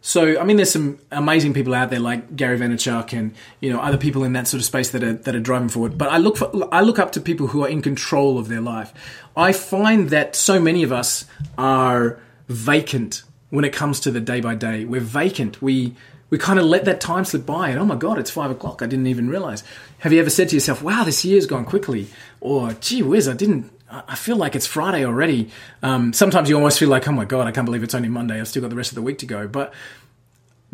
So 0.08 0.40
I 0.40 0.44
mean, 0.44 0.56
there's 0.56 0.70
some 0.70 0.98
amazing 1.10 1.52
people 1.52 1.74
out 1.74 1.90
there 1.90 2.00
like 2.00 2.34
Gary 2.34 2.58
Vaynerchuk 2.58 3.12
and 3.12 3.34
you 3.60 3.70
know 3.70 3.78
other 3.78 3.98
people 3.98 4.24
in 4.24 4.32
that 4.32 4.48
sort 4.48 4.58
of 4.58 4.64
space 4.64 4.88
that 4.92 5.04
are 5.04 5.12
that 5.12 5.36
are 5.36 5.40
driving 5.40 5.68
forward. 5.68 5.98
But 5.98 6.08
I 6.08 6.16
look 6.16 6.38
for 6.38 6.50
I 6.72 6.80
look 6.80 6.98
up 6.98 7.12
to 7.12 7.20
people 7.20 7.48
who 7.48 7.62
are 7.62 7.68
in 7.68 7.82
control 7.82 8.38
of 8.38 8.48
their 8.48 8.62
life. 8.62 8.94
I 9.36 9.52
find 9.52 10.08
that 10.08 10.34
so 10.34 10.58
many 10.58 10.82
of 10.82 10.92
us 10.92 11.26
are 11.58 12.18
vacant 12.48 13.22
when 13.50 13.66
it 13.66 13.74
comes 13.74 14.00
to 14.00 14.10
the 14.10 14.18
day 14.18 14.40
by 14.40 14.54
day. 14.54 14.86
We're 14.86 15.02
vacant. 15.02 15.60
We 15.60 15.94
we 16.30 16.38
kind 16.38 16.58
of 16.58 16.64
let 16.64 16.86
that 16.86 17.02
time 17.02 17.26
slip 17.26 17.44
by 17.44 17.68
and 17.68 17.78
oh 17.78 17.84
my 17.84 17.96
god 17.96 18.18
it's 18.18 18.30
five 18.30 18.50
o'clock 18.50 18.82
i 18.82 18.86
didn't 18.86 19.06
even 19.06 19.30
realize 19.30 19.64
have 20.00 20.12
you 20.12 20.20
ever 20.20 20.28
said 20.28 20.46
to 20.46 20.56
yourself 20.56 20.82
wow 20.82 21.02
this 21.02 21.24
year's 21.24 21.46
gone 21.46 21.64
quickly 21.64 22.06
or 22.38 22.74
gee 22.74 23.02
whiz 23.02 23.26
i 23.26 23.32
didn't 23.32 23.70
I 23.90 24.14
feel 24.16 24.36
like 24.36 24.54
it's 24.54 24.66
Friday 24.66 25.04
already. 25.04 25.50
Um, 25.82 26.12
sometimes 26.12 26.48
you 26.48 26.56
almost 26.56 26.78
feel 26.78 26.90
like, 26.90 27.08
oh 27.08 27.12
my 27.12 27.24
God, 27.24 27.46
I 27.46 27.52
can't 27.52 27.64
believe 27.64 27.82
it's 27.82 27.94
only 27.94 28.08
Monday. 28.08 28.38
I've 28.40 28.48
still 28.48 28.62
got 28.62 28.70
the 28.70 28.76
rest 28.76 28.90
of 28.90 28.96
the 28.96 29.02
week 29.02 29.18
to 29.18 29.26
go. 29.26 29.48
But 29.48 29.72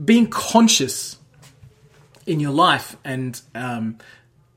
being 0.02 0.26
conscious 0.28 1.18
in 2.26 2.40
your 2.40 2.50
life 2.50 2.96
and 3.04 3.40
um, 3.54 3.98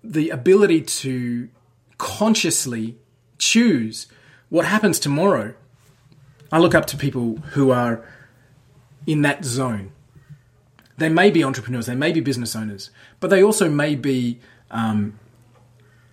the 0.04 0.30
ability 0.30 0.82
to 0.82 1.50
consciously 1.98 2.96
choose 3.38 4.08
what 4.50 4.66
happens 4.66 5.00
tomorrow. 5.00 5.54
I 6.52 6.60
look 6.60 6.74
up 6.74 6.86
to 6.88 6.98
people 6.98 7.38
who 7.52 7.72
are 7.72 8.04
in 9.06 9.22
that 9.24 9.44
zone. 9.44 9.92
They 10.98 11.10
may 11.10 11.30
be 11.30 11.44
entrepreneurs, 11.44 11.86
they 11.86 11.96
may 11.96 12.12
be 12.12 12.22
business 12.22 12.56
owners, 12.56 12.90
but 13.20 13.30
they 13.30 13.44
also 13.44 13.70
may 13.70 13.96
be 13.96 14.40
um, 14.72 15.20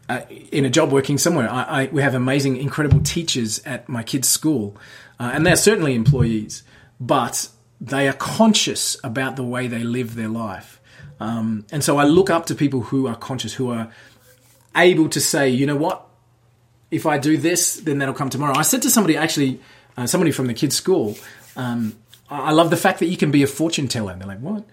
uh, 0.08 0.20
in 0.50 0.64
a 0.64 0.70
job 0.70 0.92
working 0.92 1.18
somewhere. 1.18 1.50
I, 1.50 1.62
I, 1.62 1.88
we 1.92 2.02
have 2.02 2.14
amazing, 2.14 2.56
incredible 2.56 3.00
teachers 3.00 3.62
at 3.64 3.88
my 3.88 4.02
kids' 4.02 4.28
school, 4.28 4.76
uh, 5.18 5.30
and 5.32 5.46
they're 5.46 5.56
certainly 5.56 5.94
employees, 5.94 6.62
but 7.00 7.48
they 7.80 8.08
are 8.08 8.14
conscious 8.14 8.96
about 9.04 9.36
the 9.36 9.42
way 9.42 9.66
they 9.66 9.82
live 9.82 10.14
their 10.14 10.28
life. 10.28 10.80
Um, 11.20 11.66
and 11.70 11.82
so 11.82 11.96
I 11.98 12.04
look 12.04 12.30
up 12.30 12.46
to 12.46 12.54
people 12.54 12.82
who 12.82 13.06
are 13.06 13.16
conscious, 13.16 13.54
who 13.54 13.70
are 13.70 13.90
able 14.76 15.08
to 15.10 15.20
say, 15.20 15.48
you 15.48 15.66
know 15.66 15.76
what, 15.76 16.06
if 16.90 17.06
I 17.06 17.18
do 17.18 17.36
this, 17.36 17.76
then 17.76 17.98
that'll 17.98 18.14
come 18.14 18.30
tomorrow. 18.30 18.54
I 18.54 18.62
said 18.62 18.82
to 18.82 18.90
somebody, 18.90 19.16
actually, 19.16 19.60
uh, 19.96 20.06
somebody 20.06 20.32
from 20.32 20.46
the 20.46 20.54
kids' 20.54 20.76
school, 20.76 21.16
um, 21.56 21.96
I 22.30 22.52
love 22.52 22.70
the 22.70 22.76
fact 22.76 22.98
that 23.00 23.06
you 23.06 23.16
can 23.16 23.30
be 23.30 23.42
a 23.42 23.46
fortune 23.46 23.88
teller. 23.88 24.12
And 24.12 24.20
they're 24.20 24.28
like, 24.28 24.40
what? 24.40 24.64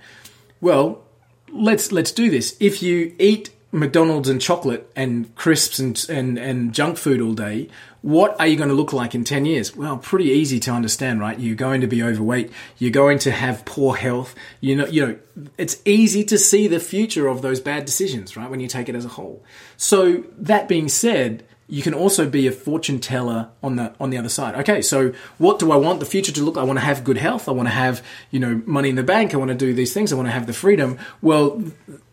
Well, 0.62 1.04
let's 1.52 1.92
let's 1.92 2.12
do 2.12 2.30
this. 2.30 2.56
If 2.60 2.82
you 2.82 3.16
eat 3.20 3.50
McDonald's 3.72 4.28
and 4.28 4.42
chocolate 4.42 4.92
and 4.96 5.34
crisps 5.36 5.80
and, 5.80 6.06
and, 6.10 6.38
and 6.38 6.74
junk 6.74 6.98
food 6.98 7.22
all 7.22 7.34
day, 7.34 7.70
what 8.02 8.40
are 8.40 8.48
you 8.48 8.56
going 8.56 8.70
to 8.70 8.76
look 8.76 8.94
like 8.94 9.16
in 9.16 9.24
10 9.24 9.46
years? 9.46 9.76
Well, 9.76 9.98
pretty 9.98 10.26
easy 10.26 10.60
to 10.62 10.72
understand, 10.72 11.20
right? 11.20 11.40
You're 11.40 11.56
going 11.56 11.82
to 11.82 11.88
be 11.88 12.04
overweight. 12.04 12.52
You're 12.78 12.92
going 12.92 13.20
to 13.20 13.32
have 13.32 13.64
poor 13.64 13.96
health. 13.96 14.36
You 14.60 14.76
know, 14.76 14.88
you 14.88 15.06
know, 15.06 15.20
it's 15.58 15.82
easy 15.86 16.24
to 16.26 16.38
see 16.38 16.68
the 16.68 16.80
future 16.80 17.28
of 17.28 17.42
those 17.42 17.60
bad 17.60 17.86
decisions, 17.86 18.36
right? 18.36 18.50
When 18.50 18.60
you 18.60 18.68
take 18.68 18.90
it 18.90 18.96
as 18.96 19.06
a 19.06 19.10
whole. 19.10 19.44
So 19.78 20.24
that 20.38 20.68
being 20.68 20.90
said, 20.90 21.46
you 21.72 21.82
can 21.82 21.94
also 21.94 22.30
be 22.30 22.48
a 22.48 22.52
fortune 22.52 23.00
teller 23.00 23.50
on 23.64 23.78
the 23.78 23.94
on 23.98 24.10
the 24.10 24.18
other 24.18 24.28
side. 24.28 24.56
Okay, 24.56 24.82
so 24.82 25.14
what 25.38 25.58
do 25.58 25.72
I 25.72 25.78
want 25.78 26.02
the 26.02 26.06
future 26.06 26.34
to 26.34 26.44
look? 26.44 26.58
Like? 26.58 26.64
I 26.64 26.66
want 26.66 26.80
to 26.80 26.86
have 26.86 27.06
good 27.06 27.16
health. 27.16 27.48
I 27.48 27.54
want 27.54 27.68
to 27.68 27.74
have 27.74 28.04
you 28.30 28.42
know 28.42 28.62
money 28.66 28.90
in 28.90 28.96
the 28.96 29.04
bank. 29.04 29.34
I 29.34 29.38
want 29.38 29.50
to 29.50 29.56
do 29.56 29.74
these 29.74 29.94
things. 29.94 30.12
I 30.12 30.18
want 30.18 30.28
to 30.28 30.34
have 30.34 30.48
the 30.48 30.54
freedom. 30.54 31.00
Well, 31.22 31.64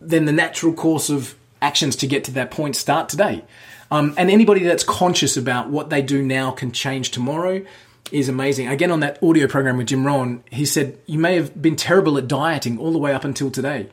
then 0.00 0.26
the 0.26 0.32
natural 0.32 0.72
course 0.72 1.10
of 1.10 1.34
actions 1.60 1.96
to 1.96 2.06
get 2.06 2.24
to 2.24 2.30
that 2.32 2.50
point 2.50 2.76
start 2.76 3.08
today. 3.08 3.44
Um, 3.90 4.14
and 4.16 4.30
anybody 4.30 4.64
that's 4.64 4.84
conscious 4.84 5.36
about 5.36 5.70
what 5.70 5.90
they 5.90 6.02
do 6.02 6.22
now 6.22 6.50
can 6.50 6.72
change 6.72 7.10
tomorrow 7.10 7.64
is 8.12 8.28
amazing. 8.28 8.68
Again, 8.68 8.90
on 8.90 9.00
that 9.00 9.22
audio 9.22 9.46
program 9.46 9.76
with 9.76 9.88
Jim 9.88 10.06
Rohn, 10.06 10.42
he 10.50 10.64
said, 10.64 10.98
You 11.06 11.18
may 11.18 11.36
have 11.36 11.60
been 11.60 11.76
terrible 11.76 12.18
at 12.18 12.28
dieting 12.28 12.78
all 12.78 12.92
the 12.92 12.98
way 12.98 13.12
up 13.12 13.24
until 13.24 13.50
today, 13.50 13.88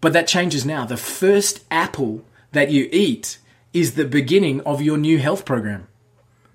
but 0.00 0.12
that 0.12 0.28
changes 0.28 0.64
now. 0.64 0.84
The 0.84 0.96
first 0.96 1.64
apple 1.70 2.24
that 2.52 2.70
you 2.70 2.88
eat 2.92 3.38
is 3.72 3.94
the 3.94 4.04
beginning 4.04 4.60
of 4.62 4.82
your 4.82 4.98
new 4.98 5.18
health 5.18 5.44
program. 5.44 5.86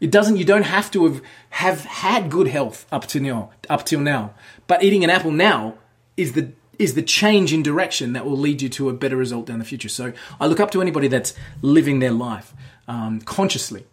It 0.01 0.11
doesn't, 0.11 0.37
you 0.37 0.45
don't 0.45 0.63
have 0.63 0.91
to 0.91 1.05
have, 1.05 1.21
have 1.51 1.81
had 1.85 2.29
good 2.29 2.47
health 2.47 2.85
up 2.91 3.07
to 3.07 3.19
now, 3.19 3.51
up 3.69 3.85
till 3.85 4.01
now. 4.01 4.33
But 4.67 4.83
eating 4.83 5.03
an 5.03 5.09
apple 5.09 5.31
now 5.31 5.75
is 6.17 6.33
the 6.33 6.51
is 6.79 6.93
the 6.93 7.01
change 7.01 7.53
in 7.53 7.63
direction 7.63 8.13
that 8.13 8.25
will 8.25 8.37
lead 8.37 8.61
you 8.61 8.69
to 8.69 8.89
a 8.89 8.93
better 8.93 9.15
result 9.15 9.47
down 9.47 9.59
the 9.59 9.65
future. 9.65 9.89
So 9.89 10.13
I 10.39 10.47
look 10.47 10.59
up 10.59 10.71
to 10.71 10.81
anybody 10.81 11.07
that's 11.07 11.33
living 11.61 11.99
their 11.99 12.11
life 12.11 12.53
um, 12.87 13.21
consciously. 13.21 13.85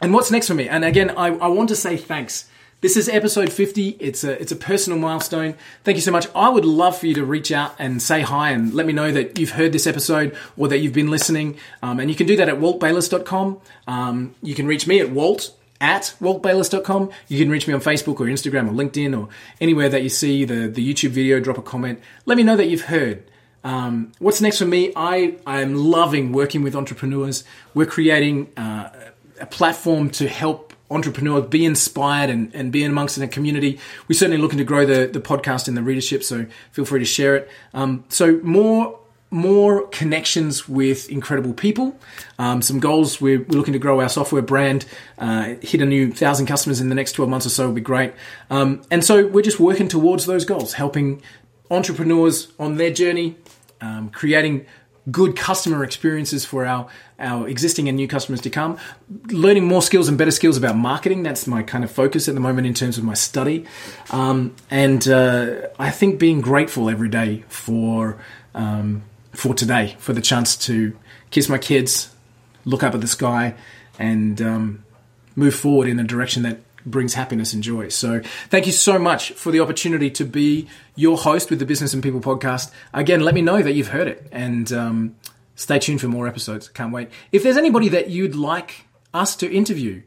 And 0.00 0.12
what's 0.12 0.30
next 0.30 0.48
for 0.48 0.54
me? 0.54 0.68
And 0.68 0.84
again, 0.84 1.10
I, 1.10 1.28
I 1.28 1.48
want 1.48 1.68
to 1.70 1.76
say 1.76 1.96
thanks. 1.96 2.48
This 2.82 2.96
is 2.96 3.08
episode 3.08 3.50
50. 3.50 3.96
It's 3.98 4.22
a, 4.22 4.40
it's 4.40 4.52
a 4.52 4.56
personal 4.56 4.98
milestone. 4.98 5.54
Thank 5.82 5.96
you 5.96 6.02
so 6.02 6.12
much. 6.12 6.26
I 6.34 6.50
would 6.50 6.66
love 6.66 6.98
for 6.98 7.06
you 7.06 7.14
to 7.14 7.24
reach 7.24 7.50
out 7.50 7.74
and 7.78 8.02
say 8.02 8.20
hi 8.20 8.50
and 8.50 8.74
let 8.74 8.84
me 8.84 8.92
know 8.92 9.10
that 9.12 9.38
you've 9.38 9.52
heard 9.52 9.72
this 9.72 9.86
episode 9.86 10.36
or 10.58 10.68
that 10.68 10.78
you've 10.78 10.92
been 10.92 11.10
listening. 11.10 11.56
Um, 11.82 11.98
and 11.98 12.10
you 12.10 12.16
can 12.16 12.26
do 12.26 12.36
that 12.36 12.50
at 12.50 12.56
waltbayliss.com. 12.56 13.60
Um, 13.86 14.34
you 14.42 14.54
can 14.54 14.66
reach 14.66 14.86
me 14.86 15.00
at 15.00 15.10
walt 15.10 15.52
at 15.80 16.14
waltbayliss.com. 16.20 17.10
You 17.28 17.38
can 17.38 17.50
reach 17.50 17.66
me 17.66 17.74
on 17.74 17.80
Facebook 17.80 18.20
or 18.20 18.26
Instagram 18.26 18.68
or 18.68 18.72
LinkedIn 18.72 19.18
or 19.18 19.28
anywhere 19.60 19.88
that 19.88 20.02
you 20.02 20.08
see 20.08 20.44
the, 20.44 20.68
the 20.68 20.94
YouTube 20.94 21.10
video, 21.10 21.40
drop 21.40 21.58
a 21.58 21.62
comment. 21.62 22.00
Let 22.24 22.36
me 22.36 22.42
know 22.42 22.56
that 22.56 22.68
you've 22.68 22.82
heard. 22.82 23.24
Um, 23.64 24.12
what's 24.18 24.40
next 24.40 24.58
for 24.58 24.66
me? 24.66 24.92
I, 24.94 25.36
I 25.46 25.60
am 25.60 25.74
loving 25.74 26.32
working 26.32 26.62
with 26.62 26.76
entrepreneurs. 26.76 27.44
We're 27.74 27.86
creating 27.86 28.52
uh, 28.56 28.90
a 29.40 29.46
platform 29.46 30.10
to 30.10 30.28
help 30.28 30.72
entrepreneurs 30.90 31.46
be 31.46 31.64
inspired 31.64 32.30
and, 32.30 32.54
and 32.54 32.70
be 32.70 32.84
amongst 32.84 33.16
in 33.16 33.24
a 33.24 33.28
community. 33.28 33.80
We're 34.08 34.18
certainly 34.18 34.40
looking 34.40 34.58
to 34.58 34.64
grow 34.64 34.86
the, 34.86 35.06
the 35.06 35.20
podcast 35.20 35.68
and 35.68 35.76
the 35.76 35.82
readership, 35.82 36.22
so 36.22 36.46
feel 36.70 36.84
free 36.84 37.00
to 37.00 37.06
share 37.06 37.34
it. 37.34 37.50
Um, 37.74 38.04
so 38.08 38.38
more 38.42 38.98
more 39.36 39.86
connections 39.88 40.68
with 40.68 41.08
incredible 41.10 41.52
people. 41.52 41.96
Um, 42.38 42.62
some 42.62 42.80
goals 42.80 43.20
we're, 43.20 43.40
we're, 43.40 43.58
looking 43.58 43.74
to 43.74 43.78
grow 43.78 44.00
our 44.00 44.08
software 44.08 44.42
brand, 44.42 44.86
uh, 45.18 45.54
hit 45.60 45.80
a 45.80 45.86
new 45.86 46.12
thousand 46.12 46.46
customers 46.46 46.80
in 46.80 46.88
the 46.88 46.94
next 46.94 47.12
12 47.12 47.30
months 47.30 47.46
or 47.46 47.50
so 47.50 47.66
would 47.66 47.74
be 47.74 47.80
great. 47.80 48.14
Um, 48.50 48.82
and 48.90 49.04
so 49.04 49.26
we're 49.26 49.42
just 49.42 49.60
working 49.60 49.88
towards 49.88 50.26
those 50.26 50.44
goals, 50.44 50.74
helping 50.74 51.22
entrepreneurs 51.70 52.48
on 52.58 52.76
their 52.76 52.90
journey, 52.90 53.36
um, 53.80 54.08
creating 54.10 54.66
good 55.10 55.36
customer 55.36 55.84
experiences 55.84 56.44
for 56.44 56.66
our 56.66 56.88
our 57.18 57.48
existing 57.48 57.88
and 57.88 57.96
new 57.96 58.08
customers 58.08 58.40
to 58.40 58.50
come 58.50 58.76
learning 59.28 59.64
more 59.64 59.80
skills 59.80 60.08
and 60.08 60.18
better 60.18 60.32
skills 60.32 60.56
about 60.56 60.76
marketing 60.76 61.22
that's 61.22 61.46
my 61.46 61.62
kind 61.62 61.84
of 61.84 61.90
focus 61.92 62.28
at 62.28 62.34
the 62.34 62.40
moment 62.40 62.66
in 62.66 62.74
terms 62.74 62.98
of 62.98 63.04
my 63.04 63.14
study 63.14 63.64
um, 64.10 64.52
and 64.68 65.06
uh, 65.06 65.68
i 65.78 65.90
think 65.90 66.18
being 66.18 66.40
grateful 66.40 66.90
every 66.90 67.08
day 67.08 67.44
for 67.46 68.18
um, 68.56 69.02
for 69.36 69.54
today, 69.54 69.96
for 69.98 70.12
the 70.12 70.20
chance 70.20 70.56
to 70.56 70.96
kiss 71.30 71.48
my 71.48 71.58
kids, 71.58 72.14
look 72.64 72.82
up 72.82 72.94
at 72.94 73.00
the 73.00 73.06
sky, 73.06 73.54
and 73.98 74.40
um, 74.40 74.84
move 75.34 75.54
forward 75.54 75.88
in 75.88 75.98
a 75.98 76.04
direction 76.04 76.42
that 76.42 76.60
brings 76.84 77.14
happiness 77.14 77.52
and 77.52 77.62
joy. 77.62 77.88
So, 77.88 78.22
thank 78.48 78.66
you 78.66 78.72
so 78.72 78.98
much 78.98 79.32
for 79.32 79.50
the 79.50 79.60
opportunity 79.60 80.10
to 80.10 80.24
be 80.24 80.68
your 80.94 81.18
host 81.18 81.50
with 81.50 81.58
the 81.58 81.66
Business 81.66 81.92
and 81.92 82.02
People 82.02 82.20
podcast. 82.20 82.70
Again, 82.94 83.20
let 83.20 83.34
me 83.34 83.42
know 83.42 83.62
that 83.62 83.72
you've 83.72 83.88
heard 83.88 84.08
it 84.08 84.26
and 84.32 84.72
um, 84.72 85.16
stay 85.54 85.78
tuned 85.78 86.00
for 86.00 86.08
more 86.08 86.26
episodes. 86.26 86.68
Can't 86.68 86.92
wait. 86.92 87.10
If 87.32 87.42
there's 87.42 87.56
anybody 87.56 87.88
that 87.90 88.08
you'd 88.08 88.34
like 88.34 88.86
us 89.12 89.36
to 89.36 89.52
interview, 89.52 90.02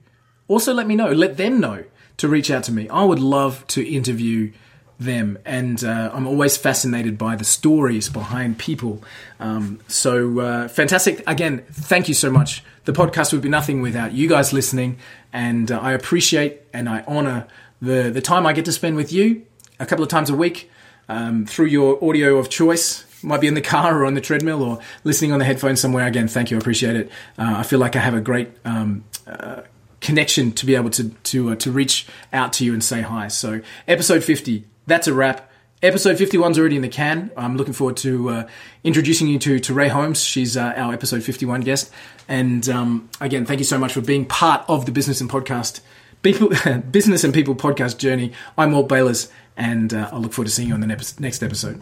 also 0.47 0.73
let 0.73 0.87
me 0.87 0.95
know. 0.95 1.11
Let 1.11 1.37
them 1.37 1.59
know 1.59 1.83
to 2.17 2.27
reach 2.27 2.49
out 2.49 2.63
to 2.63 2.71
me. 2.71 2.89
I 2.89 3.03
would 3.03 3.19
love 3.19 3.65
to 3.67 3.87
interview 3.87 4.51
them, 4.99 5.37
and 5.45 5.83
uh, 5.83 6.11
I'm 6.13 6.27
always 6.27 6.57
fascinated 6.57 7.17
by 7.17 7.35
the 7.35 7.45
stories 7.45 8.09
behind 8.09 8.57
people. 8.57 9.01
Um, 9.39 9.79
so 9.87 10.39
uh, 10.39 10.67
fantastic! 10.67 11.23
Again, 11.25 11.63
thank 11.71 12.07
you 12.07 12.13
so 12.13 12.29
much. 12.29 12.63
The 12.85 12.93
podcast 12.93 13.31
would 13.33 13.41
be 13.41 13.49
nothing 13.49 13.81
without 13.81 14.11
you 14.11 14.27
guys 14.27 14.51
listening, 14.53 14.97
and 15.31 15.71
uh, 15.71 15.79
I 15.79 15.93
appreciate 15.93 16.61
and 16.73 16.89
I 16.89 17.03
honor 17.07 17.47
the 17.81 18.09
the 18.11 18.21
time 18.21 18.45
I 18.45 18.53
get 18.53 18.65
to 18.65 18.71
spend 18.71 18.95
with 18.97 19.11
you 19.13 19.45
a 19.79 19.85
couple 19.85 20.03
of 20.03 20.09
times 20.09 20.29
a 20.29 20.35
week. 20.35 20.69
um, 21.09 21.45
through 21.45 21.65
your 21.65 22.01
audio 22.07 22.37
of 22.37 22.49
choice. 22.49 23.05
Might 23.21 23.41
be 23.41 23.47
in 23.47 23.53
the 23.53 23.61
car 23.61 23.99
or 23.99 24.05
on 24.05 24.13
the 24.13 24.21
treadmill 24.21 24.63
or 24.63 24.79
listening 25.03 25.33
on 25.33 25.39
the 25.39 25.45
headphones 25.45 25.81
somewhere. 25.81 26.07
Again, 26.07 26.29
thank 26.29 26.51
you. 26.51 26.57
I 26.57 26.59
appreciate 26.61 26.95
it. 26.95 27.11
Uh, 27.37 27.55
I 27.57 27.63
feel 27.63 27.79
like 27.79 27.97
I 27.97 27.99
have 27.99 28.13
a 28.13 28.21
great 28.21 28.49
um, 28.63 29.03
uh, 29.27 29.63
connection 29.99 30.53
to 30.53 30.65
be 30.65 30.75
able 30.75 30.89
to 30.91 31.09
to 31.09 31.49
uh, 31.51 31.55
to 31.55 31.71
reach 31.71 32.07
out 32.31 32.53
to 32.53 32.63
you 32.65 32.71
and 32.73 32.81
say 32.81 33.01
hi. 33.01 33.27
So, 33.27 33.59
episode 33.89 34.23
fifty. 34.23 34.65
That's 34.89 35.07
a 35.07 35.13
wrap. 35.13 35.51
Episode 35.83 36.17
51 36.17 36.51
is 36.51 36.59
already 36.59 36.75
in 36.75 36.81
the 36.81 36.89
can. 36.89 37.29
I'm 37.37 37.57
looking 37.57 37.73
forward 37.73 37.95
to 37.97 38.29
uh, 38.29 38.47
introducing 38.83 39.27
you 39.27 39.37
to, 39.37 39.59
to 39.59 39.73
Ray 39.73 39.87
Holmes. 39.87 40.21
She's 40.23 40.57
uh, 40.57 40.73
our 40.75 40.93
episode 40.93 41.23
51 41.23 41.61
guest. 41.61 41.91
And 42.27 42.67
um, 42.67 43.07
again, 43.21 43.45
thank 43.45 43.59
you 43.59 43.65
so 43.65 43.77
much 43.77 43.93
for 43.93 44.01
being 44.01 44.25
part 44.25 44.65
of 44.67 44.87
the 44.87 44.91
business 44.91 45.21
and 45.21 45.29
podcast, 45.29 45.81
people, 46.23 46.49
business 46.91 47.23
and 47.23 47.35
people 47.35 47.53
podcast 47.53 47.99
journey. 47.99 48.33
I'm 48.57 48.71
Walt 48.71 48.89
Bayliss, 48.89 49.31
and 49.55 49.93
uh, 49.93 50.09
I 50.11 50.17
look 50.17 50.33
forward 50.33 50.47
to 50.47 50.51
seeing 50.51 50.69
you 50.69 50.73
on 50.73 50.81
the 50.81 50.87
next 50.87 51.43
episode. 51.43 51.81